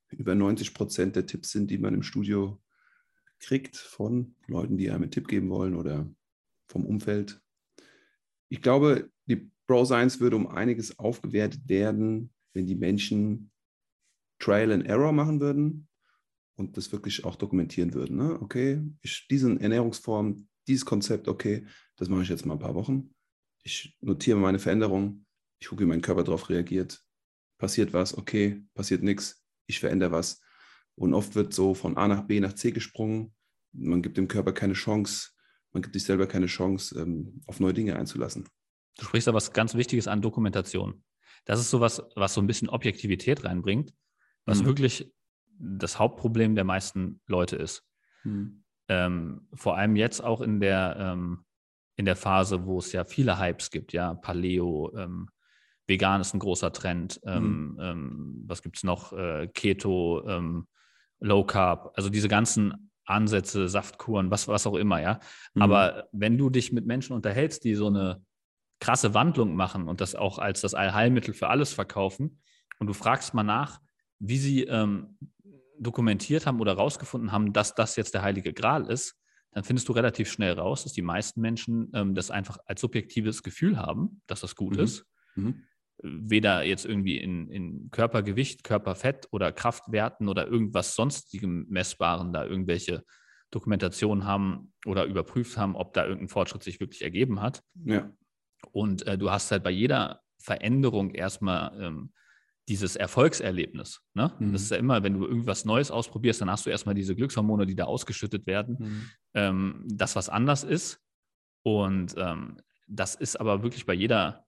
über 0.09 0.35
90 0.35 0.73
Prozent 0.73 1.17
der 1.17 1.27
Tipps 1.27 1.51
sind, 1.51 1.71
die 1.71 1.77
man 1.77 1.93
im 1.93 2.03
Studio 2.03 2.59
kriegt 3.41 3.77
von 3.77 4.35
Leuten, 4.47 4.79
die 4.79 4.91
einem 4.91 5.03
einen 5.03 5.11
Tipp 5.11 5.29
geben 5.29 5.51
wollen 5.51 5.77
oder 5.77 6.11
vom 6.67 6.87
Umfeld. 6.87 7.43
Ich 8.49 8.63
glaube, 8.63 9.11
die 9.27 9.51
Bro 9.67 9.85
Science 9.85 10.19
würde 10.19 10.37
um 10.37 10.47
einiges 10.47 10.99
aufgewertet 10.99 11.69
werden, 11.69 12.33
wenn 12.55 12.67
die 12.67 12.75
Menschen 12.75 13.51
Trial 14.39 14.73
and 14.73 14.87
Error 14.87 15.13
machen 15.13 15.43
würden 15.43 15.89
und 16.57 16.79
das 16.79 16.91
wirklich 16.91 17.27
auch 17.27 17.37
dokumentieren 17.37 17.93
würden. 17.93 18.17
Ne? 18.17 18.41
Okay, 18.41 18.83
ich, 19.03 19.27
diese 19.31 19.61
Ernährungsform, 19.61 20.49
dieses 20.67 20.87
Konzept, 20.87 21.29
okay, 21.29 21.67
das 21.97 22.09
mache 22.09 22.23
ich 22.23 22.31
jetzt 22.31 22.47
mal 22.47 22.55
ein 22.55 22.61
paar 22.61 22.75
Wochen. 22.75 23.15
Ich 23.63 23.95
notiere 24.01 24.39
meine 24.39 24.59
Veränderungen, 24.59 25.27
ich 25.61 25.69
gucke, 25.69 25.83
wie 25.83 25.89
mein 25.89 26.03
Körper 26.03 26.25
darauf 26.25 26.49
reagiert. 26.49 27.03
Passiert 27.59 27.93
was, 27.93 28.17
okay, 28.17 28.65
passiert 28.75 29.03
nichts, 29.03 29.45
ich 29.67 29.81
verändere 29.81 30.13
was. 30.13 30.41
Und 30.95 31.15
oft 31.15 31.35
wird 31.35 31.53
so 31.53 31.75
von 31.75 31.97
A 31.97 32.09
nach 32.09 32.23
B 32.23 32.41
nach 32.41 32.53
C 32.53 32.71
gesprungen. 32.71 33.35
Man 33.73 34.03
gibt 34.03 34.17
dem 34.17 34.29
Körper 34.29 34.53
keine 34.53 34.75
Chance, 34.75 35.31
man 35.73 35.83
gibt 35.83 35.95
sich 35.95 36.05
selber 36.05 36.27
keine 36.27 36.47
Chance, 36.47 36.99
ähm, 36.99 37.41
auf 37.47 37.61
neue 37.61 37.75
Dinge 37.75 37.97
einzulassen. 37.97 38.49
Du 38.97 39.05
sprichst 39.05 39.29
da 39.29 39.35
was 39.35 39.53
ganz 39.53 39.75
Wichtiges 39.75 40.09
an 40.09 40.23
Dokumentation. 40.23 41.05
Das 41.45 41.61
ist 41.61 41.71
sowas, 41.71 42.03
was 42.15 42.35
so 42.35 42.41
ein 42.41 42.47
bisschen 42.47 42.69
Objektivität 42.69 43.45
reinbringt, 43.45 43.95
was 44.45 44.63
mhm. 44.63 44.67
wirklich 44.67 45.13
das 45.59 45.99
Hauptproblem 45.99 46.55
der 46.55 46.65
meisten 46.65 47.21
Leute 47.27 47.57
ist. 47.57 47.85
Mhm. 48.25 48.65
Ähm, 48.89 49.49
vor 49.55 49.77
allem 49.77 49.97
jetzt 49.97 50.23
auch 50.23 50.41
in 50.41 50.61
der, 50.61 50.97
ähm, 50.99 51.45
in 51.97 52.07
der 52.07 52.17
Phase, 52.17 52.65
wo 52.65 52.79
es 52.79 52.93
ja 52.93 53.05
viele 53.05 53.39
Hypes 53.39 53.71
gibt, 53.71 53.93
ja, 53.93 54.15
Paleo, 54.15 54.93
ähm, 54.97 55.29
Vegan 55.89 56.21
ist 56.21 56.35
ein 56.35 56.39
großer 56.39 56.73
Trend, 56.73 57.21
ähm, 57.25 57.73
mhm. 57.73 57.79
Ähm, 57.81 58.45
was 58.47 58.63
gibt 58.63 58.77
es 58.77 58.85
noch, 58.85 59.13
äh, 59.13 59.49
Keto, 59.49 60.23
ähm, 60.29 60.69
Low 61.19 61.45
Carb, 61.45 61.93
also 61.97 62.11
diese 62.11 62.29
ganzen 62.29 62.91
Ansätze, 63.05 63.69
Saftkuren, 63.69 64.31
was, 64.31 64.47
was 64.47 64.67
auch 64.67 64.77
immer, 64.77 65.01
ja. 65.01 65.19
Mhm. 65.55 65.63
Aber 65.63 66.09
wenn 66.13 66.37
du 66.37 66.51
dich 66.51 66.73
mit 66.73 66.87
Menschen 66.87 67.15
unterhältst, 67.15 67.65
die 67.65 67.75
so 67.75 67.87
eine 67.87 68.23
krasse 68.81 69.15
Wandlung 69.15 69.57
machen 69.57 69.89
und 69.89 70.01
das 70.01 70.15
auch 70.15 70.39
als 70.39 70.61
das 70.61 70.75
Allheilmittel 70.75 71.35
für 71.35 71.49
alles 71.49 71.73
verkaufen 71.73 72.41
und 72.79 72.87
du 72.87 72.93
fragst 72.93 73.35
mal 73.35 73.43
nach, 73.43 73.81
wie 74.21 74.39
sie 74.39 74.65
ähm, 74.65 75.19
dokumentiert 75.81 76.47
haben 76.47 76.61
oder 76.61 76.75
rausgefunden 76.75 77.33
haben, 77.33 77.53
dass 77.53 77.75
das 77.75 77.97
jetzt 77.97 78.15
der 78.15 78.23
heilige 78.23 78.53
Gral 78.53 78.87
ist, 78.91 79.17
dann 79.53 79.65
findest 79.65 79.89
du 79.89 79.93
relativ 79.93 80.31
schnell 80.31 80.53
raus, 80.53 80.83
dass 80.85 80.93
die 80.93 81.03
meisten 81.03 81.41
Menschen 81.41 81.91
ähm, 81.95 82.15
das 82.15 82.31
einfach 82.31 82.59
als 82.67 82.83
subjektives 82.83 83.43
Gefühl 83.43 83.79
haben, 83.79 84.21
dass 84.27 84.41
das 84.41 84.55
gut 84.55 84.77
mhm. 84.77 84.83
ist. 84.85 85.07
Mhm 85.35 85.65
weder 86.03 86.63
jetzt 86.63 86.85
irgendwie 86.85 87.19
in, 87.19 87.49
in 87.49 87.91
Körpergewicht, 87.91 88.65
Körperfett 88.65 89.29
oder 89.31 89.53
Kraftwerten 89.53 90.29
oder 90.29 90.47
irgendwas 90.47 90.95
sonstigem 90.95 91.67
Messbaren 91.69 92.33
da 92.33 92.45
irgendwelche 92.45 93.05
Dokumentationen 93.51 94.25
haben 94.25 94.73
oder 94.87 95.05
überprüft 95.05 95.57
haben, 95.57 95.75
ob 95.75 95.95
da 95.95 96.05
irgendein 96.05 96.29
Fortschritt 96.29 96.63
sich 96.63 96.81
wirklich 96.81 97.03
ergeben 97.03 97.41
hat. 97.41 97.63
Ja. 97.85 98.13
Und 98.73 99.07
äh, 99.07 99.17
du 99.19 99.31
hast 99.31 99.51
halt 99.51 99.65
bei 99.65 99.71
jeder 99.71 100.21
Veränderung 100.39 101.11
erstmal 101.11 101.81
ähm, 101.81 102.13
dieses 102.69 102.97
Erfolgserlebnis. 102.97 104.03
Ne? 104.15 104.33
Mhm. 104.39 104.53
Das 104.53 104.63
ist 104.63 104.71
ja 104.71 104.77
immer, 104.77 105.03
wenn 105.03 105.15
du 105.15 105.27
irgendwas 105.27 105.65
Neues 105.65 105.91
ausprobierst, 105.91 106.41
dann 106.41 106.51
hast 106.51 106.67
du 106.67 106.71
erstmal 106.71 106.95
diese 106.95 107.17
Glückshormone, 107.17 107.67
die 107.67 107.75
da 107.75 107.85
ausgeschüttet 107.85 108.47
werden, 108.47 108.77
mhm. 108.79 109.11
ähm, 109.35 109.85
das 109.87 110.15
was 110.17 110.29
anders 110.29 110.65
ist. 110.65 111.01
Und 111.63 112.15
ähm, 112.19 112.59
das 112.87 113.15
ist 113.15 113.37
aber 113.37 113.63
wirklich 113.63 113.87
bei 113.87 113.95
jeder 113.95 114.47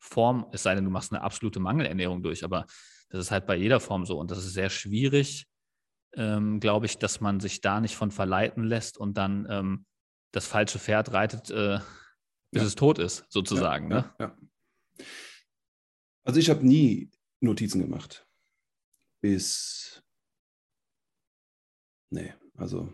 Form, 0.00 0.46
es 0.52 0.62
sei 0.62 0.74
denn, 0.74 0.84
du 0.84 0.90
machst 0.90 1.12
eine 1.12 1.22
absolute 1.22 1.60
Mangelernährung 1.60 2.22
durch, 2.22 2.44
aber 2.44 2.66
das 3.10 3.20
ist 3.20 3.30
halt 3.30 3.46
bei 3.46 3.56
jeder 3.56 3.80
Form 3.80 4.04
so 4.04 4.18
und 4.18 4.30
das 4.30 4.38
ist 4.38 4.54
sehr 4.54 4.70
schwierig, 4.70 5.46
ähm, 6.14 6.58
glaube 6.58 6.86
ich, 6.86 6.98
dass 6.98 7.20
man 7.20 7.38
sich 7.38 7.60
da 7.60 7.80
nicht 7.80 7.96
von 7.96 8.10
verleiten 8.10 8.64
lässt 8.64 8.98
und 8.98 9.16
dann 9.16 9.46
ähm, 9.48 9.86
das 10.32 10.46
falsche 10.46 10.78
Pferd 10.78 11.12
reitet, 11.12 11.50
äh, 11.50 11.78
bis 12.50 12.62
ja. 12.62 12.68
es 12.68 12.74
tot 12.74 12.98
ist, 12.98 13.26
sozusagen. 13.28 13.90
Ja, 13.90 13.96
ne? 13.96 14.14
ja, 14.18 14.36
also 16.24 16.38
ich 16.38 16.50
habe 16.50 16.66
nie 16.66 17.10
Notizen 17.40 17.80
gemacht. 17.80 18.26
Bis. 19.22 20.02
Nee, 22.10 22.34
also 22.56 22.92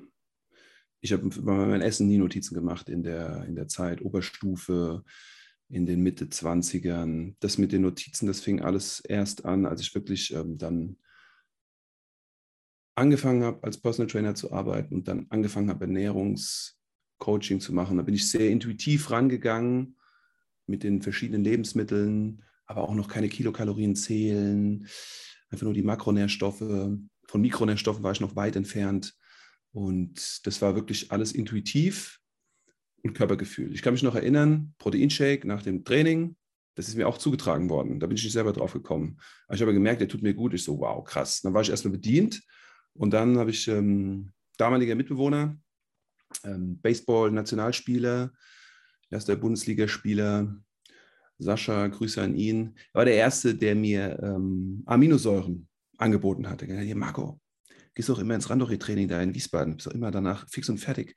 ich 1.01 1.13
habe 1.13 1.29
bei 1.29 1.53
meinem 1.53 1.81
Essen 1.81 2.07
nie 2.07 2.19
Notizen 2.19 2.55
gemacht 2.55 2.89
in 2.89 3.03
der, 3.03 3.45
in 3.45 3.55
der 3.55 3.69
Zeit, 3.69 4.03
Oberstufe, 4.03 5.05
in 5.69 5.87
den 5.87 6.03
Mitte 6.03 6.27
20ern. 6.27 7.35
Das 7.41 7.59
mit 7.59 7.73
den 7.73 7.83
Notizen, 7.83 8.27
das 8.27 8.41
fing 8.41 8.61
alles 8.61 9.01
erst 9.01 9.45
an, 9.45 9.67
als 9.67 9.81
ich 9.81 9.95
wirklich 9.95 10.33
ähm, 10.33 10.59
dann 10.59 10.97
angefangen 12.95 13.43
habe, 13.43 13.63
als 13.63 13.79
Personal 13.79 14.11
Trainer 14.11 14.35
zu 14.35 14.53
arbeiten 14.53 14.95
und 14.95 15.09
dann 15.09 15.27
angefangen 15.29 15.69
habe, 15.69 15.85
Ernährungscoaching 15.85 17.61
zu 17.61 17.75
machen. 17.75 17.97
Da 17.97 18.03
bin 18.03 18.15
ich 18.15 18.29
sehr 18.29 18.51
intuitiv 18.51 19.11
rangegangen 19.11 19.97
mit 20.67 20.83
den 20.83 21.03
verschiedenen 21.03 21.45
Lebensmitteln, 21.45 22.43
aber 22.65 22.83
auch 22.83 22.95
noch 22.95 23.09
keine 23.09 23.29
Kilokalorien 23.29 23.95
zählen, 23.95 24.89
einfach 25.51 25.65
nur 25.65 25.75
die 25.75 25.83
Makronährstoffe. 25.83 26.59
Von 26.59 27.41
Mikronährstoffen 27.41 28.03
war 28.03 28.13
ich 28.13 28.21
noch 28.21 28.37
weit 28.37 28.57
entfernt. 28.57 29.15
Und 29.73 30.47
das 30.47 30.63
war 30.63 30.75
wirklich 30.75 31.13
alles 31.13 31.33
intuitiv 31.33 32.21
und 33.09 33.15
Körpergefühl. 33.15 33.73
Ich 33.73 33.83
kann 33.83 33.95
mich 33.95 34.03
noch 34.03 34.15
erinnern, 34.15 34.75
Proteinshake 34.79 35.47
nach 35.47 35.63
dem 35.63 35.85
Training, 35.85 36.37
das 36.77 36.89
ist 36.89 36.97
mir 36.97 37.09
auch 37.09 37.19
zugetragen 37.19 37.71
worden. 37.71 37.99
Da 37.99 38.07
bin 38.07 38.17
ich 38.17 38.25
nicht 38.25 38.35
selber 38.35 38.53
drauf 38.53 38.75
gekommen. 38.75 39.19
Aber 39.47 39.57
ich 39.57 39.63
habe 39.63 39.73
gemerkt, 39.73 40.01
der 40.03 40.09
tut 40.09 40.23
mir 40.23 40.35
gut. 40.35 40.53
Ich 40.53 40.63
so, 40.63 40.79
wow, 40.79 41.03
krass. 41.03 41.41
Dann 41.41 41.55
war 41.55 41.63
ich 41.63 41.71
erstmal 41.71 41.93
bedient 41.93 42.43
und 42.93 43.13
dann 43.13 43.39
habe 43.39 43.51
ich 43.51 43.67
ähm, 43.67 44.31
damaliger 44.59 44.95
Mitbewohner, 44.95 45.57
ähm, 46.45 46.79
Baseball-Nationalspieler, 46.81 48.31
erster 49.11 49.37
Bundesligaspieler, 49.37 50.55
Sascha, 51.39 51.87
Grüße 51.87 52.21
an 52.21 52.35
ihn. 52.35 52.75
Er 52.93 52.99
war 52.99 53.05
der 53.07 53.15
Erste, 53.15 53.55
der 53.55 53.75
mir 53.75 54.19
ähm, 54.23 54.83
Aminosäuren 54.87 55.69
angeboten 55.97 56.49
hatte. 56.49 56.67
Hier, 56.67 56.97
Marco, 56.97 57.41
gehst 57.95 58.11
doch 58.11 58.19
immer 58.19 58.35
ins 58.35 58.51
Randori-Training 58.51 59.09
da 59.09 59.23
in 59.23 59.35
Wiesbaden, 59.35 59.77
bist 59.77 59.87
doch 59.87 59.95
immer 59.95 60.11
danach 60.11 60.47
fix 60.49 60.69
und 60.69 60.79
fertig 60.79 61.17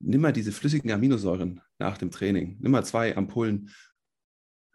nimm 0.00 0.20
mal 0.20 0.32
diese 0.32 0.52
flüssigen 0.52 0.90
Aminosäuren 0.90 1.60
nach 1.78 1.98
dem 1.98 2.10
Training. 2.10 2.56
Nimm 2.60 2.72
mal 2.72 2.84
zwei 2.84 3.16
Ampullen 3.16 3.70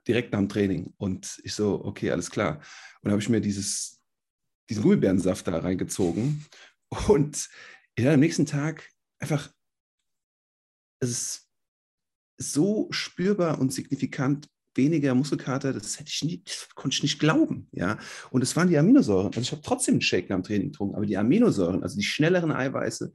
direkt 0.07 0.31
nach 0.31 0.39
dem 0.39 0.49
Training. 0.49 0.93
Und 0.97 1.39
ich 1.43 1.53
so, 1.53 1.83
okay, 1.83 2.11
alles 2.11 2.31
klar. 2.31 2.61
Und 3.01 3.11
habe 3.11 3.21
ich 3.21 3.29
mir 3.29 3.41
dieses, 3.41 4.01
diesen 4.69 4.83
Gummibärensaft 4.83 5.47
da 5.47 5.59
reingezogen. 5.59 6.45
Und 7.07 7.49
ich 7.95 8.07
am 8.07 8.19
nächsten 8.19 8.45
Tag 8.45 8.89
einfach, 9.19 9.51
es 11.01 11.09
ist 11.09 11.49
so 12.37 12.87
spürbar 12.91 13.59
und 13.59 13.73
signifikant 13.73 14.49
weniger 14.75 15.13
Muskelkater, 15.13 15.73
das 15.73 15.99
hätte 15.99 16.09
ich 16.09 16.23
nie, 16.23 16.43
konnte 16.75 16.95
ich 16.95 17.03
nicht 17.03 17.19
glauben, 17.19 17.67
ja. 17.71 17.99
Und 18.31 18.41
es 18.41 18.55
waren 18.55 18.69
die 18.69 18.77
Aminosäuren. 18.77 19.27
Also 19.27 19.41
ich 19.41 19.51
habe 19.51 19.61
trotzdem 19.61 19.95
einen 19.95 20.01
Shake 20.01 20.29
nach 20.29 20.37
dem 20.37 20.43
Training 20.43 20.71
getrunken, 20.71 20.95
aber 20.95 21.05
die 21.05 21.17
Aminosäuren, 21.17 21.83
also 21.83 21.97
die 21.97 22.03
schnelleren 22.03 22.51
Eiweiße, 22.51 23.13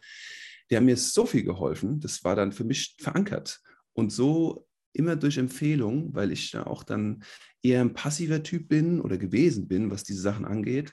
die 0.75 0.79
haben 0.79 0.87
mir 0.87 0.97
so 0.97 1.25
viel 1.25 1.45
geholfen, 1.45 2.01
das 2.01 2.25
war 2.25 2.35
dann 2.35 2.51
für 2.51 2.64
mich 2.64 2.97
verankert. 2.99 3.61
Und 3.93 4.11
so 4.11 4.66
immer 4.93 5.14
durch 5.14 5.39
Empfehlung, 5.39 6.12
weil 6.16 6.33
ich 6.33 6.51
da 6.51 6.64
auch 6.64 6.83
dann 6.83 7.22
eher 7.62 7.81
ein 7.81 7.95
passiver 7.95 8.43
Typ 8.43 8.66
bin 8.66 9.01
oder 9.01 9.16
gewesen 9.16 9.68
bin, 9.68 9.93
was 9.93 10.03
diese 10.03 10.20
Sachen 10.20 10.45
angeht, 10.45 10.93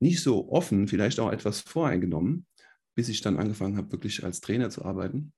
nicht 0.00 0.20
so 0.20 0.50
offen, 0.50 0.88
vielleicht 0.88 1.20
auch 1.20 1.30
etwas 1.30 1.60
voreingenommen, 1.60 2.46
bis 2.96 3.08
ich 3.08 3.20
dann 3.20 3.36
angefangen 3.36 3.76
habe, 3.76 3.92
wirklich 3.92 4.24
als 4.24 4.40
Trainer 4.40 4.70
zu 4.70 4.84
arbeiten. 4.84 5.32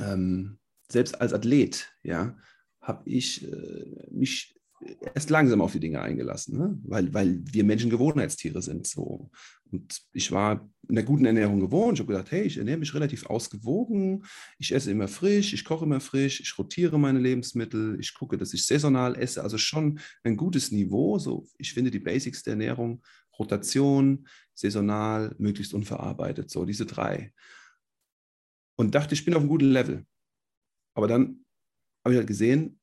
Ähm, 0.00 0.58
selbst 0.90 1.20
als 1.20 1.34
Athlet, 1.34 1.92
ja, 2.02 2.34
habe 2.80 3.02
ich 3.10 3.46
äh, 3.46 4.08
mich 4.10 4.58
erst 5.14 5.30
langsam 5.30 5.60
auf 5.60 5.72
die 5.72 5.80
Dinge 5.80 6.00
eingelassen, 6.00 6.58
ne? 6.58 6.78
weil, 6.84 7.12
weil 7.14 7.40
wir 7.44 7.64
Menschen 7.64 7.90
Gewohnheitstiere 7.90 8.62
sind. 8.62 8.86
So. 8.86 9.30
Und 9.70 10.02
ich 10.12 10.30
war 10.30 10.68
in 10.88 10.94
der 10.94 11.04
guten 11.04 11.24
Ernährung 11.24 11.60
gewohnt. 11.60 11.94
Ich 11.94 12.00
habe 12.00 12.12
gedacht, 12.12 12.30
hey, 12.30 12.42
ich 12.42 12.58
ernähre 12.58 12.78
mich 12.78 12.94
relativ 12.94 13.26
ausgewogen. 13.26 14.24
Ich 14.58 14.72
esse 14.72 14.90
immer 14.90 15.08
frisch, 15.08 15.52
ich 15.52 15.64
koche 15.64 15.84
immer 15.84 16.00
frisch, 16.00 16.40
ich 16.40 16.56
rotiere 16.58 16.98
meine 16.98 17.18
Lebensmittel, 17.18 17.98
ich 17.98 18.14
gucke, 18.14 18.36
dass 18.36 18.54
ich 18.54 18.66
saisonal 18.66 19.16
esse. 19.16 19.42
Also 19.42 19.58
schon 19.58 20.00
ein 20.22 20.36
gutes 20.36 20.70
Niveau. 20.70 21.18
So, 21.18 21.46
ich 21.58 21.72
finde 21.72 21.90
die 21.90 22.00
Basics 22.00 22.42
der 22.42 22.52
Ernährung, 22.52 23.02
Rotation, 23.38 24.26
saisonal, 24.54 25.34
möglichst 25.38 25.74
unverarbeitet. 25.74 26.50
So, 26.50 26.64
diese 26.64 26.86
drei. 26.86 27.32
Und 28.76 28.94
dachte, 28.94 29.14
ich 29.14 29.24
bin 29.24 29.34
auf 29.34 29.40
einem 29.40 29.48
guten 29.48 29.70
Level. 29.70 30.04
Aber 30.94 31.08
dann 31.08 31.44
habe 32.04 32.14
ich 32.14 32.18
halt 32.18 32.26
gesehen, 32.26 32.78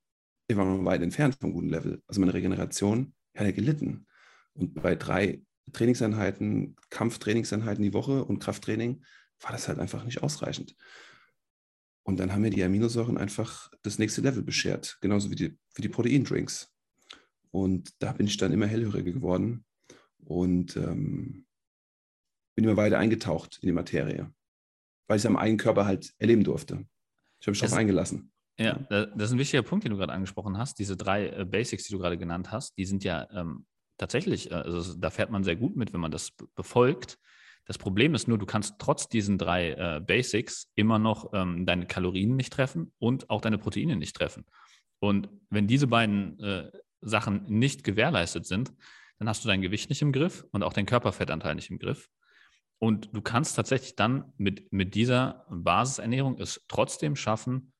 ich 0.51 0.57
war 0.57 0.65
noch 0.65 0.85
weit 0.85 1.01
entfernt 1.01 1.37
vom 1.39 1.53
guten 1.53 1.69
Level. 1.69 2.01
Also 2.07 2.19
meine 2.19 2.33
Regeneration 2.33 3.13
hat 3.35 3.45
ja 3.45 3.51
gelitten. 3.51 4.05
Und 4.53 4.73
bei 4.75 4.95
drei 4.95 5.41
Trainingseinheiten, 5.71 6.75
Kampftrainingseinheiten 6.89 7.83
die 7.83 7.93
Woche 7.93 8.25
und 8.25 8.39
Krafttraining 8.39 9.03
war 9.39 9.51
das 9.51 9.67
halt 9.67 9.79
einfach 9.79 10.03
nicht 10.03 10.23
ausreichend. 10.23 10.75
Und 12.03 12.19
dann 12.19 12.33
haben 12.33 12.41
mir 12.41 12.49
die 12.49 12.63
Aminosäuren 12.63 13.17
einfach 13.17 13.69
das 13.83 13.99
nächste 13.99 14.21
Level 14.21 14.43
beschert, 14.43 14.97
genauso 15.01 15.29
wie 15.31 15.35
die, 15.35 15.57
wie 15.75 15.81
die 15.81 15.89
Proteindrinks. 15.89 16.71
Und 17.51 17.93
da 17.99 18.11
bin 18.13 18.27
ich 18.27 18.37
dann 18.37 18.51
immer 18.51 18.67
hellhöriger 18.67 19.11
geworden 19.11 19.65
und 20.25 20.75
ähm, 20.77 21.45
bin 22.55 22.65
immer 22.65 22.77
weiter 22.77 22.97
eingetaucht 22.97 23.59
in 23.61 23.67
die 23.67 23.73
Materie, 23.73 24.33
weil 25.07 25.17
ich 25.17 25.21
es 25.21 25.25
am 25.25 25.37
eigenen 25.37 25.59
Körper 25.59 25.85
halt 25.85 26.13
erleben 26.17 26.43
durfte. 26.43 26.85
Ich 27.39 27.47
habe 27.47 27.51
mich 27.51 27.59
darauf 27.59 27.77
eingelassen. 27.77 28.31
Ja, 28.63 28.73
das 28.89 29.29
ist 29.29 29.31
ein 29.31 29.39
wichtiger 29.39 29.63
Punkt, 29.63 29.85
den 29.85 29.91
du 29.91 29.97
gerade 29.97 30.13
angesprochen 30.13 30.57
hast. 30.57 30.79
Diese 30.79 30.97
drei 30.97 31.29
äh, 31.29 31.45
Basics, 31.45 31.85
die 31.85 31.93
du 31.93 31.99
gerade 31.99 32.17
genannt 32.17 32.51
hast, 32.51 32.77
die 32.77 32.85
sind 32.85 33.03
ja 33.03 33.27
ähm, 33.31 33.65
tatsächlich, 33.97 34.51
äh, 34.51 34.55
also 34.55 34.95
da 34.95 35.09
fährt 35.09 35.31
man 35.31 35.43
sehr 35.43 35.55
gut 35.55 35.75
mit, 35.75 35.93
wenn 35.93 36.01
man 36.01 36.11
das 36.11 36.31
befolgt. 36.55 37.17
Das 37.65 37.77
Problem 37.77 38.15
ist 38.15 38.27
nur, 38.27 38.37
du 38.37 38.45
kannst 38.45 38.75
trotz 38.79 39.07
diesen 39.07 39.37
drei 39.37 39.71
äh, 39.71 40.01
Basics 40.05 40.69
immer 40.75 40.99
noch 40.99 41.31
ähm, 41.33 41.65
deine 41.65 41.85
Kalorien 41.85 42.35
nicht 42.35 42.53
treffen 42.53 42.91
und 42.99 43.29
auch 43.29 43.41
deine 43.41 43.57
Proteine 43.57 43.95
nicht 43.95 44.15
treffen. 44.15 44.45
Und 44.99 45.29
wenn 45.49 45.67
diese 45.67 45.87
beiden 45.87 46.39
äh, 46.39 46.71
Sachen 47.01 47.43
nicht 47.47 47.83
gewährleistet 47.83 48.45
sind, 48.45 48.73
dann 49.19 49.29
hast 49.29 49.43
du 49.43 49.47
dein 49.47 49.61
Gewicht 49.61 49.89
nicht 49.89 50.01
im 50.01 50.11
Griff 50.11 50.45
und 50.51 50.63
auch 50.63 50.73
dein 50.73 50.85
Körperfettanteil 50.85 51.55
nicht 51.55 51.69
im 51.69 51.79
Griff. 51.79 52.09
Und 52.79 53.09
du 53.13 53.21
kannst 53.21 53.55
tatsächlich 53.55 53.95
dann 53.95 54.33
mit, 54.37 54.73
mit 54.73 54.95
dieser 54.95 55.45
Basisernährung 55.51 56.39
es 56.39 56.65
trotzdem 56.67 57.15
schaffen, 57.15 57.70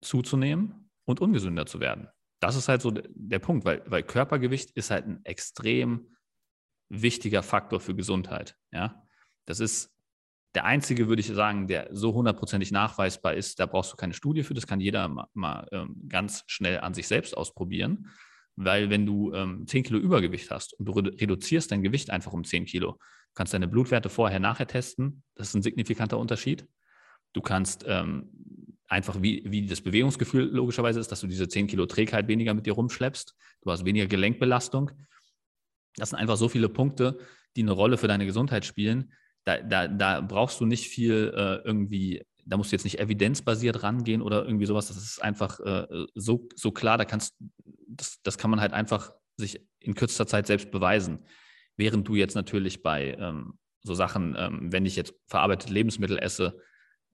zuzunehmen 0.00 0.90
und 1.04 1.20
ungesünder 1.20 1.66
zu 1.66 1.80
werden. 1.80 2.08
Das 2.40 2.56
ist 2.56 2.68
halt 2.68 2.80
so 2.82 2.90
der 2.90 3.38
Punkt, 3.38 3.64
weil, 3.64 3.82
weil 3.86 4.02
Körpergewicht 4.02 4.70
ist 4.70 4.90
halt 4.90 5.06
ein 5.06 5.24
extrem 5.24 6.16
wichtiger 6.88 7.42
Faktor 7.42 7.80
für 7.80 7.94
Gesundheit. 7.94 8.56
Ja? 8.72 9.02
Das 9.44 9.60
ist 9.60 9.94
der 10.54 10.64
einzige, 10.64 11.08
würde 11.08 11.20
ich 11.20 11.28
sagen, 11.28 11.68
der 11.68 11.88
so 11.92 12.12
hundertprozentig 12.14 12.72
nachweisbar 12.72 13.34
ist. 13.34 13.60
Da 13.60 13.66
brauchst 13.66 13.92
du 13.92 13.96
keine 13.96 14.14
Studie 14.14 14.42
für, 14.42 14.54
das 14.54 14.66
kann 14.66 14.80
jeder 14.80 15.06
mal, 15.08 15.28
mal 15.32 15.68
ähm, 15.70 15.96
ganz 16.08 16.44
schnell 16.46 16.80
an 16.80 16.94
sich 16.94 17.06
selbst 17.06 17.36
ausprobieren. 17.36 18.08
Weil 18.56 18.90
wenn 18.90 19.06
du 19.06 19.32
ähm, 19.32 19.66
10 19.66 19.84
Kilo 19.84 19.98
Übergewicht 19.98 20.50
hast 20.50 20.74
und 20.74 20.86
du 20.86 20.92
reduzierst 20.92 21.70
dein 21.70 21.82
Gewicht 21.82 22.10
einfach 22.10 22.32
um 22.32 22.44
10 22.44 22.64
Kilo, 22.64 22.98
kannst 23.34 23.54
deine 23.54 23.68
Blutwerte 23.68 24.08
vorher, 24.08 24.40
nachher 24.40 24.66
testen. 24.66 25.22
Das 25.36 25.48
ist 25.48 25.54
ein 25.54 25.62
signifikanter 25.62 26.18
Unterschied. 26.18 26.66
Du 27.32 27.40
kannst 27.40 27.84
ähm, 27.86 28.28
einfach 28.90 29.22
wie, 29.22 29.42
wie 29.46 29.66
das 29.66 29.80
Bewegungsgefühl 29.80 30.50
logischerweise 30.50 30.98
ist, 30.98 31.12
dass 31.12 31.20
du 31.20 31.28
diese 31.28 31.48
10 31.48 31.68
Kilo 31.68 31.86
Trägheit 31.86 32.26
weniger 32.26 32.52
mit 32.54 32.66
dir 32.66 32.72
rumschleppst. 32.72 33.36
Du 33.62 33.70
hast 33.70 33.84
weniger 33.84 34.06
Gelenkbelastung. 34.06 34.90
Das 35.94 36.10
sind 36.10 36.18
einfach 36.18 36.36
so 36.36 36.48
viele 36.48 36.68
Punkte, 36.68 37.18
die 37.56 37.62
eine 37.62 37.70
Rolle 37.70 37.96
für 37.98 38.08
deine 38.08 38.26
Gesundheit 38.26 38.64
spielen. 38.64 39.12
Da, 39.44 39.58
da, 39.58 39.86
da 39.86 40.20
brauchst 40.20 40.60
du 40.60 40.66
nicht 40.66 40.88
viel 40.88 41.32
äh, 41.34 41.66
irgendwie, 41.66 42.24
da 42.44 42.56
musst 42.56 42.72
du 42.72 42.76
jetzt 42.76 42.84
nicht 42.84 42.98
evidenzbasiert 42.98 43.84
rangehen 43.84 44.22
oder 44.22 44.44
irgendwie 44.44 44.66
sowas. 44.66 44.88
Das 44.88 44.96
ist 44.96 45.22
einfach 45.22 45.60
äh, 45.60 45.86
so, 46.16 46.48
so 46.56 46.72
klar, 46.72 46.98
da 46.98 47.04
kannst, 47.04 47.36
das, 47.86 48.20
das 48.24 48.38
kann 48.38 48.50
man 48.50 48.60
halt 48.60 48.72
einfach 48.72 49.12
sich 49.36 49.64
in 49.78 49.94
kürzester 49.94 50.26
Zeit 50.26 50.48
selbst 50.48 50.72
beweisen. 50.72 51.20
Während 51.76 52.08
du 52.08 52.16
jetzt 52.16 52.34
natürlich 52.34 52.82
bei 52.82 53.16
ähm, 53.18 53.54
so 53.82 53.94
Sachen, 53.94 54.34
ähm, 54.36 54.72
wenn 54.72 54.84
ich 54.84 54.96
jetzt 54.96 55.14
verarbeitete 55.26 55.72
Lebensmittel 55.72 56.18
esse, 56.18 56.58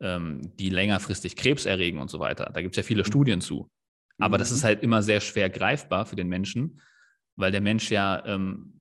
ähm, 0.01 0.53
die 0.59 0.70
längerfristig 0.70 1.36
Krebs 1.36 1.66
erregen 1.66 1.99
und 2.01 2.11
so 2.11 2.20
weiter. 2.20 2.51
Da 2.53 2.61
gibt 2.61 2.74
es 2.74 2.76
ja 2.76 2.82
viele 2.82 3.03
mhm. 3.03 3.07
Studien 3.07 3.40
zu. 3.40 3.70
Aber 4.18 4.36
mhm. 4.36 4.40
das 4.40 4.51
ist 4.51 4.64
halt 4.64 4.82
immer 4.82 5.03
sehr 5.03 5.20
schwer 5.20 5.51
greifbar 5.51 6.07
für 6.07 6.16
den 6.16 6.28
Menschen, 6.28 6.80
weil 7.36 7.53
der 7.53 7.61
Mensch 7.61 7.90
ja 7.90 8.24
ähm, 8.26 8.72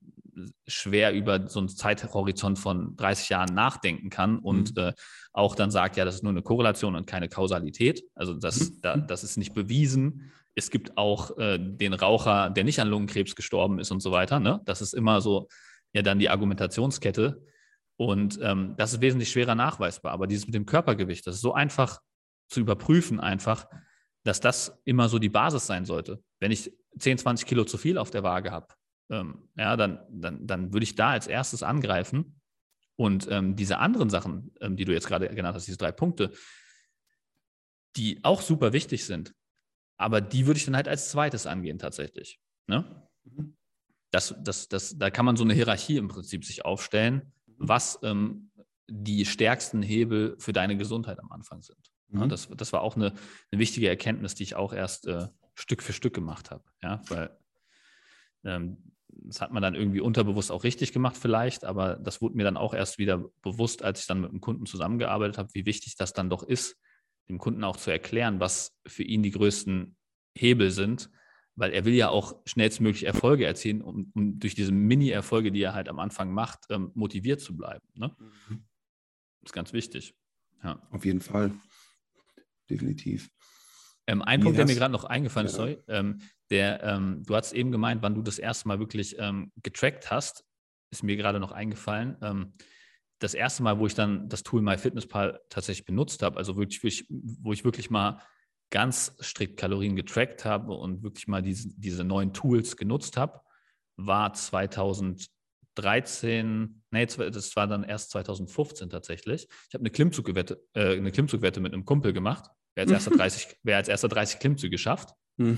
schwer 0.66 1.12
über 1.12 1.48
so 1.48 1.60
einen 1.60 1.68
Zeithorizont 1.68 2.58
von 2.58 2.96
30 2.96 3.30
Jahren 3.30 3.54
nachdenken 3.54 4.10
kann 4.10 4.38
und 4.38 4.76
mhm. 4.76 4.82
äh, 4.82 4.92
auch 5.32 5.54
dann 5.54 5.70
sagt, 5.70 5.96
ja, 5.96 6.04
das 6.04 6.16
ist 6.16 6.22
nur 6.22 6.32
eine 6.32 6.42
Korrelation 6.42 6.94
und 6.94 7.06
keine 7.06 7.28
Kausalität. 7.28 8.02
Also 8.14 8.34
das, 8.34 8.70
mhm. 8.70 8.80
da, 8.82 8.96
das 8.96 9.24
ist 9.24 9.36
nicht 9.36 9.54
bewiesen. 9.54 10.30
Es 10.54 10.70
gibt 10.70 10.96
auch 10.96 11.36
äh, 11.38 11.58
den 11.58 11.92
Raucher, 11.92 12.50
der 12.50 12.64
nicht 12.64 12.80
an 12.80 12.88
Lungenkrebs 12.88 13.34
gestorben 13.34 13.78
ist 13.78 13.90
und 13.90 14.00
so 14.00 14.10
weiter. 14.10 14.40
Ne? 14.40 14.60
Das 14.64 14.80
ist 14.80 14.94
immer 14.94 15.20
so 15.20 15.48
ja 15.92 16.02
dann 16.02 16.18
die 16.18 16.28
Argumentationskette. 16.28 17.42
Und 17.96 18.38
ähm, 18.42 18.74
das 18.76 18.92
ist 18.92 19.00
wesentlich 19.00 19.30
schwerer 19.30 19.54
nachweisbar. 19.54 20.12
Aber 20.12 20.26
dieses 20.26 20.46
mit 20.46 20.54
dem 20.54 20.66
Körpergewicht, 20.66 21.26
das 21.26 21.36
ist 21.36 21.40
so 21.40 21.54
einfach 21.54 22.00
zu 22.48 22.60
überprüfen, 22.60 23.20
einfach, 23.20 23.66
dass 24.22 24.40
das 24.40 24.80
immer 24.84 25.08
so 25.08 25.18
die 25.18 25.28
Basis 25.28 25.66
sein 25.66 25.84
sollte. 25.84 26.22
Wenn 26.38 26.52
ich 26.52 26.72
10, 26.98 27.18
20 27.18 27.46
Kilo 27.46 27.64
zu 27.64 27.78
viel 27.78 27.98
auf 27.98 28.10
der 28.10 28.22
Waage 28.22 28.50
habe, 28.50 28.68
ähm, 29.10 29.48
ja, 29.56 29.76
dann, 29.76 30.00
dann, 30.10 30.46
dann 30.46 30.72
würde 30.72 30.84
ich 30.84 30.94
da 30.94 31.10
als 31.10 31.26
erstes 31.26 31.62
angreifen. 31.62 32.40
Und 32.96 33.28
ähm, 33.30 33.56
diese 33.56 33.78
anderen 33.78 34.10
Sachen, 34.10 34.54
ähm, 34.60 34.76
die 34.76 34.84
du 34.84 34.92
jetzt 34.92 35.06
gerade 35.06 35.28
genannt 35.28 35.54
hast, 35.54 35.66
diese 35.66 35.78
drei 35.78 35.92
Punkte, 35.92 36.32
die 37.96 38.20
auch 38.24 38.42
super 38.42 38.72
wichtig 38.72 39.04
sind, 39.04 39.34
aber 39.98 40.20
die 40.20 40.46
würde 40.46 40.58
ich 40.58 40.66
dann 40.66 40.76
halt 40.76 40.88
als 40.88 41.10
zweites 41.10 41.46
angehen 41.46 41.78
tatsächlich. 41.78 42.40
Ne? 42.66 43.08
Mhm. 43.24 43.56
Das, 44.10 44.34
das, 44.42 44.68
das, 44.68 44.98
da 44.98 45.10
kann 45.10 45.24
man 45.24 45.36
so 45.36 45.44
eine 45.44 45.54
Hierarchie 45.54 45.96
im 45.96 46.08
Prinzip 46.08 46.44
sich 46.44 46.64
aufstellen 46.64 47.32
was 47.58 47.98
ähm, 48.02 48.50
die 48.88 49.24
stärksten 49.24 49.82
Hebel 49.82 50.36
für 50.38 50.52
deine 50.52 50.76
Gesundheit 50.76 51.18
am 51.18 51.32
Anfang 51.32 51.62
sind. 51.62 51.90
Mhm. 52.08 52.20
Ja, 52.20 52.26
das, 52.26 52.48
das 52.56 52.72
war 52.72 52.82
auch 52.82 52.96
eine, 52.96 53.12
eine, 53.50 53.60
wichtige 53.60 53.88
Erkenntnis, 53.88 54.34
die 54.34 54.44
ich 54.44 54.54
auch 54.54 54.72
erst 54.72 55.06
äh, 55.06 55.28
Stück 55.54 55.82
für 55.82 55.92
Stück 55.92 56.14
gemacht 56.14 56.50
habe. 56.50 56.64
Ja, 56.82 57.00
weil 57.08 57.36
ähm, 58.44 58.92
das 59.08 59.40
hat 59.40 59.52
man 59.52 59.62
dann 59.62 59.74
irgendwie 59.74 60.00
unterbewusst 60.00 60.52
auch 60.52 60.64
richtig 60.64 60.92
gemacht 60.92 61.16
vielleicht, 61.16 61.64
aber 61.64 61.96
das 61.96 62.20
wurde 62.20 62.36
mir 62.36 62.44
dann 62.44 62.56
auch 62.56 62.74
erst 62.74 62.98
wieder 62.98 63.24
bewusst, 63.42 63.82
als 63.82 64.00
ich 64.00 64.06
dann 64.06 64.20
mit 64.20 64.30
dem 64.30 64.40
Kunden 64.40 64.66
zusammengearbeitet 64.66 65.38
habe, 65.38 65.48
wie 65.54 65.66
wichtig 65.66 65.96
das 65.96 66.12
dann 66.12 66.30
doch 66.30 66.42
ist, 66.42 66.76
dem 67.28 67.38
Kunden 67.38 67.64
auch 67.64 67.76
zu 67.76 67.90
erklären, 67.90 68.40
was 68.40 68.76
für 68.86 69.02
ihn 69.02 69.22
die 69.22 69.30
größten 69.30 69.96
Hebel 70.36 70.70
sind, 70.70 71.10
weil 71.56 71.72
er 71.72 71.84
will 71.84 71.94
ja 71.94 72.10
auch 72.10 72.36
schnellstmöglich 72.46 73.04
Erfolge 73.04 73.46
erzielen, 73.46 73.82
um, 73.82 74.12
um 74.14 74.38
durch 74.38 74.54
diese 74.54 74.72
Mini-Erfolge, 74.72 75.50
die 75.50 75.62
er 75.62 75.74
halt 75.74 75.88
am 75.88 75.98
Anfang 75.98 76.32
macht, 76.32 76.66
ähm, 76.70 76.92
motiviert 76.94 77.40
zu 77.40 77.56
bleiben. 77.56 77.86
Ne? 77.94 78.14
Mhm. 78.18 78.64
Das 79.40 79.50
ist 79.50 79.52
ganz 79.52 79.72
wichtig. 79.72 80.14
Ja. 80.62 80.86
Auf 80.90 81.04
jeden 81.04 81.20
Fall. 81.20 81.52
Definitiv. 82.68 83.30
Ähm, 84.06 84.22
ein 84.22 84.40
Wie 84.40 84.44
Punkt, 84.44 84.58
der 84.58 84.66
mir 84.66 84.74
gerade 84.74 84.92
noch 84.92 85.04
eingefallen 85.04 85.46
ist, 85.46 85.52
ja. 85.52 85.58
sorry, 85.58 85.78
ähm, 85.88 86.20
der, 86.50 86.82
ähm, 86.84 87.22
du 87.26 87.34
hast 87.34 87.52
eben 87.52 87.72
gemeint, 87.72 88.02
wann 88.02 88.14
du 88.14 88.22
das 88.22 88.38
erste 88.38 88.68
Mal 88.68 88.78
wirklich 88.78 89.16
ähm, 89.18 89.50
getrackt 89.62 90.10
hast, 90.10 90.44
ist 90.90 91.02
mir 91.02 91.16
gerade 91.16 91.40
noch 91.40 91.52
eingefallen. 91.52 92.16
Ähm, 92.22 92.52
das 93.18 93.34
erste 93.34 93.62
Mal, 93.62 93.78
wo 93.78 93.86
ich 93.86 93.94
dann 93.94 94.28
das 94.28 94.42
Tool 94.42 94.62
MyFitnessPal 94.62 95.40
tatsächlich 95.48 95.86
benutzt 95.86 96.22
habe, 96.22 96.36
also 96.36 96.56
wirklich, 96.56 97.06
wo 97.08 97.52
ich 97.52 97.64
wirklich 97.64 97.90
mal 97.90 98.20
ganz 98.70 99.16
strikt 99.20 99.58
Kalorien 99.58 99.96
getrackt 99.96 100.44
habe 100.44 100.74
und 100.74 101.02
wirklich 101.02 101.26
mal 101.28 101.42
diese, 101.42 101.68
diese 101.76 102.04
neuen 102.04 102.32
Tools 102.32 102.76
genutzt 102.76 103.16
habe, 103.16 103.40
war 103.96 104.32
2013, 104.32 106.82
nee, 106.90 107.06
das 107.06 107.56
war 107.56 107.66
dann 107.66 107.82
erst 107.84 108.10
2015 108.10 108.90
tatsächlich. 108.90 109.48
Ich 109.68 109.74
habe 109.74 109.82
eine 109.82 109.90
Klimmzugwette, 109.90 110.62
äh, 110.74 110.96
eine 110.96 111.12
Klimmzugwette 111.12 111.60
mit 111.60 111.72
einem 111.72 111.84
Kumpel 111.84 112.12
gemacht. 112.12 112.50
Wer 112.74 112.82
als 112.82 112.92
erster 112.92 113.12
30, 113.12 113.56
wer 113.62 113.76
als 113.78 113.88
erster 113.88 114.08
30 114.08 114.38
Klimmzüge 114.38 114.76
schafft. 114.76 115.14
Hm. 115.38 115.56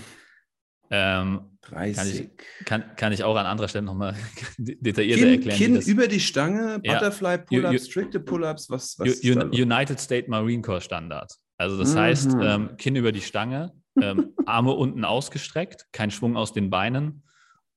Ähm, 0.91 1.59
30. 1.63 1.97
Kann 1.97 2.09
ich, 2.09 2.31
kann, 2.65 2.97
kann 2.97 3.13
ich, 3.13 3.25
auch 3.25 3.37
an 3.37 3.45
anderer 3.45 3.69
Stelle 3.69 3.85
nochmal 3.85 4.15
detaillierter 4.59 5.23
Kinn, 5.23 5.35
erklären. 5.35 5.59
Kinn 5.59 5.81
über 5.83 6.09
die 6.09 6.21
Stange, 6.21 6.79
Butterfly 6.79 7.39
Pull-Ups, 7.39 7.89
strikte 7.89 8.21
Pull-Ups, 8.21 8.71
was, 8.71 8.99
was 8.99 9.23
United 9.23 10.01
States 10.01 10.29
Marine 10.29 10.63
Corps 10.63 10.83
Standard. 10.83 11.31
Also 11.59 11.77
das 11.77 11.95
mhm. 11.95 11.99
heißt, 11.99 12.31
ähm, 12.41 12.77
Kinn 12.77 12.97
über 12.97 13.13
die 13.13 13.21
Stange, 13.21 13.75
ähm, 14.01 14.33
Arme 14.47 14.73
unten 14.73 15.05
ausgestreckt, 15.05 15.89
kein 15.93 16.11
Schwung 16.11 16.37
aus 16.37 16.53
den 16.53 16.71
Beinen 16.71 17.25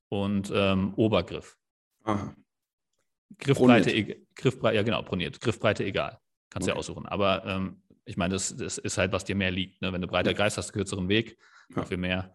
und 0.10 0.52
ähm, 0.54 0.94
Obergriff. 0.96 1.58
Aha. 2.04 2.36
Griffbreite, 3.40 3.92
e 3.92 4.26
Griffbreite, 4.36 4.76
ja 4.76 4.84
genau, 4.84 5.02
proniert. 5.02 5.42
Griffbreite 5.42 5.84
egal. 5.84 6.20
Kannst 6.50 6.68
du 6.68 6.72
okay. 6.72 6.78
ja 6.78 6.80
aussuchen. 6.80 7.06
Aber 7.08 7.46
ähm, 7.46 7.82
ich 8.06 8.18
meine, 8.18 8.34
das, 8.34 8.56
das, 8.56 8.78
ist 8.78 8.98
halt, 8.98 9.12
was 9.12 9.26
dir 9.26 9.36
mehr 9.36 9.52
liegt. 9.52 9.82
Ne? 9.82 9.92
Wenn 9.92 10.02
du 10.02 10.08
breiter 10.08 10.34
Kreis 10.34 10.58
hast, 10.58 10.74
kürzeren 10.74 11.10
Weg, 11.10 11.38
ja. 11.76 11.84
für 11.84 11.98
mehr 11.98 12.34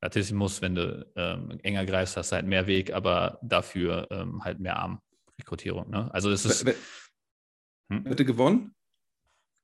Latissimus, 0.00 0.60
wenn 0.60 0.74
du 0.74 1.06
ähm, 1.16 1.58
enger 1.62 1.86
greifst, 1.86 2.16
hast 2.16 2.32
du 2.32 2.36
halt 2.36 2.46
mehr 2.46 2.66
Weg, 2.66 2.92
aber 2.92 3.38
dafür 3.42 4.08
ähm, 4.10 4.44
halt 4.44 4.60
mehr 4.60 4.76
Armrekrutierung. 4.76 5.90
Ne? 5.90 6.12
Also 6.12 6.30
es 6.30 6.44
ist. 6.44 6.66
Hm? 7.88 8.04
Wette 8.04 8.24
gewonnen? 8.24 8.74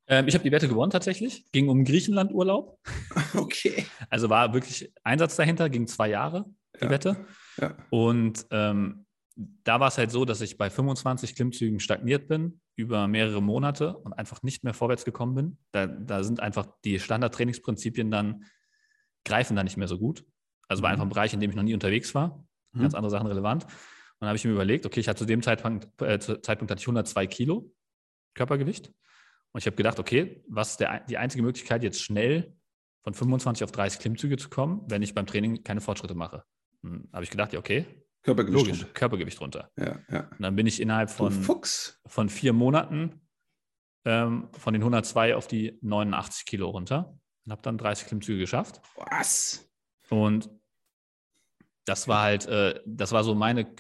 Ähm, 0.09 0.27
ich 0.29 0.35
habe 0.35 0.45
die 0.45 0.53
Wette 0.53 0.69
gewonnen 0.69 0.91
tatsächlich. 0.91 1.51
Ging 1.53 1.69
um 1.69 1.85
Griechenland-Urlaub. 1.85 2.79
Okay. 3.35 3.87
Also 4.11 4.29
war 4.29 4.53
wirklich 4.53 4.93
Einsatz 5.05 5.37
dahinter, 5.37 5.71
ging 5.71 5.87
zwei 5.87 6.09
Jahre, 6.11 6.45
die 6.81 6.85
Ja. 6.85 6.91
Wette. 6.91 7.25
Ja. 7.59 7.77
Und 7.91 8.47
ähm, 8.51 9.07
da 9.37 9.81
war 9.81 9.89
es 9.89 9.97
halt 9.97 10.11
so, 10.11 10.25
dass 10.27 10.41
ich 10.43 10.59
bei 10.59 10.69
25 10.69 11.35
Klimmzügen 11.35 11.81
stagniert 11.81 12.29
bin 12.29 12.61
über 12.77 13.09
mehrere 13.09 13.41
Monate 13.43 13.97
und 13.97 14.13
einfach 14.13 14.43
nicht 14.43 14.65
mehr 14.65 14.75
vorwärts 14.75 15.05
gekommen 15.07 15.35
bin. 15.35 15.59
Da, 15.73 15.87
da 15.87 16.23
sind 16.25 16.41
einfach 16.41 16.67
die 16.85 16.99
Standardtrainingsprinzipien 16.99 18.11
dann, 18.11 18.45
greifen 19.25 19.57
da 19.57 19.63
nicht 19.63 19.77
mehr 19.79 19.89
so 19.89 19.99
gut. 19.99 20.25
Also 20.69 20.83
war 20.83 20.91
Mhm. 20.91 20.93
einfach 20.95 21.07
ein 21.07 21.11
Bereich, 21.11 21.33
in 21.33 21.41
dem 21.41 21.51
ich 21.51 21.57
noch 21.57 21.63
nie 21.63 21.75
unterwegs 21.75 22.15
war. 22.15 22.45
Mhm. 22.73 22.81
Ganz 22.83 22.95
andere 22.95 23.11
Sachen 23.11 23.27
relevant. 23.27 23.65
Und 23.65 23.71
dann 24.21 24.29
habe 24.29 24.37
ich 24.37 24.45
mir 24.45 24.53
überlegt, 24.53 24.85
okay, 24.85 25.01
ich 25.01 25.09
hatte 25.09 25.21
zu 25.21 25.25
dem 25.27 25.43
Zeitpunkt, 25.43 25.89
äh, 26.03 26.19
Zeitpunkt 26.19 26.71
hatte 26.71 26.81
ich 26.81 26.87
102 26.87 27.27
Kilo 27.27 27.73
Körpergewicht. 28.35 28.93
Und 29.53 29.61
ich 29.61 29.67
habe 29.67 29.77
gedacht, 29.77 29.99
okay, 29.99 30.43
was 30.49 30.73
ist 30.73 30.81
der, 30.81 31.01
die 31.01 31.19
einzige 31.19 31.43
Möglichkeit, 31.43 31.83
jetzt 31.83 32.03
schnell 32.03 32.57
von 33.03 33.15
25 33.15 33.65
auf 33.65 33.73
30 33.73 34.01
Klimmzüge 34.01 34.37
zu 34.37 34.49
kommen, 34.49 34.83
wenn 34.89 35.03
ich 35.03 35.15
beim 35.15 35.27
Training 35.27 35.63
keine 35.63 35.81
Fortschritte 35.81 36.15
mache? 36.15 36.45
Hm, 36.83 37.09
habe 37.13 37.25
ich 37.25 37.31
gedacht, 37.31 37.53
ja, 37.53 37.59
okay, 37.59 37.87
Körpergewicht. 38.23 38.67
logisch, 38.67 38.87
Körpergewicht 38.95 39.41
runter. 39.41 39.71
Ja, 39.77 39.99
ja. 40.11 40.21
Und 40.31 40.41
dann 40.41 40.57
bin 40.57 40.67
ich 40.67 40.81
innerhalb 40.81 41.11
von, 41.11 41.33
von 42.07 42.29
vier 42.29 42.53
Monaten 42.53 43.21
ähm, 44.05 44.49
von 44.53 44.73
den 44.73 44.83
102 44.83 45.37
auf 45.37 45.47
die 45.47 45.79
89 45.83 46.47
Kilo 46.47 46.71
runter 46.71 47.19
und 47.45 47.53
habe 47.53 47.63
dann 47.63 47.79
30 47.79 48.07
Klimmzüge 48.07 48.39
geschafft. 48.39 48.81
Was? 48.97 49.69
Und 50.09 50.51
das 51.85 52.07
war 52.07 52.23
halt, 52.23 52.47
äh, 52.47 52.81
das 52.87 53.13
war 53.13 53.25
so 53.25 53.35
meine 53.35 53.75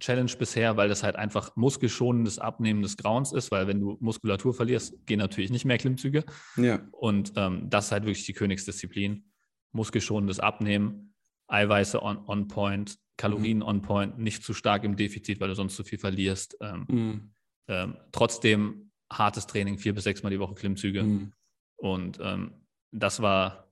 Königs-Challenge 0.00 0.32
bisher, 0.38 0.76
weil 0.76 0.88
das 0.88 1.02
halt 1.02 1.16
einfach 1.16 1.54
muskelschonendes 1.56 2.38
Abnehmen 2.38 2.82
des 2.82 2.96
Grauens 2.96 3.32
ist, 3.32 3.50
weil 3.50 3.66
wenn 3.66 3.80
du 3.80 3.96
Muskulatur 4.00 4.54
verlierst, 4.54 5.06
gehen 5.06 5.18
natürlich 5.18 5.50
nicht 5.50 5.64
mehr 5.64 5.78
Klimmzüge. 5.78 6.24
Ja. 6.56 6.80
Und 6.92 7.32
ähm, 7.36 7.68
das 7.70 7.86
ist 7.86 7.92
halt 7.92 8.04
wirklich 8.04 8.26
die 8.26 8.32
Königsdisziplin. 8.32 9.30
Muskelschonendes 9.72 10.40
Abnehmen, 10.40 11.14
Eiweiße 11.48 12.02
on, 12.02 12.18
on 12.26 12.48
point, 12.48 12.98
Kalorien 13.16 13.62
on 13.62 13.82
point, 13.82 14.18
nicht 14.18 14.42
zu 14.44 14.54
stark 14.54 14.84
im 14.84 14.96
Defizit, 14.96 15.40
weil 15.40 15.48
du 15.48 15.54
sonst 15.54 15.76
zu 15.76 15.84
viel 15.84 15.98
verlierst. 15.98 16.56
Ähm, 16.60 16.86
Mhm. 16.88 17.30
ähm, 17.68 17.96
trotzdem 18.12 18.90
hartes 19.10 19.46
Training, 19.46 19.78
vier 19.78 19.94
bis 19.94 20.04
sechs 20.04 20.22
Mal 20.22 20.30
die 20.30 20.40
Woche 20.40 20.54
Klimmzüge. 20.54 21.02
Mhm. 21.02 21.32
Und 21.76 22.18
ähm, 22.20 22.66
das 22.92 23.20
war 23.20 23.68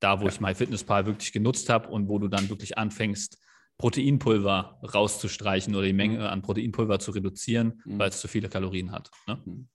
da, 0.00 0.20
wo 0.20 0.24
Ja. 0.24 0.30
ich 0.30 0.40
MyFitnessPal 0.40 1.06
wirklich 1.06 1.32
genutzt 1.32 1.68
habe 1.68 1.88
und 1.88 2.08
wo 2.08 2.18
du 2.18 2.28
dann 2.28 2.48
wirklich 2.48 2.76
anfängst, 2.78 3.38
Proteinpulver 3.78 4.80
rauszustreichen 4.94 5.74
oder 5.74 5.86
die 5.86 5.92
Menge 5.92 6.28
an 6.28 6.42
Proteinpulver 6.42 6.98
zu 6.98 7.10
reduzieren, 7.10 7.82
Mhm. 7.84 7.98
weil 7.98 8.08
es 8.08 8.20
zu 8.20 8.28
viele 8.28 8.48
Kalorien 8.48 8.90
hat. 8.92 9.10
Ne? 9.26 9.66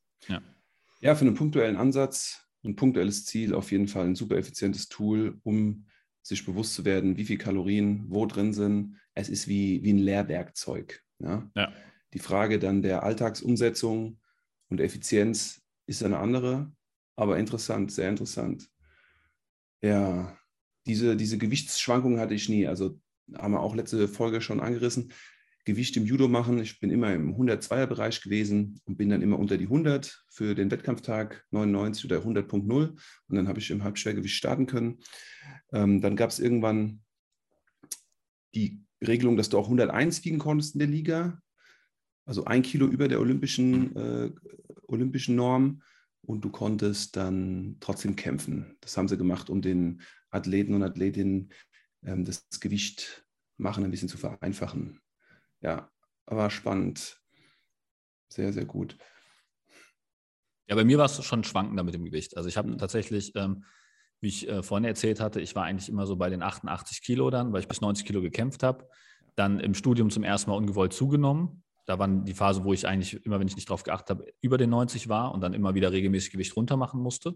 Ja, 1.00 1.16
für 1.16 1.26
einen 1.26 1.36
punktuellen 1.36 1.78
Ansatz, 1.78 2.48
ein 2.64 2.76
punktuelles 2.76 3.26
Ziel 3.26 3.54
auf 3.56 3.72
jeden 3.72 3.88
Fall 3.88 4.06
ein 4.06 4.16
super 4.16 4.38
effizientes 4.38 4.88
Tool, 4.88 5.40
um 5.44 5.88
sich 6.22 6.46
bewusst 6.46 6.76
zu 6.76 6.86
werden, 6.86 7.18
wie 7.18 7.26
viel 7.26 7.40
Kalorien 7.40 8.06
wo 8.08 8.28
drin 8.28 8.54
sind. 8.54 8.98
Es 9.16 9.28
ist 9.30 9.48
wie, 9.48 9.84
wie 9.84 9.94
ein 9.94 9.98
Lehrwerkzeug. 9.98 11.02
Ja? 11.20 11.50
Ja. 11.56 11.74
Die 12.14 12.20
Frage 12.20 12.60
dann 12.60 12.82
der 12.84 13.02
Alltagsumsetzung 13.02 14.20
und 14.70 14.80
Effizienz 14.80 15.64
ist 15.88 16.04
eine 16.04 16.20
andere, 16.20 16.72
aber 17.16 17.40
interessant, 17.40 17.92
sehr 17.92 18.10
interessant. 18.10 18.70
Ja, 19.82 20.38
diese, 20.86 21.16
diese 21.16 21.38
Gewichtsschwankungen 21.38 22.20
hatte 22.20 22.36
ich 22.36 22.48
nie. 22.50 22.68
Also 22.68 23.00
haben 23.38 23.54
wir 23.54 23.62
auch 23.62 23.76
letzte 23.76 24.08
Folge 24.08 24.42
schon 24.42 24.60
angerissen. 24.60 25.12
Gewicht 25.66 25.96
im 25.96 26.06
Judo 26.06 26.28
machen. 26.28 26.60
Ich 26.60 26.80
bin 26.80 26.90
immer 26.90 27.14
im 27.14 27.36
102er-Bereich 27.36 28.22
gewesen 28.22 28.82
und 28.86 28.98
bin 28.98 29.10
dann 29.10 29.22
immer 29.22 29.38
unter 29.38 29.58
die 29.58 29.66
100 29.66 30.26
für 30.30 30.56
den 30.56 30.72
Wettkampftag 30.72 31.46
99 31.52 32.06
oder 32.06 32.20
100.0 32.20 32.68
und 32.68 33.00
dann 33.36 33.48
habe 33.48 33.60
ich 33.60 33.70
im 33.70 33.84
Halbschwergewicht 33.84 34.36
starten 34.36 34.66
können. 34.66 35.00
Ähm, 35.72 36.02
dann 36.02 36.16
gab 36.16 36.32
es 36.32 36.40
irgendwann 36.40 37.02
die 38.56 38.82
Regelung, 39.06 39.38
dass 39.38 39.50
du 39.50 39.58
auch 39.58 39.66
101 39.66 40.26
wiegen 40.26 40.40
konntest 40.40 40.76
in 40.76 40.80
der 40.80 40.88
Liga, 40.88 41.40
also 42.26 42.46
ein 42.46 42.62
Kilo 42.62 42.88
über 42.88 43.08
der 43.08 43.20
olympischen, 43.20 43.96
äh, 43.96 44.32
olympischen 44.88 45.36
Norm 45.36 45.82
und 46.22 46.44
du 46.44 46.50
konntest 46.50 47.16
dann 47.16 47.78
trotzdem 47.80 48.16
kämpfen. 48.16 48.78
Das 48.82 48.98
haben 48.98 49.08
sie 49.08 49.18
gemacht, 49.18 49.50
um 49.50 49.62
den 49.62 50.02
Athleten 50.30 50.74
und 50.74 50.84
Athletinnen 50.84 51.50
ähm, 52.04 52.26
das 52.26 52.48
Gewicht 52.60 53.26
machen 53.58 53.84
ein 53.84 53.92
bisschen 53.92 54.10
zu 54.10 54.18
vereinfachen. 54.18 55.00
Ja, 55.62 55.90
aber 56.26 56.50
spannend. 56.50 57.20
Sehr, 58.30 58.54
sehr 58.54 58.66
gut. 58.66 58.98
Ja, 60.68 60.76
bei 60.76 60.86
mir 60.86 60.98
war 60.98 61.06
es 61.06 61.24
schon 61.24 61.44
schwankender 61.44 61.84
mit 61.84 61.94
dem 61.94 62.06
Gewicht. 62.06 62.38
Also 62.38 62.48
ich 62.48 62.58
habe 62.58 62.70
Mhm. 62.70 62.78
tatsächlich, 62.78 63.36
ähm, 63.36 63.66
wie 64.22 64.30
ich 64.30 64.48
äh, 64.48 64.64
vorhin 64.64 64.86
erzählt 64.86 65.20
hatte, 65.20 65.42
ich 65.42 65.56
war 65.56 65.64
eigentlich 65.66 65.90
immer 65.90 66.06
so 66.08 66.16
bei 66.16 66.30
den 66.30 66.42
88 66.42 67.02
Kilo 67.02 67.30
dann, 67.30 67.52
weil 67.52 67.62
ich 67.62 67.68
bis 67.68 67.82
90 67.82 68.06
Kilo 68.06 68.22
gekämpft 68.22 68.64
habe. 68.64 68.88
Dann 69.36 69.60
im 69.60 69.74
Studium 69.74 70.10
zum 70.10 70.24
ersten 70.24 70.50
Mal 70.50 70.58
ungewollt 70.58 70.94
zugenommen. 70.94 71.64
Da 71.86 72.00
war 72.00 72.08
die 72.08 72.34
Phase, 72.34 72.64
wo 72.64 72.74
ich 72.74 72.88
eigentlich 72.88 73.26
immer, 73.26 73.40
wenn 73.40 73.48
ich 73.48 73.56
nicht 73.56 73.70
drauf 73.70 73.84
geachtet 73.84 74.12
habe, 74.12 74.34
über 74.40 74.58
den 74.58 74.70
90 74.70 75.10
war 75.10 75.34
und 75.34 75.42
dann 75.42 75.54
immer 75.54 75.74
wieder 75.74 75.92
regelmäßig 75.92 76.32
Gewicht 76.32 76.56
runter 76.56 76.78
machen 76.78 77.02
musste. 77.02 77.36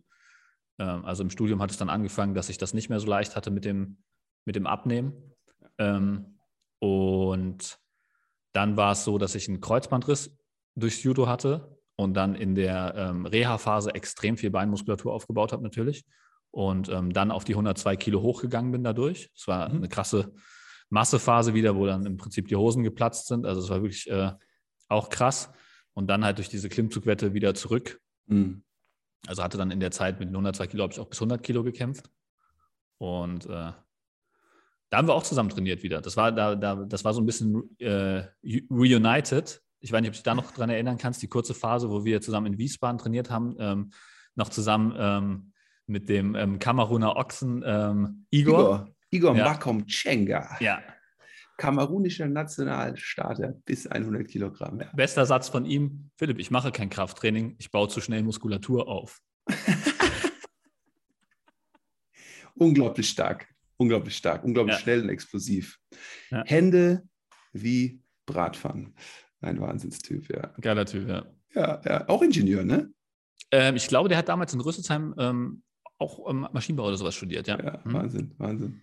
Ähm, 0.78 1.04
also 1.04 1.24
im 1.24 1.30
Studium 1.30 1.62
hat 1.62 1.72
es 1.72 1.78
dann 1.78 1.90
angefangen, 1.90 2.36
dass 2.36 2.50
ich 2.50 2.58
das 2.58 2.74
nicht 2.74 2.90
mehr 2.90 3.00
so 3.00 3.08
leicht 3.08 3.36
hatte 3.36 3.52
mit 3.52 3.66
dem, 3.66 3.98
mit 4.46 4.56
dem 4.56 4.68
Abnehmen. 4.68 5.14
Ähm, 5.78 6.40
und 6.80 7.80
dann 8.54 8.78
war 8.78 8.94
es 8.94 9.04
so, 9.04 9.18
dass 9.18 9.36
ich 9.36 9.48
einen 9.50 9.60
Kreuzbandriss 9.62 10.38
durchs 10.76 11.04
Judo 11.04 11.28
hatte 11.28 11.78
und 11.96 12.14
dann 12.14 12.36
in 12.36 12.56
der 12.56 12.94
ähm, 12.96 13.26
Reha-Phase 13.26 13.94
extrem 13.94 14.38
viel 14.38 14.52
Beinmuskulatur 14.52 15.14
aufgebaut 15.14 15.52
habe 15.52 15.64
natürlich 15.64 16.06
und 16.52 16.90
ähm, 16.90 17.12
dann 17.12 17.32
auf 17.32 17.44
die 17.44 17.54
102 17.54 17.98
Kilo 17.98 18.22
hochgegangen 18.22 18.72
bin 18.72 18.84
dadurch. 18.84 19.30
Es 19.36 19.48
war 19.48 19.70
Mhm. 19.70 19.78
eine 19.78 19.90
krasse 19.90 20.34
Massephase 20.90 21.54
wieder, 21.54 21.76
wo 21.76 21.86
dann 21.86 22.06
im 22.06 22.18
Prinzip 22.18 22.48
die 22.48 22.56
Hosen 22.56 22.84
geplatzt 22.84 23.28
sind. 23.28 23.46
Also 23.46 23.62
es 23.62 23.70
war 23.70 23.82
wirklich 23.82 24.10
äh, 24.10 24.32
auch 24.88 25.10
krass. 25.10 25.52
Und 25.94 26.08
dann 26.08 26.24
halt 26.26 26.38
durch 26.38 26.50
diese 26.50 26.70
Klimmzugwette 26.70 27.34
wieder 27.34 27.56
zurück. 27.56 28.00
Mhm. 28.28 28.64
Also 29.28 29.44
hatte 29.44 29.58
dann 29.58 29.72
in 29.72 29.80
der 29.80 29.92
Zeit 29.92 30.20
mit 30.20 30.30
den 30.30 30.36
102 30.36 30.68
Kilo 30.68 30.84
habe 30.84 30.94
ich 30.94 31.00
auch 31.00 31.10
bis 31.10 31.20
100 31.20 31.42
Kilo 31.42 31.64
gekämpft. 31.64 32.10
Und 32.98 33.48
äh, 33.48 33.72
da 34.90 34.98
haben 34.98 35.08
wir 35.08 35.14
auch 35.14 35.24
zusammen 35.24 35.50
trainiert 35.50 35.84
wieder. 35.84 36.02
Das 36.02 36.16
war, 36.18 36.32
da, 36.32 36.56
da, 36.56 36.76
das 36.86 37.04
war 37.04 37.14
so 37.14 37.22
ein 37.22 37.26
bisschen 37.26 37.76
äh, 37.80 38.24
reunited. 38.70 39.62
Ich 39.80 39.92
weiß 39.92 40.02
nicht, 40.02 40.10
ob 40.10 40.14
du 40.14 40.18
dich 40.18 40.24
da 40.24 40.36
noch 40.36 40.52
dran 40.52 40.70
erinnern 40.70 40.98
kannst, 40.98 41.22
die 41.22 41.28
kurze 41.28 41.54
Phase, 41.54 41.90
wo 41.90 42.06
wir 42.06 42.22
zusammen 42.22 42.48
in 42.54 42.58
Wiesbaden 42.58 42.98
trainiert 42.98 43.30
haben, 43.30 43.56
ähm, 43.60 43.92
noch 44.36 44.50
zusammen 44.50 44.94
ähm, 44.98 45.52
mit 45.88 46.10
dem 46.10 46.36
ähm, 46.36 46.60
Kameruner 46.60 47.16
Ochsen 47.16 47.64
ähm, 47.66 48.26
Igor. 48.32 48.60
Igor, 48.60 48.96
Igor 49.12 49.36
Ja. 49.36 49.46
Makomchenga, 49.46 50.58
Ja, 50.60 50.80
kamerunischer 51.58 52.28
Nationalstarter 52.28 53.54
bis 53.66 53.88
100 53.88 54.28
Kilogramm. 54.28 54.80
Ja. 54.82 54.88
bester 54.94 55.26
Satz 55.26 55.50
von 55.50 55.66
ihm: 55.66 56.10
Philipp, 56.18 56.40
ich 56.40 56.52
mache 56.52 56.72
kein 56.72 56.90
Krafttraining, 56.90 57.56
ich 57.60 57.72
baue 57.72 57.88
zu 57.88 58.02
schnell 58.02 58.24
Muskulatur 58.24 58.88
auf. 58.88 59.22
Unglaublich 62.56 63.10
stark, 63.10 63.48
unglaublich 63.78 64.16
stark, 64.18 64.44
unglaublich 64.44 64.76
Ja. 64.76 64.82
schnell 64.82 65.02
und 65.04 65.10
explosiv. 65.10 65.80
Ja. 66.32 66.44
Hände 66.46 67.04
wie 67.54 68.02
Bratpfannen. 68.26 68.96
Ein 69.42 69.60
Wahnsinnstyp, 69.62 70.30
ja. 70.30 70.54
Geiler 70.62 70.86
Typ, 70.86 71.08
ja. 71.08 71.26
Ja, 71.54 71.82
ja. 71.86 72.10
Auch 72.10 72.22
Ingenieur, 72.22 72.64
ne? 72.64 72.92
Ähm, 73.52 73.76
ich 73.76 73.88
glaube, 73.88 74.10
der 74.10 74.18
hat 74.18 74.28
damals 74.30 74.54
in 74.54 74.60
Rüsselsheim 74.62 75.14
ähm, 75.18 75.62
auch 76.00 76.30
ähm, 76.30 76.48
Maschinenbau 76.52 76.88
oder 76.88 76.98
sowas 76.98 77.16
studiert, 77.16 77.48
ja. 77.48 77.62
Ja, 77.64 77.82
Mhm. 77.84 77.94
Wahnsinn, 77.94 78.34
Wahnsinn. 78.38 78.82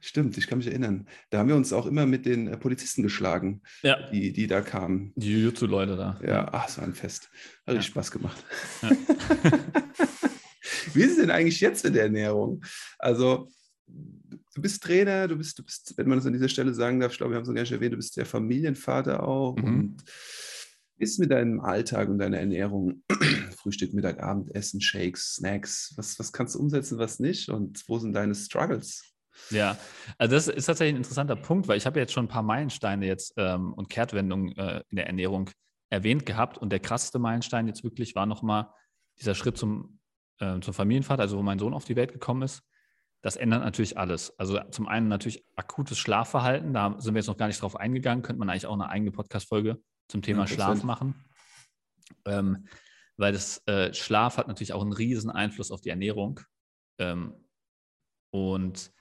Stimmt, 0.00 0.38
ich 0.38 0.46
kann 0.46 0.58
mich 0.58 0.66
erinnern. 0.66 1.06
Da 1.30 1.38
haben 1.38 1.48
wir 1.48 1.56
uns 1.56 1.72
auch 1.72 1.84
immer 1.86 2.06
mit 2.06 2.24
den 2.26 2.48
äh, 2.48 2.56
Polizisten 2.56 3.02
geschlagen, 3.02 3.60
ja. 3.82 4.08
die, 4.10 4.32
die 4.32 4.46
da 4.46 4.62
kamen. 4.62 5.12
Die 5.16 5.30
Jiu-Jitsu-Leute 5.32 5.96
da. 5.96 6.18
Ja, 6.26 6.48
ach, 6.52 6.68
es 6.68 6.78
war 6.78 6.84
ein 6.84 6.94
Fest. 6.94 7.30
Hat 7.66 7.74
richtig. 7.74 7.92
Spaß 7.92 8.10
gemacht. 8.10 8.42
Wie 10.94 11.02
ist 11.02 11.12
es 11.12 11.16
denn 11.18 11.30
eigentlich 11.30 11.60
jetzt 11.60 11.84
mit 11.84 11.94
der 11.94 12.04
Ernährung? 12.04 12.64
Also, 12.98 13.50
du 13.86 14.62
bist 14.62 14.82
Trainer, 14.82 15.28
du 15.28 15.36
bist, 15.36 15.58
du 15.58 15.62
bist, 15.62 15.94
wenn 15.96 16.08
man 16.08 16.18
das 16.18 16.26
an 16.26 16.32
dieser 16.32 16.48
Stelle 16.48 16.74
sagen 16.74 17.00
darf, 17.00 17.12
ich 17.12 17.18
glaube, 17.18 17.32
wir 17.32 17.36
haben 17.36 17.42
es 17.42 17.48
noch 17.48 17.54
gar 17.54 17.62
nicht 17.62 17.72
erwähnt, 17.72 17.92
du 17.92 17.96
bist 17.98 18.16
der 18.16 18.26
Familienvater 18.26 19.26
auch 19.26 19.56
Mhm. 19.56 19.64
und 19.64 20.04
ist 20.96 21.18
mit 21.18 21.30
deinem 21.32 21.60
Alltag 21.60 22.08
und 22.08 22.18
deiner 22.18 22.38
Ernährung, 22.38 23.02
Frühstück, 23.56 23.92
Mittag, 23.94 24.22
Abendessen, 24.22 24.80
Shakes, 24.80 25.34
Snacks, 25.34 25.92
was, 25.96 26.18
was 26.18 26.32
kannst 26.32 26.54
du 26.54 26.60
umsetzen, 26.60 26.98
was 26.98 27.18
nicht 27.18 27.48
und 27.48 27.82
wo 27.88 27.98
sind 27.98 28.12
deine 28.12 28.34
Struggles? 28.34 29.02
Ja, 29.50 29.76
also 30.16 30.36
das 30.36 30.46
ist 30.46 30.66
tatsächlich 30.66 30.94
ein 30.94 30.98
interessanter 30.98 31.34
Punkt, 31.34 31.66
weil 31.66 31.76
ich 31.76 31.86
habe 31.86 31.98
jetzt 31.98 32.12
schon 32.12 32.26
ein 32.26 32.28
paar 32.28 32.44
Meilensteine 32.44 33.06
jetzt 33.06 33.34
ähm, 33.36 33.72
und 33.74 33.90
Kehrtwendungen 33.90 34.56
äh, 34.56 34.82
in 34.88 34.96
der 34.96 35.08
Ernährung 35.08 35.50
erwähnt 35.90 36.24
gehabt 36.24 36.56
und 36.58 36.70
der 36.70 36.78
krasseste 36.78 37.18
Meilenstein 37.18 37.66
jetzt 37.66 37.82
wirklich 37.82 38.14
war 38.14 38.26
nochmal 38.26 38.68
dieser 39.18 39.34
Schritt 39.34 39.56
zum, 39.58 39.98
äh, 40.38 40.60
zum 40.60 40.72
Familienvater, 40.72 41.22
also 41.22 41.36
wo 41.38 41.42
mein 41.42 41.58
Sohn 41.58 41.74
auf 41.74 41.84
die 41.84 41.96
Welt 41.96 42.12
gekommen 42.12 42.42
ist. 42.42 42.62
Das 43.24 43.36
ändert 43.36 43.64
natürlich 43.64 43.96
alles. 43.96 44.38
Also 44.38 44.60
zum 44.70 44.86
einen 44.86 45.08
natürlich 45.08 45.46
akutes 45.56 45.96
Schlafverhalten, 45.96 46.74
da 46.74 47.00
sind 47.00 47.14
wir 47.14 47.20
jetzt 47.20 47.26
noch 47.26 47.38
gar 47.38 47.46
nicht 47.46 47.62
drauf 47.62 47.74
eingegangen, 47.74 48.22
könnte 48.22 48.38
man 48.38 48.50
eigentlich 48.50 48.66
auch 48.66 48.74
eine 48.74 48.90
eigene 48.90 49.12
Podcast-Folge 49.12 49.80
zum 50.08 50.20
Thema 50.20 50.46
Schlaf 50.46 50.82
machen. 50.82 51.14
Ähm, 52.26 52.68
weil 53.16 53.32
das 53.32 53.66
äh, 53.66 53.94
Schlaf 53.94 54.36
hat 54.36 54.46
natürlich 54.46 54.74
auch 54.74 54.82
einen 54.82 54.92
riesen 54.92 55.30
Einfluss 55.30 55.70
auf 55.70 55.80
die 55.80 55.88
Ernährung. 55.88 56.40
Ähm, 56.98 57.32
und 58.30 58.92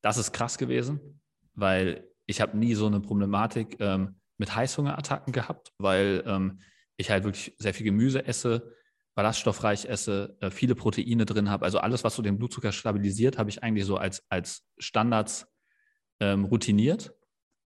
das 0.00 0.16
ist 0.16 0.32
krass 0.32 0.56
gewesen, 0.56 1.20
weil 1.52 2.08
ich 2.24 2.40
habe 2.40 2.56
nie 2.56 2.74
so 2.74 2.86
eine 2.86 3.00
Problematik 3.00 3.76
ähm, 3.78 4.18
mit 4.38 4.56
Heißhungerattacken 4.56 5.34
gehabt, 5.34 5.74
weil 5.76 6.24
ähm, 6.24 6.60
ich 6.96 7.10
halt 7.10 7.24
wirklich 7.24 7.54
sehr 7.58 7.74
viel 7.74 7.84
Gemüse 7.84 8.24
esse, 8.26 8.72
ballaststoffreich 9.16 9.86
esse, 9.86 10.36
äh, 10.40 10.50
viele 10.50 10.74
Proteine 10.74 11.24
drin 11.24 11.50
habe. 11.50 11.64
Also 11.64 11.78
alles, 11.78 12.04
was 12.04 12.14
so 12.14 12.22
den 12.22 12.38
Blutzucker 12.38 12.70
stabilisiert, 12.70 13.38
habe 13.38 13.50
ich 13.50 13.62
eigentlich 13.62 13.86
so 13.86 13.96
als, 13.96 14.22
als 14.28 14.64
Standards 14.78 15.48
ähm, 16.20 16.44
routiniert. 16.44 17.14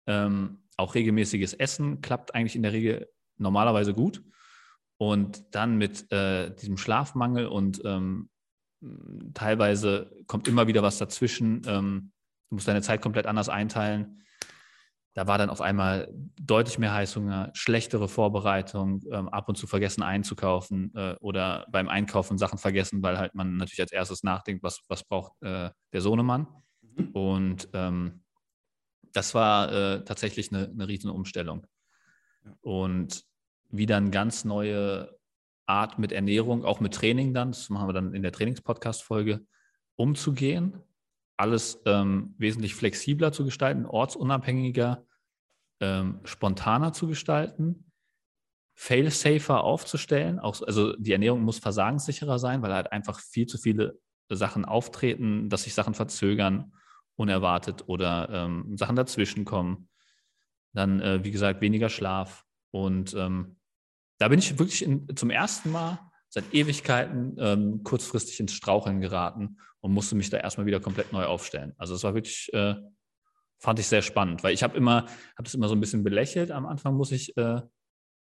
Ähm, 0.07 0.63
auch 0.77 0.95
regelmäßiges 0.95 1.55
Essen 1.55 2.01
klappt 2.01 2.35
eigentlich 2.35 2.55
in 2.55 2.61
der 2.61 2.73
Regel 2.73 3.09
normalerweise 3.37 3.93
gut. 3.93 4.23
Und 4.97 5.55
dann 5.55 5.77
mit 5.77 6.11
äh, 6.11 6.55
diesem 6.55 6.77
Schlafmangel 6.77 7.47
und 7.47 7.81
ähm, 7.85 8.29
teilweise 9.33 10.11
kommt 10.27 10.47
immer 10.47 10.67
wieder 10.67 10.83
was 10.83 10.99
dazwischen. 10.99 11.63
Ähm, 11.65 12.11
du 12.49 12.55
musst 12.55 12.67
deine 12.67 12.83
Zeit 12.83 13.01
komplett 13.01 13.25
anders 13.25 13.49
einteilen 13.49 14.21
da 15.13 15.27
war 15.27 15.37
dann 15.37 15.49
auf 15.49 15.59
einmal 15.59 16.11
deutlich 16.39 16.79
mehr 16.79 16.93
Heißhunger, 16.93 17.51
schlechtere 17.53 18.07
Vorbereitung, 18.07 19.01
ähm, 19.11 19.27
ab 19.29 19.49
und 19.49 19.57
zu 19.57 19.67
vergessen 19.67 20.03
einzukaufen 20.03 20.93
äh, 20.95 21.15
oder 21.19 21.65
beim 21.69 21.89
Einkaufen 21.89 22.37
Sachen 22.37 22.57
vergessen, 22.57 23.03
weil 23.03 23.17
halt 23.17 23.35
man 23.35 23.57
natürlich 23.57 23.81
als 23.81 23.91
erstes 23.91 24.23
nachdenkt, 24.23 24.63
was, 24.63 24.81
was 24.87 25.03
braucht 25.03 25.33
äh, 25.41 25.69
der 25.91 26.01
Sohnemann. 26.01 26.47
Mhm. 26.81 27.09
Und 27.09 27.69
ähm, 27.73 28.23
das 29.11 29.35
war 29.35 29.71
äh, 29.71 30.03
tatsächlich 30.05 30.53
eine, 30.53 30.69
eine 30.69 30.87
riesen 30.87 31.11
Umstellung. 31.11 31.67
Ja. 32.45 32.53
Und 32.61 33.25
wieder 33.69 33.97
eine 33.97 34.11
ganz 34.11 34.45
neue 34.45 35.17
Art 35.65 35.99
mit 35.99 36.13
Ernährung, 36.13 36.63
auch 36.63 36.79
mit 36.79 36.93
Training 36.93 37.33
dann, 37.33 37.51
das 37.51 37.69
machen 37.69 37.87
wir 37.87 37.93
dann 37.93 38.13
in 38.13 38.21
der 38.21 38.31
Trainingspodcast-Folge, 38.31 39.45
umzugehen 39.95 40.81
alles 41.41 41.81
ähm, 41.85 42.35
wesentlich 42.37 42.75
flexibler 42.75 43.31
zu 43.31 43.43
gestalten, 43.43 43.85
ortsunabhängiger, 43.85 45.05
ähm, 45.81 46.19
spontaner 46.23 46.93
zu 46.93 47.07
gestalten, 47.07 47.91
fail-safer 48.75 49.63
aufzustellen. 49.63 50.39
Auch, 50.39 50.61
also 50.61 50.95
die 50.95 51.11
Ernährung 51.11 51.41
muss 51.41 51.59
versagenssicherer 51.59 52.39
sein, 52.39 52.61
weil 52.61 52.73
halt 52.73 52.91
einfach 52.91 53.19
viel 53.19 53.47
zu 53.47 53.57
viele 53.57 53.99
Sachen 54.29 54.63
auftreten, 54.63 55.49
dass 55.49 55.63
sich 55.63 55.73
Sachen 55.73 55.93
verzögern, 55.93 56.73
unerwartet 57.15 57.83
oder 57.87 58.29
ähm, 58.31 58.77
Sachen 58.77 58.95
dazwischen 58.95 59.43
kommen. 59.43 59.89
Dann, 60.73 61.01
äh, 61.01 61.23
wie 61.23 61.31
gesagt, 61.31 61.61
weniger 61.61 61.89
Schlaf. 61.89 62.45
Und 62.71 63.13
ähm, 63.13 63.57
da 64.19 64.27
bin 64.29 64.39
ich 64.39 64.57
wirklich 64.57 64.83
in, 64.83 65.15
zum 65.15 65.29
ersten 65.29 65.71
Mal 65.71 66.10
seit 66.31 66.53
Ewigkeiten 66.53 67.35
ähm, 67.39 67.83
kurzfristig 67.83 68.39
ins 68.39 68.53
Straucheln 68.53 69.01
geraten 69.01 69.57
und 69.81 69.91
musste 69.91 70.15
mich 70.15 70.29
da 70.29 70.37
erstmal 70.37 70.65
wieder 70.65 70.79
komplett 70.79 71.11
neu 71.11 71.25
aufstellen. 71.25 71.73
Also 71.77 71.93
es 71.93 72.03
war 72.03 72.15
wirklich, 72.15 72.49
äh, 72.53 72.75
fand 73.59 73.79
ich 73.79 73.87
sehr 73.87 74.01
spannend, 74.01 74.41
weil 74.41 74.53
ich 74.53 74.63
habe 74.63 74.77
immer, 74.77 75.03
habe 75.03 75.43
das 75.43 75.53
immer 75.53 75.67
so 75.67 75.75
ein 75.75 75.81
bisschen 75.81 76.03
belächelt. 76.03 76.49
Am 76.49 76.65
Anfang 76.65 76.95
muss 76.95 77.11
ich 77.11 77.35
äh, 77.35 77.61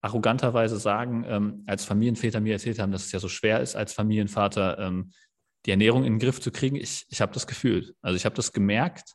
arroganterweise 0.00 0.78
sagen, 0.78 1.24
ähm, 1.28 1.62
als 1.66 1.84
Familienväter 1.84 2.40
mir 2.40 2.54
erzählt 2.54 2.80
haben, 2.80 2.90
dass 2.90 3.06
es 3.06 3.12
ja 3.12 3.20
so 3.20 3.28
schwer 3.28 3.60
ist, 3.60 3.76
als 3.76 3.92
Familienvater 3.92 4.78
ähm, 4.80 5.12
die 5.64 5.70
Ernährung 5.70 6.04
in 6.04 6.14
den 6.14 6.18
Griff 6.18 6.40
zu 6.40 6.50
kriegen. 6.50 6.74
Ich, 6.74 7.06
ich 7.08 7.20
habe 7.20 7.32
das 7.32 7.46
gefühlt. 7.46 7.94
Also 8.02 8.16
ich 8.16 8.24
habe 8.24 8.34
das 8.34 8.52
gemerkt, 8.52 9.14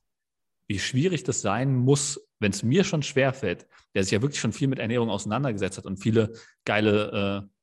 wie 0.69 0.79
schwierig 0.79 1.25
das 1.25 1.41
sein 1.41 1.75
muss, 1.75 2.25
wenn 2.39 2.51
es 2.53 2.63
mir 2.63 2.85
schon 2.85 3.03
schwerfällt, 3.03 3.67
der 3.93 4.03
sich 4.03 4.11
ja 4.13 4.21
wirklich 4.21 4.39
schon 4.39 4.53
viel 4.53 4.69
mit 4.69 4.79
Ernährung 4.79 5.09
auseinandergesetzt 5.09 5.77
hat 5.77 5.85
und 5.85 5.97
viele 5.97 6.31
geile 6.63 7.43
äh, 7.43 7.56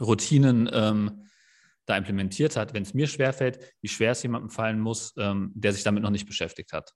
Routinen 0.00 0.68
ähm, 0.72 1.24
da 1.86 1.96
implementiert 1.96 2.56
hat, 2.56 2.74
wenn 2.74 2.82
es 2.82 2.94
mir 2.94 3.06
schwerfällt, 3.06 3.58
wie 3.80 3.88
schwer 3.88 4.12
es 4.12 4.22
jemandem 4.22 4.50
fallen 4.50 4.80
muss, 4.80 5.14
ähm, 5.18 5.52
der 5.54 5.72
sich 5.72 5.82
damit 5.82 6.02
noch 6.02 6.10
nicht 6.10 6.26
beschäftigt 6.26 6.72
hat. 6.72 6.92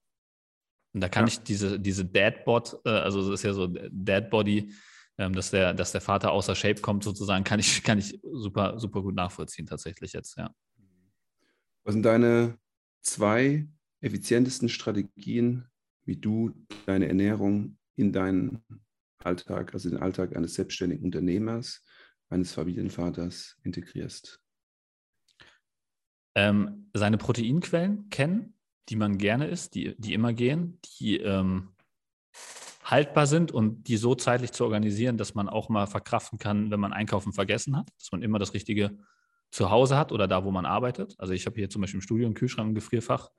Und 0.95 1.03
da 1.03 1.09
kann 1.09 1.27
ja. 1.27 1.33
ich 1.33 1.41
diese, 1.41 1.79
diese 1.79 2.05
Dadbot, 2.05 2.81
äh, 2.85 2.91
also 2.91 3.23
das 3.23 3.41
ist 3.41 3.45
ja 3.45 3.53
so 3.53 3.69
Dadbody, 3.91 4.73
ähm, 5.19 5.35
dass, 5.35 5.51
der, 5.51 5.75
dass 5.75 5.93
der 5.93 6.01
Vater 6.01 6.33
außer 6.33 6.55
Shape 6.55 6.81
kommt 6.81 7.05
sozusagen, 7.05 7.45
kann 7.45 7.61
ich, 7.61 7.83
kann 7.83 7.99
ich 7.99 8.19
super, 8.33 8.79
super 8.79 9.03
gut 9.03 9.15
nachvollziehen 9.15 9.67
tatsächlich 9.67 10.13
jetzt, 10.13 10.37
ja. 10.37 10.55
Was 11.85 11.95
sind 11.95 12.03
deine 12.05 12.59
zwei 13.03 13.67
effizientesten 14.01 14.69
Strategien, 14.69 15.67
wie 16.05 16.17
du 16.17 16.55
deine 16.87 17.09
Ernährung 17.09 17.79
in 17.97 18.13
deinen 18.13 18.63
Alltag, 19.19 19.75
also 19.75 19.91
den 19.91 19.99
Alltag 19.99 20.37
eines 20.37 20.55
selbstständigen 20.55 21.05
Unternehmers, 21.05 21.83
eines 22.29 22.53
Familienvaters 22.53 23.57
integrierst? 23.63 24.41
ähm, 26.39 26.89
seine 26.95 27.19
Proteinquellen 27.19 28.11
kennen, 28.11 28.55
die 28.89 28.97
man 28.97 29.19
gerne 29.19 29.49
isst, 29.49 29.75
die, 29.75 29.97
die 29.99 30.15
immer 30.15 30.33
gehen, 30.33 30.79
die 31.01 31.17
ähm, 31.19 31.71
haltbar 32.85 33.27
sind 33.27 33.51
und 33.51 33.89
die 33.89 33.97
so 33.97 34.15
zeitlich 34.15 34.53
zu 34.53 34.65
organisieren, 34.65 35.17
dass 35.17 35.35
man 35.35 35.49
auch 35.49 35.69
mal 35.69 35.87
verkraften 35.87 36.39
kann, 36.39 36.71
wenn 36.71 36.79
man 36.79 36.93
Einkaufen 36.93 37.33
vergessen 37.33 37.77
hat, 37.77 37.91
dass 37.99 38.13
man 38.13 38.23
immer 38.23 38.39
das 38.39 38.55
Richtige 38.55 38.97
zu 39.51 39.71
Hause 39.71 39.97
hat 39.97 40.13
oder 40.13 40.29
da, 40.29 40.45
wo 40.45 40.53
man 40.53 40.65
arbeitet. 40.65 41.17
Also 41.19 41.33
ich 41.33 41.45
habe 41.45 41.57
hier 41.57 41.71
zum 41.71 41.83
Beispiel 41.83 41.99
im 41.99 42.03
Studio 42.03 42.27
einen 42.27 42.35
Kühlschrank, 42.35 42.71
ein 42.71 42.75
Gefrierfach, 42.75 43.31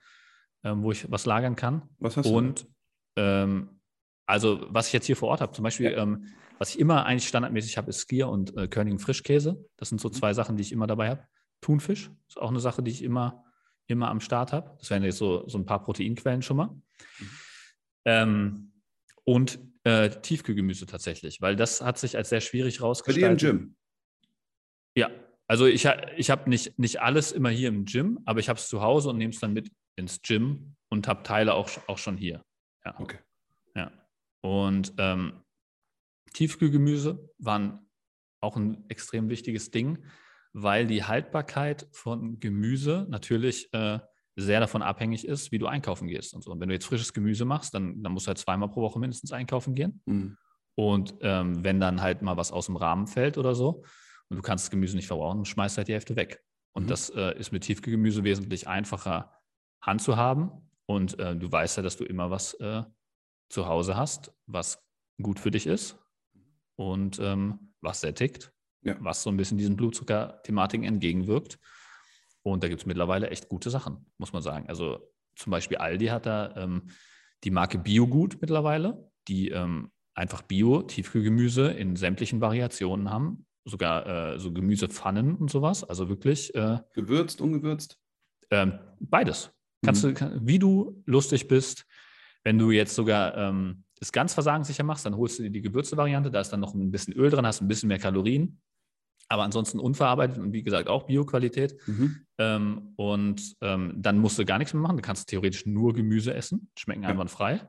ähm, 0.64 0.84
wo 0.84 0.92
ich 0.92 1.10
was 1.10 1.26
lagern 1.26 1.56
kann. 1.56 1.84
Was 2.00 2.18
hast 2.18 2.30
du? 2.30 2.36
Und 2.36 2.68
also 4.30 4.66
was 4.70 4.88
ich 4.88 4.94
jetzt 4.94 5.08
hier 5.08 5.16
vor 5.16 5.30
Ort 5.30 5.42
habe, 5.42 5.52
zum 5.54 5.64
Beispiel, 5.64 5.92
ja. 5.92 6.04
ähm, 6.04 6.28
was 6.60 6.76
ich 6.76 6.80
immer 6.80 7.06
eigentlich 7.06 7.28
standardmäßig 7.28 7.78
habe, 7.78 7.90
ist 7.90 8.02
Skier 8.02 8.30
und 8.30 8.56
äh, 8.56 8.68
Körnigen 8.68 9.00
Frischkäse. 9.00 9.66
Das 9.76 9.90
sind 9.90 10.00
so 10.00 10.10
mhm. 10.10 10.14
zwei 10.14 10.34
Sachen, 10.34 10.56
die 10.56 10.62
ich 10.62 10.72
immer 10.72 10.88
dabei 10.88 11.10
habe. 11.10 11.24
Thunfisch 11.62 12.12
ist 12.28 12.40
auch 12.40 12.50
eine 12.50 12.60
Sache, 12.60 12.84
die 12.84 12.92
ich 12.92 13.04
immer, 13.04 13.44
immer 13.88 14.10
am 14.10 14.20
Start 14.22 14.54
habe. 14.54 14.76
Das 14.78 14.90
wären 14.92 15.04
jetzt 15.04 15.18
so, 15.18 15.48
so 15.48 15.58
ein 15.58 15.66
paar 15.66 15.84
Proteinquellen 15.84 16.44
schon 16.44 16.58
mal. 16.58 16.68
Mhm. 16.68 17.30
Ähm, 18.06 18.72
und 19.24 19.60
äh, 19.84 20.10
Tiefkühlgemüse 20.10 20.86
tatsächlich, 20.86 21.42
weil 21.42 21.56
das 21.56 21.82
hat 21.82 21.98
sich 21.98 22.16
als 22.16 22.30
sehr 22.30 22.42
schwierig 22.42 22.82
rausgestellt. 22.82 23.26
Bei 23.26 23.36
dir 23.36 23.50
im 23.50 23.58
Gym? 23.58 23.76
Ja, 24.96 25.10
also 25.48 25.66
ich, 25.66 25.88
ich 26.18 26.30
habe 26.30 26.50
nicht, 26.50 26.78
nicht 26.78 27.02
alles 27.02 27.32
immer 27.32 27.50
hier 27.50 27.70
im 27.70 27.86
Gym, 27.86 28.20
aber 28.26 28.40
ich 28.40 28.50
habe 28.50 28.60
es 28.60 28.68
zu 28.68 28.82
Hause 28.82 29.10
und 29.10 29.18
nehme 29.18 29.34
es 29.34 29.40
dann 29.40 29.54
mit 29.54 29.72
ins 29.96 30.22
Gym 30.22 30.76
und 30.90 31.08
habe 31.08 31.24
Teile 31.24 31.56
auch, 31.56 31.70
auch 31.88 31.98
schon 31.98 32.16
hier. 32.16 32.44
Ja. 32.86 33.00
Okay. 33.00 33.18
Und 34.42 34.94
ähm, 34.98 35.44
Tiefkühlgemüse 36.34 37.30
waren 37.38 37.90
auch 38.42 38.56
ein 38.56 38.90
extrem 38.90 39.30
wichtiges 39.30 39.72
Ding, 39.72 40.06
weil 40.54 40.88
die 40.88 41.04
Haltbarkeit 41.04 41.88
von 41.92 42.40
Gemüse 42.40 43.06
natürlich 43.10 43.74
äh, 43.74 44.00
sehr 44.36 44.60
davon 44.60 44.82
abhängig 44.82 45.26
ist, 45.28 45.52
wie 45.52 45.60
du 45.60 45.68
einkaufen 45.68 46.08
gehst 46.08 46.34
und 46.34 46.44
so. 46.44 46.52
Und 46.52 46.60
wenn 46.60 46.70
du 46.70 46.76
jetzt 46.76 46.86
frisches 46.86 47.14
Gemüse 47.14 47.46
machst, 47.46 47.74
dann, 47.74 48.02
dann 48.02 48.14
musst 48.14 48.28
du 48.28 48.30
halt 48.30 48.38
zweimal 48.38 48.70
pro 48.70 48.82
Woche 48.82 49.00
mindestens 49.00 49.32
einkaufen 49.32 49.76
gehen. 49.76 50.02
Mhm. 50.06 50.38
Und 50.76 51.16
ähm, 51.22 51.64
wenn 51.64 51.80
dann 51.80 52.02
halt 52.02 52.22
mal 52.22 52.38
was 52.38 52.52
aus 52.52 52.68
dem 52.68 52.78
Rahmen 52.78 53.08
fällt 53.08 53.38
oder 53.38 53.54
so 53.54 53.84
und 54.30 54.38
du 54.38 54.42
kannst 54.42 54.66
das 54.66 54.72
Gemüse 54.72 54.96
nicht 54.96 55.08
verbrauchen, 55.08 55.44
schmeißt 55.44 55.78
halt 55.78 55.90
die 55.90 55.94
Hälfte 55.94 56.16
weg. 56.16 56.42
Und 56.74 56.84
mhm. 56.84 56.88
das 56.88 57.10
äh, 57.10 57.38
ist 57.38 57.52
mit 57.52 57.64
Tiefkühlgemüse 57.64 58.24
wesentlich 58.24 58.68
einfacher 58.68 59.34
handzuhaben. 59.82 60.52
Und 60.86 61.20
äh, 61.20 61.36
du 61.36 61.52
weißt 61.52 61.78
ja, 61.78 61.84
dass 61.84 61.98
du 61.98 62.06
immer 62.06 62.32
was 62.32 62.54
äh, 62.56 62.84
zu 63.50 63.68
Hause 63.68 63.98
hast, 63.98 64.32
was 64.46 64.84
gut 65.22 65.40
für 65.40 65.52
dich 65.52 65.68
ist 65.68 65.98
und 66.76 67.20
ähm, 67.20 67.74
was 67.82 68.02
sättigt 68.02 68.52
ja. 68.82 68.96
was 69.00 69.24
so 69.24 69.30
ein 69.30 69.38
bisschen 69.38 69.58
diesen 69.58 69.76
Blutzucker-Thematiken 69.76 70.86
entgegenwirkt. 70.86 71.60
Und 72.44 72.64
da 72.64 72.68
gibt 72.68 72.82
es 72.82 72.86
mittlerweile 72.86 73.30
echt 73.30 73.50
gute 73.50 73.70
Sachen, 73.70 74.06
muss 74.18 74.34
man 74.34 74.42
sagen. 74.42 74.68
Also 74.70 75.12
zum 75.36 75.52
Beispiel 75.52 75.78
Aldi 75.78 76.08
hat 76.08 76.26
da 76.26 76.56
ähm, 76.56 76.90
die 77.44 77.52
Marke 77.52 77.78
Biogut 77.78 78.38
mittlerweile, 78.42 79.10
die 79.28 79.50
ähm, 79.50 79.92
einfach 80.14 80.42
Bio-Tiefkühlgemüse 80.42 81.72
in 81.72 81.96
sämtlichen 81.96 82.42
Variationen 82.42 83.10
haben. 83.10 83.46
Sogar 83.66 84.34
äh, 84.34 84.40
so 84.40 84.52
Gemüsepfannen 84.52 85.36
und 85.36 85.52
sowas. 85.52 85.84
Also 85.84 86.10
wirklich. 86.10 86.54
Äh, 86.56 86.80
Gewürzt, 86.94 87.42
ungewürzt? 87.42 87.98
Ähm, 88.50 88.80
beides. 89.00 89.52
Kannst 89.84 90.04
mhm. 90.04 90.08
du, 90.10 90.14
kann, 90.16 90.48
wie 90.48 90.60
du 90.60 91.04
lustig 91.06 91.48
bist, 91.48 91.86
wenn 92.44 92.58
du 92.58 92.72
jetzt 92.72 92.96
sogar 92.96 93.36
ähm, 93.38 93.84
es 94.00 94.12
ganz 94.12 94.34
versagenssicher 94.34 94.84
machst, 94.84 95.06
dann 95.06 95.18
holst 95.18 95.40
du 95.40 95.44
dir 95.44 95.50
die 95.50 95.62
gewürzte 95.62 95.98
Variante, 95.98 96.32
da 96.32 96.40
ist 96.40 96.52
dann 96.52 96.60
noch 96.60 96.74
ein 96.74 96.92
bisschen 96.92 97.14
Öl 97.14 97.30
drin, 97.30 97.46
hast 97.46 97.62
ein 97.62 97.68
bisschen 97.68 97.90
mehr 97.90 98.00
Kalorien 98.00 98.62
aber 99.30 99.44
ansonsten 99.44 99.80
unverarbeitet 99.80 100.40
und 100.40 100.54
wie 100.54 100.64
gesagt 100.64 100.90
auch 100.90 101.04
Bioqualität. 101.04 101.76
Mhm. 101.88 102.26
Ähm, 102.40 102.94
und 102.96 103.56
ähm, 103.62 103.94
dann 103.96 104.18
musst 104.18 104.40
du 104.40 104.46
gar 104.46 104.58
nichts 104.58 104.74
mehr 104.74 104.82
machen. 104.82 104.98
Du 104.98 105.04
kannst 105.04 105.30
theoretisch 105.30 105.68
nur 105.68 105.94
Gemüse 105.94 106.34
essen, 106.34 106.72
schmecken 106.76 107.04
ja. 107.04 107.10
einwandfrei. 107.10 107.62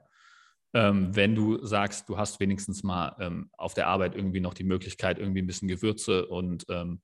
Ähm, 0.72 1.14
wenn 1.14 1.34
du 1.34 1.64
sagst, 1.64 2.08
du 2.08 2.16
hast 2.16 2.40
wenigstens 2.40 2.82
mal 2.82 3.14
ähm, 3.20 3.50
auf 3.58 3.74
der 3.74 3.88
Arbeit 3.88 4.14
irgendwie 4.14 4.40
noch 4.40 4.54
die 4.54 4.64
Möglichkeit, 4.64 5.18
irgendwie 5.18 5.42
ein 5.42 5.46
bisschen 5.46 5.68
Gewürze 5.68 6.26
und, 6.26 6.64
ähm, 6.70 7.02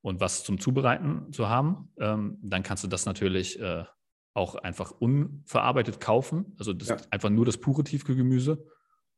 und 0.00 0.20
was 0.20 0.42
zum 0.42 0.58
Zubereiten 0.58 1.30
zu 1.32 1.48
haben, 1.48 1.92
ähm, 2.00 2.38
dann 2.42 2.62
kannst 2.62 2.84
du 2.84 2.88
das 2.88 3.04
natürlich 3.04 3.60
äh, 3.60 3.84
auch 4.34 4.54
einfach 4.56 4.90
unverarbeitet 4.92 6.00
kaufen, 6.00 6.54
also 6.58 6.72
das 6.72 6.88
Ja. 6.88 6.96
einfach 7.10 7.30
nur 7.30 7.44
das 7.44 7.58
pure 7.58 7.84
Tiefkühlgemüse 7.84 8.66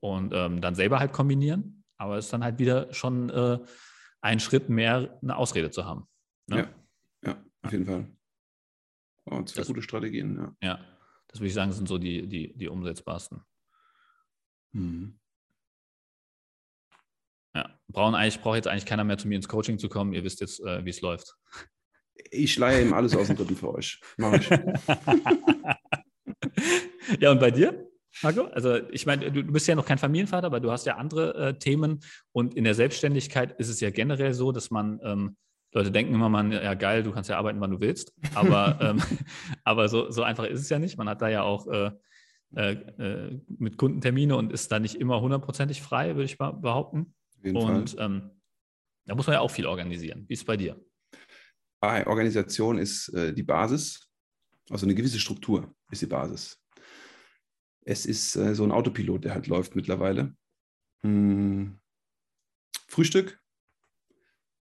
und 0.00 0.32
ähm, 0.34 0.60
dann 0.60 0.74
selber 0.74 0.98
halt 0.98 1.12
kombinieren. 1.12 1.84
Aber 1.96 2.18
es 2.18 2.26
ist 2.26 2.32
dann 2.32 2.42
halt 2.42 2.58
wieder 2.58 2.92
schon 2.92 3.30
äh, 3.30 3.58
ein 4.20 4.40
Schritt 4.40 4.68
mehr, 4.68 5.18
eine 5.22 5.36
Ausrede 5.36 5.70
zu 5.70 5.84
haben. 5.84 6.08
Ne? 6.48 6.68
Ja. 7.24 7.30
Ja, 7.32 7.44
auf 7.62 7.72
jeden 7.72 7.86
Fall. 7.86 8.08
Oh, 9.26 9.42
zwei 9.44 9.60
Das- 9.60 9.68
gute 9.68 9.82
Strategien, 9.82 10.36
ja. 10.36 10.56
Ja, 10.60 10.84
das 11.28 11.38
würde 11.40 11.48
ich 11.48 11.54
sagen, 11.54 11.72
sind 11.72 11.88
so 11.88 11.98
die, 11.98 12.26
die, 12.26 12.52
die 12.56 12.68
umsetzbarsten. 12.68 13.42
Mhm. 14.72 15.18
Ja, 17.54 17.78
brauchen 17.88 18.14
eigentlich, 18.16 18.40
braucht 18.42 18.56
jetzt 18.56 18.66
eigentlich 18.68 18.86
keiner 18.86 19.04
mehr 19.04 19.16
zu 19.16 19.28
mir 19.28 19.36
ins 19.36 19.48
Coaching 19.48 19.78
zu 19.78 19.88
kommen. 19.88 20.12
Ihr 20.12 20.24
wisst 20.24 20.40
jetzt, 20.40 20.60
äh, 20.60 20.84
wie 20.84 20.90
es 20.90 21.00
läuft. 21.00 21.36
Ich 22.30 22.58
leihe 22.58 22.82
ihm 22.82 22.92
alles 22.92 23.16
aus 23.16 23.28
dem 23.28 23.36
Rippen 23.36 23.56
für 23.56 23.74
euch. 23.74 24.00
Mach 24.16 24.34
ich. 24.34 24.48
ja, 27.20 27.30
und 27.30 27.40
bei 27.40 27.50
dir, 27.50 27.88
Marco? 28.22 28.44
Also 28.44 28.76
ich 28.90 29.06
meine, 29.06 29.32
du, 29.32 29.42
bist 29.44 29.66
ja 29.66 29.74
noch 29.74 29.86
kein 29.86 29.98
Familienvater, 29.98 30.46
aber 30.46 30.60
du 30.60 30.70
hast 30.70 30.86
ja 30.86 30.96
andere 30.96 31.34
äh, 31.34 31.58
Themen. 31.58 32.00
Und 32.32 32.54
in 32.54 32.64
der 32.64 32.74
Selbstständigkeit 32.74 33.58
ist 33.58 33.68
es 33.68 33.80
ja 33.80 33.90
generell 33.90 34.34
so, 34.34 34.52
dass 34.52 34.70
man, 34.70 35.00
ähm, 35.02 35.36
Leute 35.72 35.90
denken 35.90 36.14
immer, 36.14 36.28
man, 36.28 36.52
ja 36.52 36.74
geil, 36.74 37.02
du 37.02 37.10
kannst 37.10 37.30
ja 37.30 37.36
arbeiten, 37.36 37.60
wann 37.60 37.72
du 37.72 37.80
willst. 37.80 38.14
Aber, 38.34 38.78
ähm, 38.80 39.02
aber 39.64 39.88
so, 39.88 40.10
so 40.10 40.22
einfach 40.22 40.44
ist 40.44 40.60
es 40.60 40.68
ja 40.68 40.78
nicht. 40.78 40.96
Man 40.96 41.08
hat 41.08 41.20
da 41.20 41.28
ja 41.28 41.42
auch 41.42 41.66
äh, 41.66 41.90
äh, 42.56 42.72
äh, 42.72 43.40
mit 43.58 43.76
Kundentermine 43.76 44.36
und 44.36 44.52
ist 44.52 44.70
da 44.70 44.78
nicht 44.78 44.94
immer 44.94 45.20
hundertprozentig 45.20 45.82
frei, 45.82 46.14
würde 46.14 46.24
ich 46.24 46.38
mal 46.38 46.52
behaupten. 46.52 47.14
Auf 47.38 47.44
jeden 47.44 47.56
Und 47.56 47.90
Fall. 47.90 48.06
ähm, 48.06 48.30
da 49.06 49.16
muss 49.16 49.26
man 49.26 49.34
ja 49.34 49.40
auch 49.40 49.50
viel 49.50 49.66
organisieren. 49.66 50.24
Wie 50.28 50.34
ist 50.34 50.40
es 50.40 50.46
bei 50.46 50.56
dir? 50.56 50.80
Organisation 52.06 52.78
ist 52.78 53.08
äh, 53.10 53.32
die 53.32 53.42
Basis. 53.42 54.10
Also 54.70 54.86
eine 54.86 54.94
gewisse 54.94 55.18
Struktur 55.18 55.74
ist 55.90 56.02
die 56.02 56.06
Basis. 56.06 56.60
Es 57.84 58.06
ist 58.06 58.36
äh, 58.36 58.54
so 58.54 58.64
ein 58.64 58.72
Autopilot, 58.72 59.24
der 59.24 59.34
halt 59.34 59.46
läuft 59.46 59.76
mittlerweile. 59.76 60.34
Hm. 61.02 61.78
Frühstück 62.88 63.40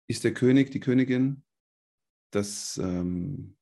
ist 0.07 0.25
der 0.25 0.35
König, 0.35 0.71
die 0.71 0.81
Königin. 0.81 1.45
Das 2.31 2.79
ähm, 2.83 3.57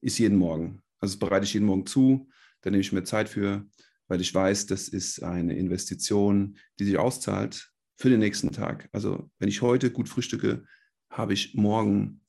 ist 0.00 0.18
jeden 0.18 0.38
Morgen. 0.38 0.82
Also 0.98 1.14
das 1.14 1.18
bereite 1.18 1.44
ich 1.44 1.54
jeden 1.54 1.66
Morgen 1.66 1.86
zu. 1.86 2.28
Da 2.62 2.70
nehme 2.70 2.80
ich 2.80 2.92
mir 2.92 3.04
Zeit 3.04 3.28
für, 3.28 3.66
weil 4.08 4.20
ich 4.20 4.34
weiß, 4.34 4.66
das 4.66 4.88
ist 4.88 5.22
eine 5.22 5.56
Investition, 5.56 6.56
die 6.78 6.84
sich 6.84 6.96
auszahlt 6.96 7.72
für 7.96 8.08
den 8.08 8.20
nächsten 8.20 8.52
Tag. 8.52 8.88
Also 8.92 9.30
wenn 9.38 9.48
ich 9.48 9.62
heute 9.62 9.90
gut 9.90 10.08
frühstücke, 10.08 10.64
habe 11.10 11.34
ich 11.34 11.54
morgen 11.54 12.21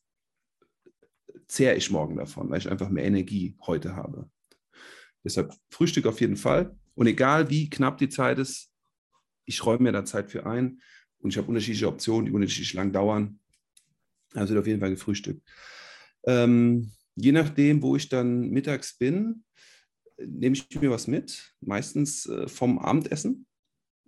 zehre 1.47 1.75
ich 1.75 1.91
morgen 1.91 2.17
davon, 2.17 2.49
weil 2.49 2.59
ich 2.59 2.69
einfach 2.69 2.89
mehr 2.89 3.05
Energie 3.05 3.55
heute 3.65 3.95
habe. 3.95 4.29
Deshalb 5.23 5.53
Frühstück 5.69 6.05
auf 6.05 6.21
jeden 6.21 6.37
Fall. 6.37 6.75
Und 6.95 7.07
egal 7.07 7.49
wie 7.49 7.69
knapp 7.69 7.97
die 7.97 8.09
Zeit 8.09 8.39
ist, 8.39 8.71
ich 9.45 9.65
räume 9.65 9.83
mir 9.83 9.91
da 9.91 10.05
Zeit 10.05 10.29
für 10.29 10.45
ein 10.45 10.81
und 11.19 11.29
ich 11.31 11.37
habe 11.37 11.47
unterschiedliche 11.47 11.87
Optionen, 11.87 12.25
die 12.25 12.31
unterschiedlich 12.31 12.73
lang 12.73 12.91
dauern. 12.91 13.39
Also 14.33 14.53
wird 14.53 14.61
auf 14.61 14.67
jeden 14.67 14.79
Fall 14.79 14.89
gefrühstückt. 14.89 15.41
Ähm, 16.25 16.91
je 17.15 17.31
nachdem, 17.31 17.81
wo 17.81 17.95
ich 17.95 18.09
dann 18.09 18.49
mittags 18.49 18.97
bin, 18.97 19.43
nehme 20.17 20.55
ich 20.55 20.81
mir 20.81 20.91
was 20.91 21.07
mit, 21.07 21.55
meistens 21.61 22.25
äh, 22.25 22.47
vom 22.47 22.79
Abendessen. 22.79 23.45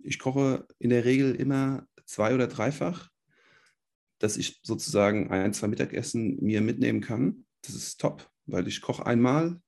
Ich 0.02 0.18
koche 0.18 0.66
in 0.78 0.90
der 0.90 1.04
Regel 1.04 1.34
immer 1.34 1.86
zwei- 2.04 2.34
oder 2.34 2.46
dreifach 2.46 3.10
dass 4.18 4.36
ich 4.36 4.60
sozusagen 4.62 5.30
ein, 5.30 5.52
zwei 5.52 5.68
Mittagessen 5.68 6.38
mir 6.42 6.60
mitnehmen 6.60 7.00
kann. 7.00 7.46
Das 7.62 7.74
ist 7.74 8.00
top, 8.00 8.30
weil 8.46 8.66
ich 8.68 8.80
koche 8.80 9.06
einmal 9.06 9.60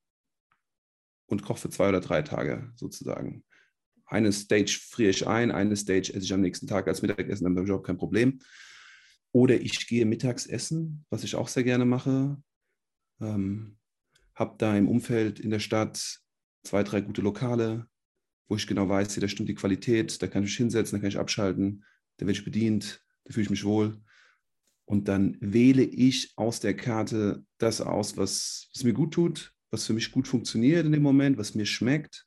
und 1.27 1.43
koche 1.43 1.61
für 1.61 1.71
zwei 1.71 1.89
oder 1.89 2.01
drei 2.01 2.23
Tage 2.23 2.73
sozusagen. 2.77 3.45
Eine 4.07 4.33
Stage 4.33 4.79
friere 4.81 5.11
ich 5.11 5.27
ein, 5.27 5.51
eine 5.51 5.77
Stage 5.77 6.15
esse 6.15 6.25
ich 6.25 6.33
am 6.33 6.41
nächsten 6.41 6.67
Tag 6.67 6.89
als 6.89 7.03
Mittagessen, 7.03 7.45
dann 7.45 7.53
habe 7.55 7.65
ich 7.65 7.69
überhaupt 7.69 7.87
kein 7.87 7.99
Problem. 7.99 8.41
Oder 9.33 9.61
ich 9.61 9.87
gehe 9.87 10.07
mittags 10.07 10.47
essen, 10.47 11.05
was 11.11 11.25
ich 11.25 11.35
auch 11.35 11.49
sehr 11.49 11.65
gerne 11.65 11.85
mache. 11.85 12.43
Ähm, 13.21 13.77
habe 14.35 14.55
da 14.57 14.77
im 14.77 14.89
Umfeld 14.89 15.41
in 15.41 15.51
der 15.51 15.59
Stadt 15.59 16.21
zwei, 16.63 16.83
drei 16.83 17.03
gute 17.03 17.21
Lokale, 17.21 17.87
wo 18.49 18.57
ich 18.57 18.67
genau 18.67 18.89
weiß, 18.89 19.13
hier, 19.13 19.21
da 19.21 19.29
stimmt 19.29 19.51
die 19.51 19.55
Qualität, 19.55 20.23
da 20.23 20.27
kann 20.27 20.43
ich 20.43 20.51
mich 20.51 20.57
hinsetzen, 20.57 20.97
da 20.97 21.01
kann 21.01 21.11
ich 21.11 21.19
abschalten, 21.19 21.85
da 22.17 22.27
werde 22.27 22.39
ich 22.39 22.45
bedient, 22.45 23.05
da 23.25 23.33
fühle 23.35 23.45
ich 23.45 23.51
mich 23.51 23.65
wohl. 23.65 24.01
Und 24.89 25.07
dann 25.07 25.37
wähle 25.41 25.83
ich 25.83 26.33
aus 26.37 26.61
der 26.61 26.75
Karte 26.75 27.45
das 27.59 27.83
aus, 27.83 28.17
was, 28.17 28.71
was 28.75 28.85
mir 28.85 28.95
gut 28.95 29.13
tut, 29.13 29.53
was 29.71 29.85
für 29.85 29.93
mich 29.93 30.11
gut 30.11 30.27
funktioniert 30.27 30.87
in 30.87 30.93
dem 30.93 31.03
Moment, 31.03 31.37
was 31.37 31.55
mir 31.55 31.67
schmeckt. 31.67 32.27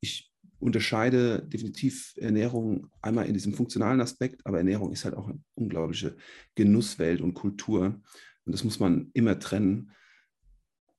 Ich 0.00 0.32
unterscheide 0.58 1.46
definitiv 1.46 2.14
Ernährung 2.16 2.88
einmal 3.02 3.26
in 3.26 3.34
diesem 3.34 3.52
funktionalen 3.52 4.00
Aspekt, 4.00 4.40
aber 4.46 4.56
Ernährung 4.56 4.90
ist 4.90 5.04
halt 5.04 5.14
auch 5.14 5.28
eine 5.28 5.38
unglaubliche 5.54 6.16
Genusswelt 6.54 7.20
und 7.20 7.34
Kultur. 7.34 8.00
Und 8.46 8.52
das 8.52 8.64
muss 8.64 8.80
man 8.80 9.10
immer 9.12 9.38
trennen 9.38 9.92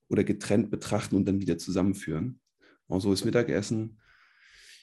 oder 0.08 0.22
getrennt 0.22 0.70
betrachten 0.70 1.16
und 1.16 1.24
dann 1.24 1.40
wieder 1.40 1.58
zusammenführen. 1.58 2.40
Und 2.86 3.00
so 3.00 3.12
ist 3.12 3.24
Mittagessen. 3.24 4.00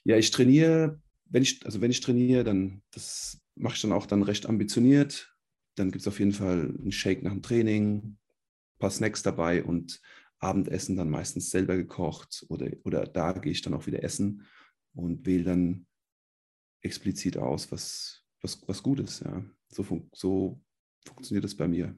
Ja, 0.04 0.18
ich 0.18 0.32
trainiere, 0.32 1.02
wenn 1.24 1.44
ich, 1.44 1.66
also 1.66 1.80
wenn 1.80 1.92
ich 1.92 2.02
trainiere, 2.02 2.44
dann 2.44 2.82
das 2.92 3.40
mache 3.56 3.76
ich 3.76 3.82
dann 3.82 3.94
auch 3.94 4.08
dann 4.08 4.24
recht 4.24 4.46
ambitioniert. 4.46 5.34
Dann 5.80 5.92
gibt 5.92 6.02
es 6.02 6.08
auf 6.08 6.20
jeden 6.20 6.34
Fall 6.34 6.76
einen 6.78 6.92
Shake 6.92 7.24
nach 7.24 7.32
dem 7.32 7.42
Training, 7.42 7.96
ein 7.96 8.18
paar 8.80 8.92
Snacks 8.92 9.24
dabei 9.24 9.64
und 9.64 10.02
Abendessen 10.40 10.98
dann 10.98 11.10
meistens 11.10 11.52
selber 11.52 11.78
gekocht 11.78 12.46
oder, 12.50 12.70
oder 12.84 13.06
da 13.06 13.32
gehe 13.34 13.52
ich 13.52 13.62
dann 13.62 13.74
auch 13.74 13.88
wieder 13.88 14.04
essen 14.04 14.46
und 14.94 15.26
wähle 15.26 15.44
dann 15.44 15.86
explizit 16.82 17.38
aus, 17.38 17.72
was, 17.72 18.26
was, 18.42 18.62
was 18.68 18.84
gut 18.84 19.00
ist. 19.00 19.22
Ja. 19.22 19.44
So, 19.70 19.84
fun 19.84 20.10
so 20.14 20.62
funktioniert 21.06 21.44
das 21.44 21.56
bei 21.56 21.68
mir. 21.68 21.96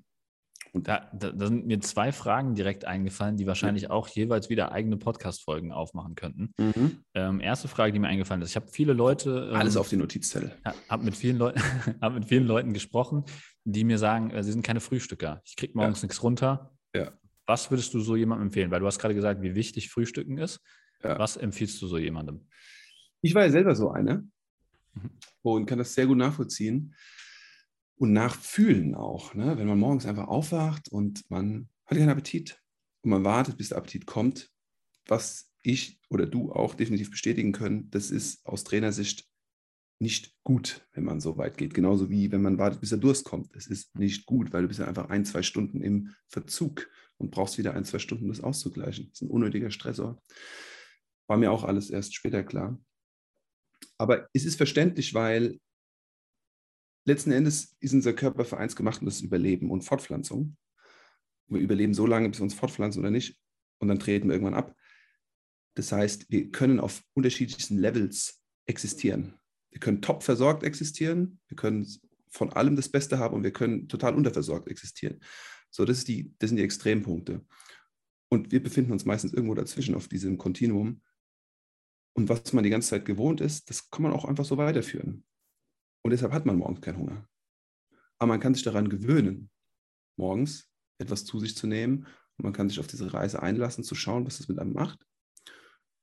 Und 0.74 0.88
da, 0.88 1.10
da, 1.14 1.32
da, 1.32 1.48
sind 1.48 1.66
mir 1.66 1.82
zwei 1.82 2.12
Fragen 2.12 2.56
direkt 2.56 2.86
eingefallen, 2.86 3.36
die 3.36 3.46
wahrscheinlich 3.46 3.90
auch 3.90 4.08
jeweils 4.08 4.50
wieder 4.50 4.72
eigene 4.72 4.96
Podcast-Folgen 4.96 5.72
aufmachen 5.72 6.16
könnten. 6.16 6.54
Mhm. 6.58 7.04
Ähm, 7.14 7.42
erste 7.42 7.68
Frage, 7.68 7.92
die 7.92 8.00
mir 8.00 8.08
eingefallen 8.08 8.42
ist: 8.42 8.52
Ich 8.52 8.56
habe 8.56 8.68
viele 8.72 8.94
Leute. 8.94 9.50
Ähm, 9.50 9.56
Alles 9.56 9.76
auf 9.76 9.90
die 9.90 9.98
Notizzettel. 9.98 10.56
Habe 10.88 11.04
mit, 11.04 11.18
vielen 11.18 11.42
hab 12.02 12.14
mit 12.14 12.26
vielen 12.26 12.46
Leuten 12.46 12.74
gesprochen, 12.74 13.26
die 13.64 13.84
mir 13.84 13.98
sagen, 13.98 14.32
äh, 14.32 14.44
sie 14.44 14.52
sind 14.52 14.66
keine 14.66 14.80
Frühstücker. 14.80 15.42
Ich 15.46 15.56
kriege 15.56 15.74
morgens 15.76 16.02
ja. 16.02 16.08
nichts 16.08 16.24
runter. 16.24 16.76
Ja. 16.96 17.12
Was 17.46 17.70
würdest 17.70 17.94
du 17.94 18.00
so 18.00 18.16
jemandem 18.16 18.48
empfehlen? 18.48 18.72
Weil 18.72 18.80
du 18.80 18.86
hast 18.86 19.00
gerade 19.00 19.16
gesagt, 19.16 19.42
wie 19.42 19.56
wichtig 19.56 19.90
Frühstücken 19.90 20.38
ist. 20.38 20.62
Ja. 21.04 21.18
Was 21.18 21.38
empfiehlst 21.38 21.82
du 21.82 21.88
so 21.88 21.98
jemandem? 21.98 22.48
Ich 23.22 23.36
war 23.36 23.44
ja 23.44 23.52
selber 23.52 23.76
so 23.76 23.92
einer 23.92 24.24
mhm. 24.94 25.12
und 25.42 25.66
kann 25.66 25.80
das 25.80 25.94
sehr 25.94 26.08
gut 26.08 26.18
nachvollziehen 26.18 26.96
und 27.96 28.14
nachfühlen 28.14 28.96
auch. 28.96 29.34
Ne? 29.34 29.58
Wenn 29.58 29.68
man 29.68 29.80
morgens 29.80 30.06
einfach 30.06 30.28
aufwacht 30.28 30.90
und 30.90 31.30
man 31.30 31.70
hat 31.86 31.98
keinen 31.98 32.10
Appetit 32.10 32.60
und 33.02 33.12
man 33.12 33.24
wartet, 33.24 33.58
bis 33.58 33.70
der 33.70 33.78
Appetit 33.78 34.06
kommt, 34.06 34.50
was 35.08 35.52
ich 35.64 36.00
oder 36.10 36.26
du 36.26 36.52
auch 36.52 36.74
definitiv 36.74 37.12
bestätigen 37.12 37.52
können, 37.52 37.90
das 37.92 38.10
ist 38.12 38.46
aus 38.46 38.64
Trainersicht 38.64 39.31
nicht 40.02 40.36
gut, 40.44 40.86
wenn 40.94 41.04
man 41.04 41.22
so 41.22 41.38
weit 41.38 41.58
geht. 41.58 41.74
Genauso 41.74 42.10
wie 42.10 42.32
wenn 42.32 42.42
man 42.42 42.58
wartet, 42.58 42.82
bis 42.82 42.90
der 42.90 42.98
Durst 42.98 43.24
kommt. 43.24 43.56
Es 43.56 43.68
ist 43.68 43.96
nicht 43.96 44.26
gut, 44.26 44.52
weil 44.52 44.64
du 44.64 44.68
bist 44.68 44.80
ja 44.80 44.88
einfach 44.88 45.10
ein, 45.10 45.26
zwei 45.26 45.44
Stunden 45.44 45.82
im 45.82 46.16
Verzug 46.28 46.90
und 47.18 47.30
brauchst 47.30 47.60
wieder 47.60 47.76
ein, 47.76 47.86
zwei 47.86 48.00
Stunden, 48.00 48.26
um 48.26 48.32
das 48.32 48.42
auszugleichen. 48.42 49.10
Das 49.10 49.22
ist 49.22 49.28
ein 49.28 49.30
unnötiger 49.30 49.70
Stressor. 49.70 50.22
War 51.28 51.38
mir 51.38 51.52
auch 51.52 51.64
alles 51.64 51.92
erst 51.92 52.16
später 52.16 52.44
klar. 52.44 52.82
Aber 53.98 54.28
es 54.34 54.44
ist 54.44 54.56
verständlich, 54.56 55.14
weil 55.14 55.60
letzten 57.06 57.32
Endes 57.32 57.76
ist 57.80 57.94
unser 57.94 58.14
Körper 58.14 58.44
für 58.44 58.58
eins 58.58 58.76
gemacht 58.76 59.02
und 59.02 59.06
das 59.06 59.18
ist 59.18 59.22
Überleben 59.22 59.70
und 59.70 59.84
Fortpflanzung. 59.84 60.58
Wir 61.48 61.62
überleben 61.62 61.94
so 61.94 62.08
lange, 62.08 62.30
bis 62.30 62.40
wir 62.40 62.44
uns 62.44 62.54
fortpflanzen 62.56 63.02
oder 63.02 63.12
nicht. 63.12 63.40
Und 63.80 63.88
dann 63.88 64.00
treten 64.00 64.30
wir 64.30 64.34
irgendwann 64.34 64.56
ab. 64.56 64.76
Das 65.76 65.92
heißt, 65.92 66.32
wir 66.32 66.50
können 66.50 66.80
auf 66.80 67.04
unterschiedlichsten 67.14 67.78
Levels 67.78 68.42
existieren. 68.66 69.41
Wir 69.72 69.80
können 69.80 70.02
top 70.02 70.24
versorgt 70.24 70.64
existieren, 70.64 71.40
wir 71.48 71.56
können 71.56 71.88
von 72.30 72.52
allem 72.54 72.76
das 72.76 72.90
Beste 72.90 73.20
haben 73.20 73.36
und 73.36 73.44
wir 73.44 73.52
können 73.52 73.88
total 73.88 74.16
unterversorgt 74.16 74.68
existieren. 74.68 75.20
So, 75.70 75.86
das, 75.86 76.04
die, 76.04 76.34
das 76.40 76.50
sind 76.50 76.58
die 76.58 76.64
Extrempunkte. 76.64 77.46
Und 78.30 78.52
wir 78.52 78.64
befinden 78.64 78.92
uns 78.92 79.06
meistens 79.06 79.34
irgendwo 79.34 79.56
dazwischen 79.56 79.96
auf 79.96 80.08
diesem 80.08 80.38
Kontinuum. 80.38 81.02
Und 82.14 82.30
was 82.30 82.54
man 82.54 82.64
die 82.64 82.70
ganze 82.70 82.90
Zeit 82.90 83.06
gewohnt 83.06 83.42
ist, 83.42 83.70
das 83.70 83.90
kann 83.90 84.04
man 84.04 84.14
auch 84.14 84.26
einfach 84.26 84.46
so 84.46 84.58
weiterführen. 84.58 85.26
Und 86.04 86.12
deshalb 86.12 86.34
hat 86.34 86.46
man 86.46 86.58
morgens 86.58 86.82
keinen 86.82 86.98
Hunger. 86.98 87.28
Aber 88.18 88.28
man 88.28 88.40
kann 88.40 88.54
sich 88.54 88.64
daran 88.64 88.90
gewöhnen, 88.90 89.50
morgens 90.18 90.70
etwas 90.98 91.26
zu 91.26 91.40
sich 91.40 91.56
zu 91.56 91.68
nehmen. 91.68 92.06
Und 92.38 92.44
man 92.44 92.54
kann 92.54 92.70
sich 92.70 92.80
auf 92.80 92.88
diese 92.88 93.14
Reise 93.14 93.42
einlassen, 93.42 93.84
zu 93.84 93.96
schauen, 93.96 94.26
was 94.26 94.38
das 94.38 94.48
mit 94.48 94.60
einem 94.60 94.74
macht. 94.74 95.06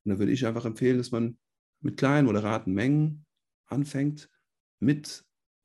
Und 0.04 0.12
da 0.12 0.18
würde 0.18 0.32
ich 0.32 0.46
einfach 0.46 0.64
empfehlen, 0.64 0.98
dass 0.98 1.10
man 1.10 1.38
mit 1.80 1.96
kleinen, 1.96 2.26
moderaten 2.26 2.72
Mengen 2.72 3.26
anfängt, 3.68 4.28
mit 4.80 5.24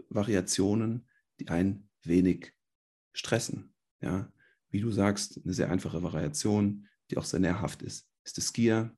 Variationen, 0.10 1.08
die 1.40 1.48
ein 1.48 1.90
wenig 2.04 2.54
stressen. 3.14 3.74
Ja? 4.02 4.32
Wie 4.70 4.82
du 4.82 4.92
sagst, 4.92 5.40
eine 5.44 5.54
sehr 5.54 5.70
einfache 5.70 6.04
Variation, 6.04 6.88
die 7.10 7.18
auch 7.18 7.26
sehr 7.26 7.40
nährhaft 7.40 7.82
ist, 7.82 8.08
ist 8.24 8.38
das 8.38 8.48
Skier 8.48 8.96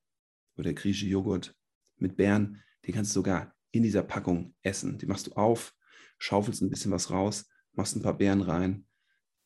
oder 0.56 0.66
der 0.66 0.74
griechische 0.74 1.08
Joghurt 1.08 1.56
mit 1.98 2.18
Beeren. 2.18 2.62
Den 2.86 2.94
kannst 2.94 3.12
du 3.12 3.20
sogar 3.20 3.56
in 3.72 3.84
dieser 3.84 4.04
Packung 4.04 4.56
essen. 4.62 4.98
Die 4.98 5.06
machst 5.06 5.28
du 5.28 5.34
auf, 5.34 5.76
schaufelst 6.18 6.62
ein 6.62 6.70
bisschen 6.70 6.92
was 6.92 7.12
raus, 7.12 7.50
machst 7.74 7.96
ein 7.96 8.02
paar 8.02 8.18
Beeren 8.18 8.42
rein, 8.42 8.88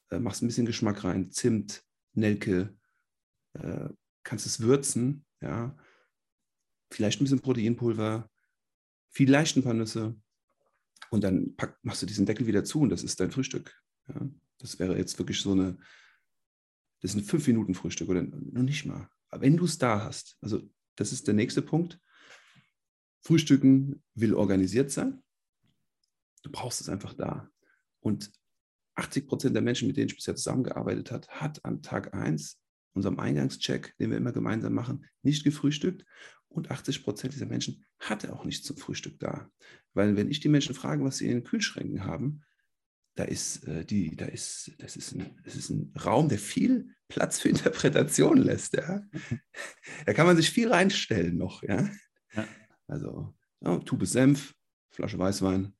äh, 0.10 0.20
machst 0.20 0.43
ein 0.43 0.47
bisschen 0.47 0.66
Geschmack 0.66 1.03
rein, 1.03 1.32
Zimt, 1.32 1.84
Nelke, 2.14 2.78
äh, 3.53 3.89
kannst 4.24 4.45
es 4.45 4.60
würzen, 4.60 5.26
ja, 5.41 5.76
vielleicht 6.91 7.22
ein 7.22 7.24
bisschen 7.24 7.41
Proteinpulver, 7.41 8.30
vielleicht 9.10 9.57
ein 9.57 9.64
paar 9.64 9.74
Nüsse 9.74 10.16
und 11.10 11.24
dann 11.24 11.55
pack, 11.55 11.78
machst 11.84 12.01
du 12.01 12.05
diesen 12.05 12.26
Deckel 12.26 12.47
wieder 12.47 12.64
zu 12.64 12.82
und 12.82 12.89
das 12.89 13.03
ist 13.03 13.20
dein 13.20 13.32
Frühstück. 13.32 13.82
Ja. 14.07 14.30
Das 14.60 14.80
wäre 14.80 14.97
jetzt 14.97 15.18
wirklich 15.18 15.41
so 15.41 15.53
eine, 15.53 15.78
das 17.01 17.12
ist 17.12 17.18
ein 17.18 17.24
fünf 17.24 17.47
Minuten 17.47 17.74
Frühstück 17.74 18.10
oder 18.10 18.24
noch 18.24 18.64
nicht 18.64 18.86
mal. 18.86 19.10
Aber 19.30 19.41
wenn 19.41 19.57
du 19.57 19.66
es 19.66 19.78
da 19.78 20.03
hast, 20.03 20.38
also 20.41 20.62
das 20.95 21.14
ist 21.14 21.28
der 21.28 21.34
nächste 21.34 21.62
Punkt. 21.62 21.99
Frühstücken 23.22 24.03
will 24.16 24.34
organisiert 24.34 24.91
sein. 24.91 25.24
Du 26.43 26.51
brauchst 26.51 26.82
es 26.82 26.89
einfach 26.89 27.14
da. 27.14 27.49
Und 28.01 28.32
80 28.95 29.28
Prozent 29.28 29.55
der 29.55 29.62
Menschen, 29.62 29.88
mit 29.88 29.97
denen 29.97 30.10
ich 30.10 30.16
bisher 30.16 30.36
zusammengearbeitet 30.36 31.12
habe, 31.12 31.28
hat 31.30 31.64
am 31.64 31.82
Tag 31.82 32.14
1, 32.14 32.60
unserem 32.93 33.20
Eingangscheck, 33.20 33.95
den 33.97 34.10
wir 34.10 34.18
immer 34.18 34.34
gemeinsam 34.34 34.74
machen, 34.74 35.05
nicht 35.22 35.43
gefrühstückt. 35.43 36.05
Und 36.50 36.72
80 36.72 37.04
Prozent 37.04 37.34
dieser 37.34 37.45
Menschen 37.45 37.86
hatte 38.00 38.34
auch 38.34 38.43
nichts 38.43 38.66
zum 38.66 38.76
Frühstück 38.76 39.20
da. 39.20 39.50
Weil 39.93 40.16
wenn 40.18 40.30
ich 40.30 40.39
die 40.39 40.50
Menschen 40.50 40.76
frage, 40.76 41.04
was 41.04 41.18
sie 41.18 41.26
in 41.26 41.36
den 41.36 41.43
Kühlschränken 41.43 42.06
haben, 42.06 42.41
da 43.16 43.24
ist, 43.26 43.68
äh, 43.68 43.86
die, 43.86 44.16
da 44.16 44.26
ist, 44.26 44.72
das, 44.80 44.95
ist 44.95 45.14
ein, 45.14 45.38
das 45.43 45.56
ist 45.56 45.70
ein 45.70 45.93
Raum, 46.04 46.30
der 46.30 46.39
viel 46.39 46.95
Platz 47.08 47.39
für 47.39 47.50
Interpretation 47.50 48.38
lässt. 48.38 48.74
Ja? 48.74 49.04
Da 50.06 50.14
kann 50.14 50.26
man 50.26 50.38
sich 50.38 50.50
viel 50.50 50.72
reinstellen 50.72 51.38
noch. 51.38 51.62
Ja? 51.64 51.89
ja. 52.34 52.47
Also 52.88 53.34
ja, 53.62 53.78
Tube 53.80 54.06
Senf, 54.06 54.56
Flasche 54.89 55.20
Weißwein, 55.20 55.74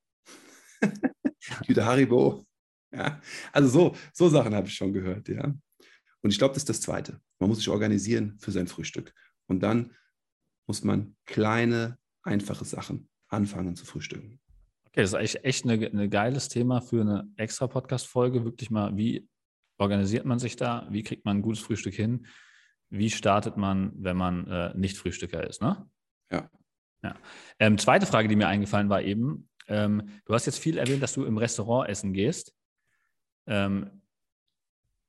Tüte 1.65 1.86
Haribo. 1.86 2.45
Ja? 2.91 3.22
Also 3.51 3.70
so, 3.70 3.95
so 4.13 4.30
Sachen 4.30 4.53
habe 4.53 4.67
ich 4.67 4.76
schon 4.76 4.93
gehört. 4.93 5.30
Ja? 5.30 5.45
Und 6.22 6.32
ich 6.32 6.38
glaube, 6.38 6.53
das 6.53 6.63
ist 6.63 6.70
das 6.70 6.82
Zweite. 6.82 7.22
Man 7.39 7.49
muss 7.49 7.59
sich 7.59 7.70
organisieren 7.70 8.38
für 8.39 8.51
sein 8.51 8.67
Frühstück. 8.67 9.13
Und 9.47 9.61
dann 9.61 9.95
muss 10.70 10.84
man 10.84 11.15
kleine, 11.26 11.97
einfache 12.22 12.63
Sachen 12.63 13.09
anfangen 13.28 13.76
zu 13.76 13.88
frühstücken. 13.88 14.39
Okay, 14.86 15.01
das 15.01 15.13
ist 15.13 15.20
echt, 15.20 15.43
echt 15.43 15.65
ein 15.65 16.09
geiles 16.11 16.47
Thema 16.47 16.80
für 16.80 17.01
eine 17.01 17.28
extra 17.38 17.65
Podcast-Folge. 17.65 18.45
Wirklich 18.45 18.70
mal, 18.70 18.95
wie 18.95 19.28
organisiert 19.80 20.26
man 20.26 20.38
sich 20.38 20.57
da? 20.57 20.88
Wie 20.91 21.01
kriegt 21.01 21.26
man 21.26 21.38
ein 21.38 21.41
gutes 21.41 21.63
Frühstück 21.63 21.95
hin? 21.95 22.28
Wie 22.91 23.09
startet 23.09 23.57
man, 23.57 23.93
wenn 23.95 24.15
man 24.15 24.45
äh, 24.45 24.78
nicht 24.78 24.95
Frühstücker 24.95 25.43
ist? 25.49 25.59
Ne? 25.59 25.89
Ja. 26.32 26.51
ja. 27.01 27.15
Ähm, 27.57 27.80
zweite 27.80 28.05
Frage, 28.05 28.28
die 28.28 28.36
mir 28.36 28.47
eingefallen 28.47 28.89
war 28.89 29.01
eben, 29.01 29.49
ähm, 29.67 30.22
du 30.26 30.36
hast 30.36 30.45
jetzt 30.45 30.59
viel 30.59 30.78
erwähnt, 30.78 31.01
dass 31.01 31.13
du 31.13 31.26
im 31.26 31.39
Restaurant 31.39 31.89
essen 31.89 32.13
gehst. 32.13 32.53
Ähm, 33.47 33.98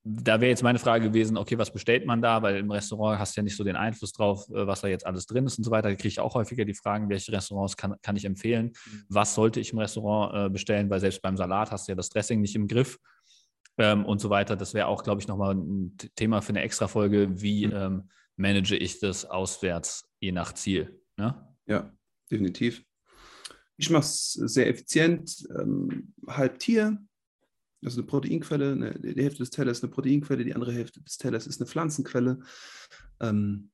da 0.02 0.40
wäre 0.40 0.48
jetzt 0.48 0.62
meine 0.62 0.78
Frage 0.78 1.08
gewesen, 1.08 1.36
okay, 1.36 1.58
was 1.58 1.72
bestellt 1.72 2.06
man 2.06 2.22
da? 2.22 2.40
Weil 2.42 2.56
im 2.56 2.70
Restaurant 2.70 3.18
hast 3.18 3.36
du 3.36 3.40
ja 3.40 3.42
nicht 3.42 3.56
so 3.56 3.64
den 3.64 3.76
Einfluss 3.76 4.12
drauf, 4.12 4.48
äh, 4.48 4.66
was 4.66 4.80
da 4.80 4.88
jetzt 4.88 5.06
alles 5.06 5.26
drin 5.26 5.46
ist 5.46 5.58
und 5.58 5.64
so 5.64 5.70
weiter. 5.70 5.90
Da 5.90 5.94
kriege 5.94 6.08
ich 6.08 6.20
auch 6.20 6.34
häufiger 6.34 6.64
die 6.64 6.74
Fragen, 6.74 7.08
welche 7.10 7.32
Restaurants 7.32 7.76
kann, 7.76 7.96
kann 8.02 8.16
ich 8.16 8.24
empfehlen? 8.24 8.66
Mhm. 8.66 9.04
Was 9.08 9.34
sollte 9.34 9.60
ich 9.60 9.72
im 9.72 9.78
Restaurant 9.78 10.34
äh, 10.34 10.50
bestellen? 10.50 10.88
Weil 10.88 11.00
selbst 11.00 11.20
beim 11.20 11.36
Salat 11.36 11.70
hast 11.70 11.86
du 11.86 11.92
ja 11.92 11.96
das 11.96 12.08
Dressing 12.08 12.40
nicht 12.40 12.54
im 12.54 12.66
Griff 12.66 12.98
ähm, 13.76 14.06
und 14.06 14.20
so 14.20 14.30
weiter. 14.30 14.56
Das 14.56 14.72
wäre 14.72 14.86
auch, 14.86 15.02
glaube 15.02 15.20
ich, 15.20 15.28
nochmal 15.28 15.54
ein 15.54 15.96
Thema 16.16 16.40
für 16.40 16.50
eine 16.50 16.62
extra 16.62 16.88
Folge. 16.88 17.28
Wie 17.40 17.66
mhm. 17.66 17.72
ähm, 17.74 18.08
manage 18.36 18.76
ich 18.76 19.00
das 19.00 19.26
auswärts 19.26 20.08
je 20.18 20.32
nach 20.32 20.54
Ziel? 20.54 20.98
Ne? 21.18 21.46
Ja, 21.66 21.92
definitiv. 22.30 22.82
Ich 23.76 23.90
mache 23.90 24.04
es 24.04 24.32
sehr 24.32 24.68
effizient, 24.68 25.46
ähm, 25.58 26.12
halb 26.26 26.58
Tier, 26.58 26.98
ist 27.82 27.96
eine 27.96 28.06
Proteinquelle, 28.06 28.72
eine, 28.72 28.98
die 28.98 29.22
Hälfte 29.22 29.38
des 29.38 29.50
Tellers 29.50 29.78
ist 29.78 29.84
eine 29.84 29.92
Proteinquelle, 29.92 30.44
die 30.44 30.54
andere 30.54 30.72
Hälfte 30.72 31.02
des 31.02 31.16
Tellers 31.16 31.46
ist 31.46 31.60
eine 31.60 31.68
Pflanzenquelle. 31.68 32.40
Ähm, 33.20 33.70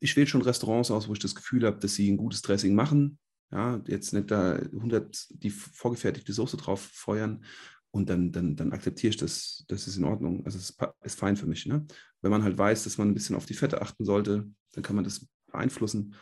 ich 0.00 0.16
wähle 0.16 0.26
schon 0.26 0.42
Restaurants 0.42 0.90
aus, 0.90 1.08
wo 1.08 1.12
ich 1.12 1.18
das 1.18 1.34
Gefühl 1.34 1.64
habe, 1.64 1.78
dass 1.78 1.94
sie 1.94 2.10
ein 2.10 2.16
gutes 2.16 2.42
Dressing 2.42 2.74
machen. 2.74 3.18
Ja, 3.50 3.80
jetzt 3.86 4.12
nicht 4.12 4.30
da 4.30 4.54
100 4.54 5.28
die 5.30 5.50
vorgefertigte 5.50 6.32
Soße 6.32 6.56
drauf 6.56 6.80
feuern 6.80 7.44
und 7.92 8.10
dann, 8.10 8.32
dann, 8.32 8.56
dann 8.56 8.72
akzeptiere 8.72 9.10
ich 9.10 9.16
das, 9.16 9.64
das 9.68 9.86
ist 9.86 9.96
in 9.96 10.04
Ordnung. 10.04 10.44
Also 10.44 10.58
es 10.58 10.70
ist, 10.70 10.78
ist 11.02 11.18
fein 11.18 11.36
für 11.36 11.46
mich. 11.46 11.66
Ne? 11.66 11.86
Wenn 12.20 12.30
man 12.30 12.42
halt 12.42 12.58
weiß, 12.58 12.84
dass 12.84 12.98
man 12.98 13.08
ein 13.08 13.14
bisschen 13.14 13.36
auf 13.36 13.46
die 13.46 13.54
Fette 13.54 13.80
achten 13.80 14.04
sollte, 14.04 14.50
dann 14.72 14.82
kann 14.82 14.96
man 14.96 15.04
das 15.04 15.26
beeinflussen. 15.46 16.14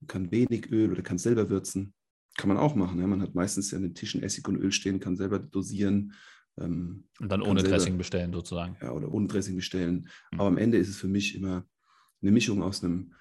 Man 0.00 0.06
kann 0.06 0.30
wenig 0.30 0.70
Öl 0.70 0.92
oder 0.92 1.02
kann 1.02 1.18
selber 1.18 1.50
würzen. 1.50 1.92
Kann 2.36 2.48
man 2.48 2.58
auch 2.58 2.74
machen. 2.74 3.00
Ja? 3.00 3.06
Man 3.06 3.22
hat 3.22 3.34
meistens 3.34 3.70
ja 3.70 3.76
an 3.76 3.82
den 3.82 3.94
Tischen 3.94 4.22
Essig 4.22 4.46
und 4.48 4.56
Öl 4.56 4.72
stehen, 4.72 5.00
kann 5.00 5.16
selber 5.16 5.38
dosieren. 5.38 6.12
Ähm, 6.58 7.04
und 7.20 7.30
dann 7.30 7.42
ohne 7.42 7.60
selber, 7.60 7.76
Dressing 7.76 7.98
bestellen 7.98 8.32
sozusagen. 8.32 8.76
Ja, 8.80 8.92
oder 8.92 9.10
ohne 9.12 9.26
Dressing 9.26 9.56
bestellen. 9.56 10.08
Mhm. 10.32 10.40
Aber 10.40 10.48
am 10.48 10.58
Ende 10.58 10.78
ist 10.78 10.88
es 10.88 10.96
für 10.96 11.08
mich 11.08 11.34
immer 11.34 11.64
eine 12.22 12.32
Mischung 12.32 12.62
aus 12.62 12.82
einem 12.82 13.12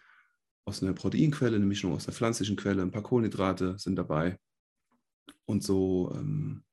aus 0.68 0.82
einer 0.82 0.93
Proteinquelle, 0.93 1.55
eine 1.55 1.66
Mischung 1.66 1.93
aus 1.93 2.07
einer 2.07 2.16
pflanzlichen 2.16 2.55
Quelle, 2.55 2.82
ein 2.82 2.91
paar 2.91 3.03
Kohlenhydrate 3.03 3.78
sind 3.78 3.95
dabei. 3.95 4.39
Und 5.45 5.63
so, 5.63 6.11
ähm, 6.16 6.63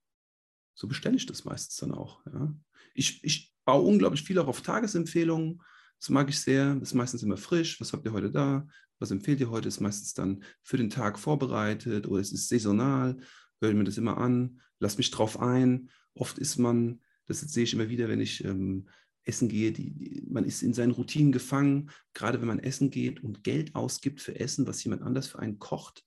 so 0.74 0.88
bestelle 0.88 1.16
ich 1.16 1.26
das 1.26 1.44
meistens 1.44 1.76
dann 1.76 1.92
auch. 1.92 2.24
Ja. 2.26 2.54
Ich, 2.94 3.22
ich 3.22 3.52
baue 3.64 3.86
unglaublich 3.86 4.22
viel 4.22 4.38
auch 4.38 4.48
auf 4.48 4.62
Tagesempfehlungen. 4.62 5.62
Das 6.02 6.10
mag 6.10 6.28
ich 6.28 6.40
sehr. 6.40 6.78
Ist 6.82 6.94
meistens 6.94 7.22
immer 7.22 7.36
frisch. 7.36 7.80
Was 7.80 7.92
habt 7.92 8.04
ihr 8.04 8.12
heute 8.12 8.30
da? 8.30 8.66
was 9.02 9.10
empfehlt 9.10 9.40
ihr 9.40 9.50
heute, 9.50 9.68
ist 9.68 9.80
meistens 9.80 10.14
dann 10.14 10.42
für 10.62 10.78
den 10.78 10.88
Tag 10.88 11.18
vorbereitet 11.18 12.06
oder 12.06 12.20
es 12.20 12.32
ist 12.32 12.48
saisonal, 12.48 13.18
höre 13.60 13.74
mir 13.74 13.84
das 13.84 13.98
immer 13.98 14.16
an, 14.16 14.60
lass 14.78 14.96
mich 14.96 15.10
drauf 15.10 15.40
ein. 15.40 15.90
Oft 16.14 16.38
ist 16.38 16.56
man, 16.56 17.00
das 17.26 17.40
sehe 17.40 17.64
ich 17.64 17.74
immer 17.74 17.88
wieder, 17.88 18.08
wenn 18.08 18.20
ich 18.20 18.44
ähm, 18.44 18.88
essen 19.24 19.48
gehe, 19.48 19.72
die, 19.72 19.90
die, 19.90 20.26
man 20.30 20.44
ist 20.44 20.62
in 20.62 20.72
seinen 20.72 20.92
Routinen 20.92 21.32
gefangen, 21.32 21.90
gerade 22.14 22.40
wenn 22.40 22.48
man 22.48 22.60
essen 22.60 22.90
geht 22.90 23.22
und 23.22 23.44
Geld 23.44 23.74
ausgibt 23.74 24.20
für 24.20 24.38
Essen, 24.38 24.66
was 24.66 24.82
jemand 24.84 25.02
anders 25.02 25.26
für 25.26 25.40
einen 25.40 25.58
kocht, 25.58 26.04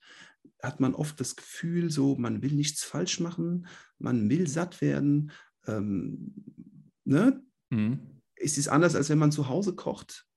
hat 0.64 0.80
man 0.80 0.96
oft 0.96 1.20
das 1.20 1.36
Gefühl, 1.36 1.92
so, 1.92 2.16
man 2.16 2.42
will 2.42 2.54
nichts 2.54 2.84
falsch 2.84 3.20
machen, 3.20 3.68
man 4.00 4.30
will 4.30 4.48
satt 4.48 4.80
werden. 4.82 5.32
Ähm, 5.68 6.34
ne? 7.04 7.44
Mhm. 7.70 8.15
Es 8.36 8.58
ist 8.58 8.68
anders, 8.68 8.96
als 8.96 9.10
wenn 9.10 9.18
man 9.18 9.32
zu 9.32 9.48
Hause 9.48 9.76
kocht 9.76 10.28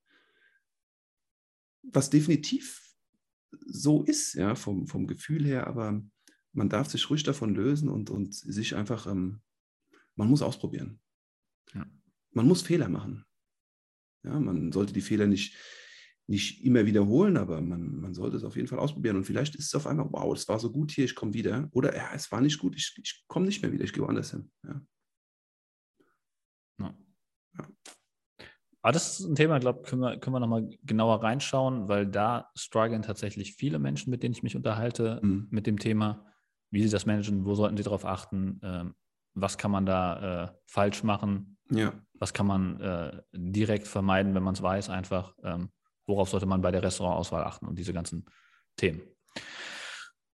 was 1.92 2.10
definitiv 2.10 2.84
so 3.66 4.02
ist, 4.02 4.34
ja, 4.34 4.54
vom, 4.54 4.86
vom 4.86 5.06
Gefühl 5.06 5.44
her, 5.44 5.66
aber 5.66 6.02
man 6.52 6.68
darf 6.68 6.90
sich 6.90 7.08
ruhig 7.08 7.22
davon 7.22 7.54
lösen 7.54 7.88
und, 7.88 8.10
und 8.10 8.34
sich 8.34 8.74
einfach, 8.74 9.06
ähm, 9.06 9.40
man 10.16 10.28
muss 10.28 10.42
ausprobieren. 10.42 11.00
Ja. 11.74 11.86
Man 12.32 12.46
muss 12.46 12.62
Fehler 12.62 12.88
machen. 12.88 13.24
Ja, 14.24 14.38
man 14.38 14.72
sollte 14.72 14.92
die 14.92 15.00
Fehler 15.00 15.26
nicht, 15.26 15.56
nicht 16.26 16.64
immer 16.64 16.84
wiederholen, 16.84 17.36
aber 17.36 17.60
man, 17.60 18.00
man 18.00 18.14
sollte 18.14 18.36
es 18.36 18.44
auf 18.44 18.56
jeden 18.56 18.68
Fall 18.68 18.78
ausprobieren. 18.78 19.16
Und 19.16 19.24
vielleicht 19.24 19.54
ist 19.54 19.66
es 19.66 19.74
auf 19.74 19.86
einmal, 19.86 20.08
wow, 20.10 20.34
es 20.34 20.48
war 20.48 20.58
so 20.58 20.70
gut 20.70 20.90
hier, 20.90 21.04
ich 21.04 21.14
komme 21.14 21.32
wieder. 21.32 21.68
Oder 21.72 21.96
ja, 21.96 22.10
es 22.12 22.30
war 22.30 22.40
nicht 22.40 22.58
gut, 22.58 22.76
ich, 22.76 22.98
ich 23.02 23.24
komme 23.28 23.46
nicht 23.46 23.62
mehr 23.62 23.72
wieder, 23.72 23.84
ich 23.84 23.92
gehe 23.92 24.02
woanders 24.02 24.32
hin. 24.32 24.50
Ja. 24.64 24.82
Ja. 26.80 26.98
ja. 27.58 27.68
Aber 28.82 28.92
das 28.92 29.18
ist 29.18 29.26
ein 29.26 29.34
Thema, 29.34 29.58
glaube 29.58 29.80
ich, 29.82 29.88
können 29.88 30.02
wir, 30.02 30.18
können 30.18 30.34
wir 30.34 30.40
nochmal 30.40 30.68
genauer 30.84 31.22
reinschauen, 31.22 31.88
weil 31.88 32.06
da 32.06 32.50
strugglen 32.54 33.02
tatsächlich 33.02 33.54
viele 33.54 33.78
Menschen, 33.78 34.10
mit 34.10 34.22
denen 34.22 34.32
ich 34.32 34.42
mich 34.42 34.56
unterhalte, 34.56 35.20
mhm. 35.22 35.48
mit 35.50 35.66
dem 35.66 35.78
Thema, 35.78 36.26
wie 36.70 36.82
sie 36.82 36.90
das 36.90 37.06
managen, 37.06 37.44
wo 37.44 37.54
sollten 37.54 37.76
sie 37.76 37.82
darauf 37.82 38.04
achten, 38.04 38.60
äh, 38.62 38.84
was 39.34 39.58
kann 39.58 39.70
man 39.70 39.86
da 39.86 40.44
äh, 40.44 40.48
falsch 40.66 41.02
machen, 41.02 41.58
ja. 41.70 41.92
was 42.14 42.32
kann 42.32 42.46
man 42.46 42.80
äh, 42.80 43.22
direkt 43.32 43.86
vermeiden, 43.86 44.34
wenn 44.34 44.42
man 44.42 44.54
es 44.54 44.62
weiß, 44.62 44.90
einfach, 44.90 45.34
ähm, 45.42 45.70
worauf 46.06 46.28
sollte 46.28 46.46
man 46.46 46.60
bei 46.60 46.70
der 46.70 46.82
Restaurantauswahl 46.82 47.44
achten 47.44 47.66
und 47.66 47.78
diese 47.78 47.92
ganzen 47.92 48.26
Themen. 48.76 49.02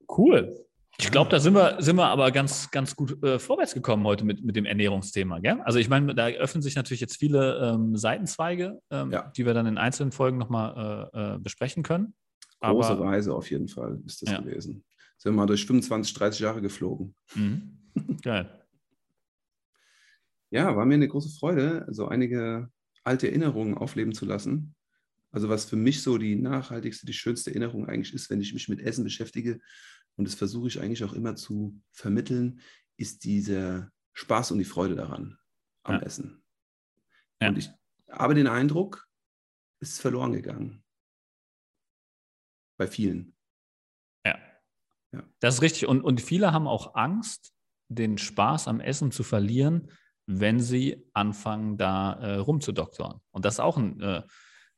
Cool. 0.08 0.66
Ich 1.02 1.10
glaube, 1.10 1.30
da 1.30 1.40
sind 1.40 1.54
wir, 1.54 1.76
sind 1.80 1.96
wir 1.96 2.06
aber 2.06 2.30
ganz, 2.30 2.70
ganz 2.70 2.94
gut 2.94 3.22
äh, 3.24 3.38
vorwärts 3.38 3.72
gekommen 3.72 4.04
heute 4.04 4.24
mit, 4.24 4.44
mit 4.44 4.54
dem 4.54 4.66
Ernährungsthema. 4.66 5.38
Gell? 5.38 5.58
Also 5.62 5.78
ich 5.78 5.88
meine, 5.88 6.14
da 6.14 6.28
öffnen 6.28 6.60
sich 6.60 6.76
natürlich 6.76 7.00
jetzt 7.00 7.16
viele 7.16 7.72
ähm, 7.72 7.96
Seitenzweige, 7.96 8.80
ähm, 8.90 9.10
ja. 9.10 9.32
die 9.34 9.46
wir 9.46 9.54
dann 9.54 9.66
in 9.66 9.78
einzelnen 9.78 10.12
Folgen 10.12 10.36
nochmal 10.36 11.10
äh, 11.14 11.34
äh, 11.34 11.38
besprechen 11.38 11.82
können. 11.82 12.14
Große 12.60 12.90
aber, 12.90 13.06
Reise 13.06 13.34
auf 13.34 13.50
jeden 13.50 13.68
Fall 13.68 13.98
ist 14.04 14.20
das 14.20 14.30
ja. 14.30 14.40
gewesen. 14.40 14.84
Sind 15.16 15.32
wir 15.32 15.36
mal 15.36 15.46
durch 15.46 15.64
25, 15.64 16.12
30 16.12 16.40
Jahre 16.40 16.60
geflogen. 16.60 17.14
Mhm. 17.34 17.78
Geil. 18.22 18.50
ja, 20.50 20.76
war 20.76 20.84
mir 20.84 20.94
eine 20.94 21.08
große 21.08 21.30
Freude, 21.38 21.86
so 21.88 22.08
einige 22.08 22.68
alte 23.04 23.28
Erinnerungen 23.28 23.74
aufleben 23.76 24.12
zu 24.12 24.26
lassen. 24.26 24.74
Also 25.32 25.48
was 25.48 25.64
für 25.64 25.76
mich 25.76 26.02
so 26.02 26.18
die 26.18 26.36
nachhaltigste, 26.36 27.06
die 27.06 27.12
schönste 27.12 27.50
Erinnerung 27.50 27.86
eigentlich 27.86 28.12
ist, 28.12 28.30
wenn 28.30 28.40
ich 28.40 28.52
mich 28.52 28.68
mit 28.68 28.80
Essen 28.80 29.04
beschäftige, 29.04 29.60
und 30.16 30.26
das 30.26 30.34
versuche 30.34 30.68
ich 30.68 30.80
eigentlich 30.80 31.04
auch 31.04 31.12
immer 31.12 31.36
zu 31.36 31.80
vermitteln, 31.92 32.60
ist 32.96 33.24
dieser 33.24 33.90
Spaß 34.12 34.50
und 34.50 34.58
die 34.58 34.64
Freude 34.64 34.94
daran 34.94 35.38
am 35.82 35.94
ja. 35.94 36.00
Essen. 36.02 36.42
Ja. 37.40 37.48
Und 37.48 37.58
ich 37.58 37.70
habe 38.10 38.34
den 38.34 38.46
Eindruck, 38.46 39.08
es 39.80 39.92
ist 39.92 40.00
verloren 40.00 40.32
gegangen. 40.32 40.84
Bei 42.76 42.86
vielen. 42.86 43.34
Ja. 44.26 44.38
ja. 45.12 45.22
Das 45.40 45.56
ist 45.56 45.62
richtig. 45.62 45.86
Und, 45.86 46.02
und 46.02 46.20
viele 46.20 46.52
haben 46.52 46.66
auch 46.66 46.94
Angst, 46.94 47.52
den 47.88 48.18
Spaß 48.18 48.68
am 48.68 48.80
Essen 48.80 49.10
zu 49.10 49.22
verlieren, 49.22 49.90
wenn 50.26 50.60
sie 50.60 51.04
anfangen, 51.12 51.76
da 51.76 52.12
äh, 52.14 52.36
rumzudoktoren. 52.36 53.20
Und 53.30 53.44
das 53.44 53.54
ist 53.54 53.60
auch 53.60 53.76
ein, 53.76 54.00
äh, 54.00 54.22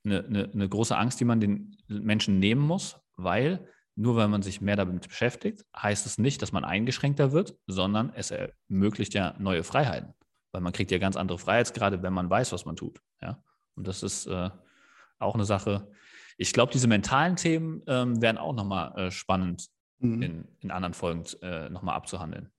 eine, 0.05 0.24
eine, 0.24 0.51
eine 0.53 0.68
große 0.68 0.97
Angst, 0.97 1.20
die 1.20 1.24
man 1.24 1.41
den 1.41 1.76
Menschen 1.89 2.39
nehmen 2.39 2.62
muss, 2.62 2.99
weil 3.16 3.68
nur 3.95 4.16
weil 4.16 4.28
man 4.28 4.43
sich 4.43 4.61
mehr 4.61 4.76
damit 4.76 5.09
beschäftigt, 5.09 5.64
heißt 5.76 6.07
es 6.07 6.18
nicht, 6.18 6.40
dass 6.43 6.53
man 6.53 6.64
eingeschränkter 6.64 7.32
wird, 7.32 7.57
sondern 7.66 8.12
es 8.14 8.30
ermöglicht 8.30 9.14
ja 9.14 9.34
neue 9.38 9.64
Freiheiten. 9.64 10.14
Weil 10.53 10.62
man 10.62 10.72
kriegt 10.72 10.90
ja 10.90 10.99
ganz 10.99 11.16
andere 11.16 11.38
Freiheitsgrade, 11.38 12.03
wenn 12.03 12.12
man 12.12 12.28
weiß, 12.28 12.53
was 12.53 12.64
man 12.64 12.76
tut. 12.76 13.01
Ja? 13.20 13.43
Und 13.74 13.86
das 13.86 14.03
ist 14.03 14.26
äh, 14.26 14.51
auch 15.18 15.34
eine 15.34 15.45
Sache. 15.45 15.90
Ich 16.36 16.53
glaube, 16.53 16.72
diese 16.72 16.88
mentalen 16.88 17.36
Themen 17.36 17.82
ähm, 17.86 18.20
werden 18.20 18.38
auch 18.38 18.55
nochmal 18.55 18.97
äh, 18.99 19.11
spannend 19.11 19.68
mhm. 19.99 20.22
in, 20.22 20.49
in 20.61 20.70
anderen 20.70 20.95
Folgen 20.95 21.24
äh, 21.43 21.68
nochmal 21.68 21.95
abzuhandeln. 21.95 22.51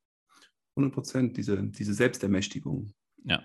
100 0.76 0.94
Prozent, 0.94 1.38
diese, 1.38 1.62
diese 1.64 1.94
Selbstermächtigung. 1.94 2.94
Ja. 3.24 3.44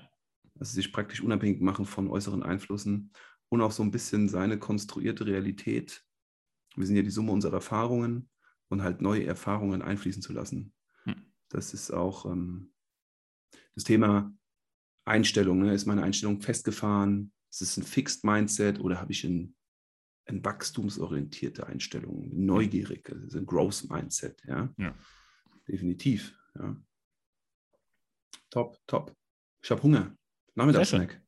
Also 0.59 0.75
sich 0.75 0.93
praktisch 0.93 1.23
unabhängig 1.23 1.61
machen 1.61 1.85
von 1.85 2.09
äußeren 2.09 2.43
Einflüssen 2.43 3.13
und 3.49 3.61
auch 3.61 3.73
so 3.73 3.83
ein 3.83 3.91
bisschen 3.91 4.29
seine 4.29 4.59
konstruierte 4.59 5.27
Realität. 5.27 6.05
Wir 6.79 6.87
sind 6.87 6.97
ja 6.97 7.03
die 7.03 7.11
Summe 7.11 7.33
unserer 7.33 7.55
Erfahrungen 7.55 8.29
und 8.69 8.83
halt 8.83 9.01
neue 9.01 9.25
Erfahrungen 9.25 9.83
einfließen 9.83 10.23
zu 10.23 10.33
lassen. 10.33 10.73
Hm. 11.05 11.17
Das 11.49 11.75
ist 11.75 11.91
auch 11.91 12.27
ähm, 12.27 12.73
das 13.75 13.85
Thema 13.85 14.33
Einstellung. 15.05 15.61
Ne? 15.61 15.73
Ist 15.73 15.87
meine 15.87 16.03
Einstellung 16.03 16.41
festgefahren? 16.41 17.33
Ist 17.51 17.63
es 17.63 17.77
ein 17.77 17.83
Fixed 17.83 18.25
Mindset 18.25 18.79
oder 18.81 19.01
habe 19.01 19.13
ich 19.13 19.25
ein, 19.25 19.57
ein 20.27 20.45
wachstumsorientierte 20.45 21.67
Einstellung, 21.67 22.29
neugierig, 22.33 23.11
also 23.11 23.39
ein 23.39 23.47
Growth 23.47 23.89
Mindset? 23.89 24.43
Ja? 24.47 24.73
ja. 24.77 24.95
Definitiv. 25.67 26.39
Ja. 26.59 26.77
Top, 28.51 28.79
top. 28.87 29.17
Ich 29.63 29.71
habe 29.71 29.83
Hunger. 29.83 30.17
Nachmittagssnack. 30.55 31.21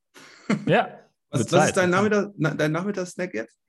Ja. 0.66 1.09
Was, 1.30 1.53
was 1.53 1.68
ist 1.68 1.76
dein, 1.76 1.90
Nachmittag, 1.90 2.32
dein 2.36 2.72
Nachmittagssnack 2.72 3.32
jetzt? 3.34 3.59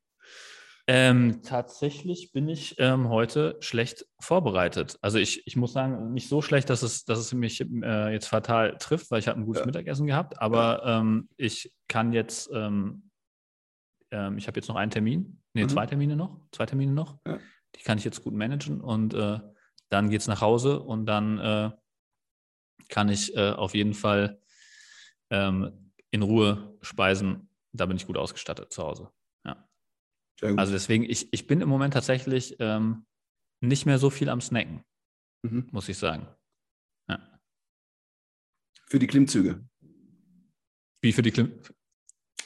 Ähm, 0.88 1.41
tatsächlich 1.43 2.32
bin 2.32 2.47
ich 2.47 2.75
ähm, 2.79 3.09
heute 3.09 3.57
schlecht 3.59 4.05
vorbereitet. 4.19 4.97
Also 5.01 5.19
ich, 5.19 5.45
ich 5.45 5.55
muss 5.55 5.73
sagen, 5.73 6.13
nicht 6.13 6.27
so 6.27 6.41
schlecht, 6.41 6.69
dass 6.69 6.82
es, 6.82 7.05
dass 7.05 7.19
es 7.19 7.34
mich 7.34 7.61
äh, 7.61 8.11
jetzt 8.11 8.27
fatal 8.27 8.77
trifft, 8.77 9.11
weil 9.11 9.19
ich 9.19 9.27
habe 9.27 9.39
ein 9.39 9.45
gutes 9.45 9.61
ja. 9.61 9.65
Mittagessen 9.65 10.07
gehabt. 10.07 10.41
Aber 10.41 10.84
ja. 10.86 10.99
ähm, 10.99 11.29
ich 11.38 11.71
kann 11.88 12.13
jetzt, 12.13 12.49
ähm, 12.53 13.09
ähm, 14.11 14.38
ich 14.38 14.47
habe 14.47 14.59
jetzt 14.59 14.67
noch 14.67 14.75
einen 14.75 14.91
Termin, 14.91 15.41
nee, 15.53 15.63
mhm. 15.63 15.69
zwei 15.69 15.86
Termine 15.86 16.15
noch, 16.15 16.39
zwei 16.51 16.65
Termine 16.65 16.91
noch. 16.91 17.19
Ja. 17.27 17.38
Die 17.75 17.84
kann 17.84 17.97
ich 17.97 18.03
jetzt 18.03 18.23
gut 18.23 18.34
managen 18.34 18.82
und 18.82 19.13
äh, 19.13 19.39
dann 19.89 20.09
geht 20.09 20.21
es 20.21 20.27
nach 20.27 20.41
Hause 20.41 20.82
und 20.82 21.05
dann 21.05 21.38
äh, 21.38 21.71
kann 22.89 23.09
ich 23.09 23.36
äh, 23.36 23.51
auf 23.51 23.75
jeden 23.75 23.93
Fall 23.93 24.39
ähm, 25.29 25.91
in 26.11 26.23
Ruhe 26.23 26.77
speisen. 26.82 27.49
Da 27.71 27.86
bin 27.86 27.97
ich 27.97 28.07
gut 28.07 28.17
ausgestattet 28.17 28.73
zu 28.73 28.84
Hause. 28.84 29.09
Also 30.41 30.73
deswegen, 30.73 31.03
ich, 31.03 31.31
ich 31.31 31.47
bin 31.47 31.61
im 31.61 31.69
Moment 31.69 31.93
tatsächlich 31.93 32.55
ähm, 32.59 33.05
nicht 33.61 33.85
mehr 33.85 33.99
so 33.99 34.09
viel 34.09 34.29
am 34.29 34.41
Snacken, 34.41 34.83
mhm. 35.43 35.67
muss 35.71 35.87
ich 35.87 35.97
sagen. 35.97 36.27
Ja. 37.07 37.39
Für 38.87 38.99
die 38.99 39.07
Klimmzüge. 39.07 39.63
Wie 41.01 41.13
für 41.13 41.21
die 41.21 41.31
Klimmzüge? 41.31 41.75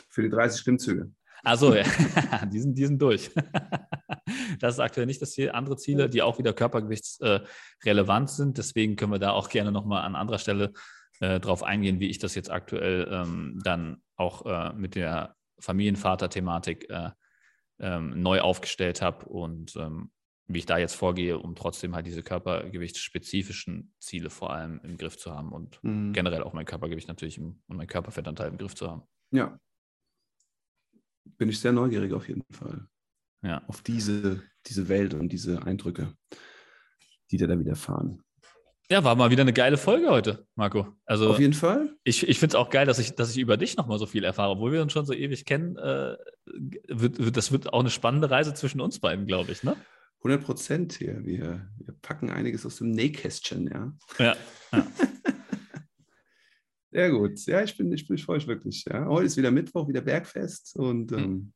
Für 0.10 0.22
die 0.24 0.30
30 0.30 0.64
Klimmzüge. 0.64 1.12
Also 1.44 1.76
ja, 1.76 1.84
die, 2.52 2.60
sind, 2.60 2.78
die 2.78 2.86
sind 2.86 3.02
durch. 3.02 3.32
das 4.60 4.76
ist 4.76 4.80
aktuell 4.80 5.06
nicht 5.06 5.22
das 5.22 5.32
Ziel. 5.32 5.52
Andere 5.52 5.78
Ziele, 5.78 6.10
die 6.10 6.22
auch 6.22 6.40
wieder 6.40 6.54
körpergewichtsrelevant 6.54 8.30
sind. 8.30 8.58
Deswegen 8.58 8.96
können 8.96 9.12
wir 9.12 9.20
da 9.20 9.32
auch 9.32 9.50
gerne 9.50 9.72
nochmal 9.72 10.04
an 10.04 10.16
anderer 10.16 10.40
Stelle 10.40 10.74
äh, 11.20 11.40
drauf 11.40 11.64
eingehen, 11.64 12.00
wie 12.00 12.10
ich 12.10 12.20
das 12.20 12.36
jetzt 12.36 12.50
aktuell 12.50 13.08
ähm, 13.12 13.62
dann 13.64 14.02
auch 14.16 14.46
äh, 14.46 14.74
mit 14.74 14.96
der 14.96 15.36
Familienvater-Thematik 15.60 16.90
äh, 16.90 17.12
ähm, 17.80 18.22
neu 18.22 18.42
aufgestellt 18.42 19.02
habe 19.02 19.26
und 19.26 19.76
ähm, 19.76 20.12
wie 20.48 20.60
ich 20.60 20.66
da 20.66 20.78
jetzt 20.78 20.96
vorgehe, 20.96 21.40
um 21.40 21.56
trotzdem 21.56 21.96
halt 21.96 22.06
diese 22.06 22.22
körpergewichtsspezifischen 22.22 23.94
Ziele 24.00 24.30
vor 24.30 24.54
allem 24.54 24.80
im 24.84 24.98
Griff 24.98 25.18
zu 25.18 25.34
haben 25.34 25.52
und 25.52 25.84
mhm. 25.84 26.14
generell 26.14 26.44
auch 26.44 26.54
mein 26.54 26.66
Körpergewicht 26.66 27.08
natürlich 27.08 27.38
im, 27.38 27.62
und 27.68 27.78
mein 27.78 27.88
Körperfettanteil 27.88 28.50
im 28.50 28.58
Griff 28.58 28.76
zu 28.76 28.90
haben. 28.90 29.04
Ja. 29.32 29.60
Bin 31.38 31.50
ich 31.50 31.60
sehr 31.60 31.72
neugierig 31.72 32.14
auf 32.14 32.28
jeden 32.28 32.44
Fall. 32.52 32.88
Ja. 33.42 33.64
Auf 33.68 33.82
diese, 33.82 34.44
diese 34.68 34.88
Welt 34.88 35.14
und 35.14 35.30
diese 35.30 35.64
Eindrücke, 35.64 36.14
die 37.32 37.38
dir 37.38 37.48
da 37.48 37.60
widerfahren. 37.60 38.24
Ja, 38.90 39.04
war 39.04 39.16
mal 39.16 39.32
wieder 39.32 39.42
eine 39.42 39.54
geile 39.54 39.78
Folge 39.78 40.10
heute, 40.10 40.46
Marco. 40.54 40.88
Also, 41.06 41.32
Auf 41.32 41.40
jeden 41.40 41.54
Fall. 41.54 41.96
Ich, 42.04 42.28
ich 42.28 42.38
finde 42.38 42.52
es 42.52 42.56
auch 42.56 42.70
geil, 42.70 42.86
dass 42.86 43.00
ich, 43.00 43.16
dass 43.16 43.32
ich 43.32 43.40
über 43.40 43.58
dich 43.58 43.78
nochmal 43.78 43.98
so 43.98 44.06
viel 44.06 44.24
erfahre. 44.24 44.52
Obwohl 44.52 44.74
wir 44.74 44.84
uns 44.84 44.94
schon 44.94 45.08
so 45.08 45.14
ewig 45.14 45.46
kennen, 45.46 45.76
äh, 45.78 46.16
wird, 46.88 47.18
wird, 47.18 47.36
das 47.36 47.52
wird 47.52 47.74
auch 47.74 47.80
eine 47.80 47.90
spannende 47.90 48.30
Reise 48.30 48.54
zwischen 48.54 48.82
uns 48.82 49.00
beiden, 49.00 49.26
glaube 49.26 49.52
ich, 49.52 49.64
ne? 49.64 49.76
100 50.20 50.44
Prozent 50.44 50.94
hier. 50.94 51.26
Wir, 51.26 51.68
wir 51.78 51.96
packen 52.02 52.30
einiges 52.30 52.66
aus 52.66 52.78
dem 52.78 52.92
Nähkästchen, 52.92 53.68
ja. 53.68 53.92
Ja. 54.20 54.36
ja. 54.72 54.88
Sehr 56.92 57.10
gut. 57.10 57.44
Ja, 57.48 57.64
ich 57.64 57.76
bin, 57.76 57.92
ich, 57.92 58.08
bin, 58.08 58.18
ich 58.18 58.24
freue 58.24 58.38
mich 58.38 58.48
wirklich. 58.48 58.86
Ja. 58.86 59.08
Heute 59.08 59.26
ist 59.26 59.38
wieder 59.38 59.52
Mittwoch, 59.52 59.88
wieder 59.88 60.02
Bergfest 60.02 60.76
und 60.76 61.12
hm. 61.12 61.20
ähm, 61.20 61.54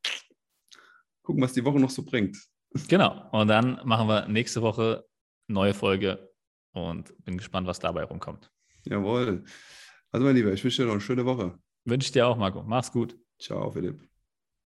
gucken, 1.21 1.43
was 1.43 1.53
die 1.53 1.63
Woche 1.63 1.80
noch 1.80 1.91
so 1.91 2.03
bringt. 2.03 2.38
Genau. 2.88 3.30
Und 3.32 3.49
dann 3.49 3.80
machen 3.86 4.07
wir 4.07 4.27
nächste 4.27 4.63
Woche 4.63 5.05
neue 5.47 5.73
Folge 5.73 6.28
und 6.72 7.13
bin 7.24 7.38
gespannt, 7.38 7.67
was 7.67 7.80
dabei 7.80 8.03
rumkommt. 8.03 8.51
Jawohl. 8.86 9.43
Also, 10.11 10.26
mein 10.26 10.36
Lieber, 10.36 10.51
ich 10.53 10.63
wünsche 10.63 10.82
dir 10.82 10.86
noch 10.88 10.93
eine 10.93 11.01
schöne 11.01 11.26
Woche. 11.26 11.59
Wünsche 11.86 12.07
ich 12.07 12.11
dir 12.11 12.28
auch, 12.28 12.38
Marco. 12.38 12.63
Mach's 12.63 12.91
gut. 12.91 13.17
Ciao, 13.39 13.72
Philipp. 13.72 14.09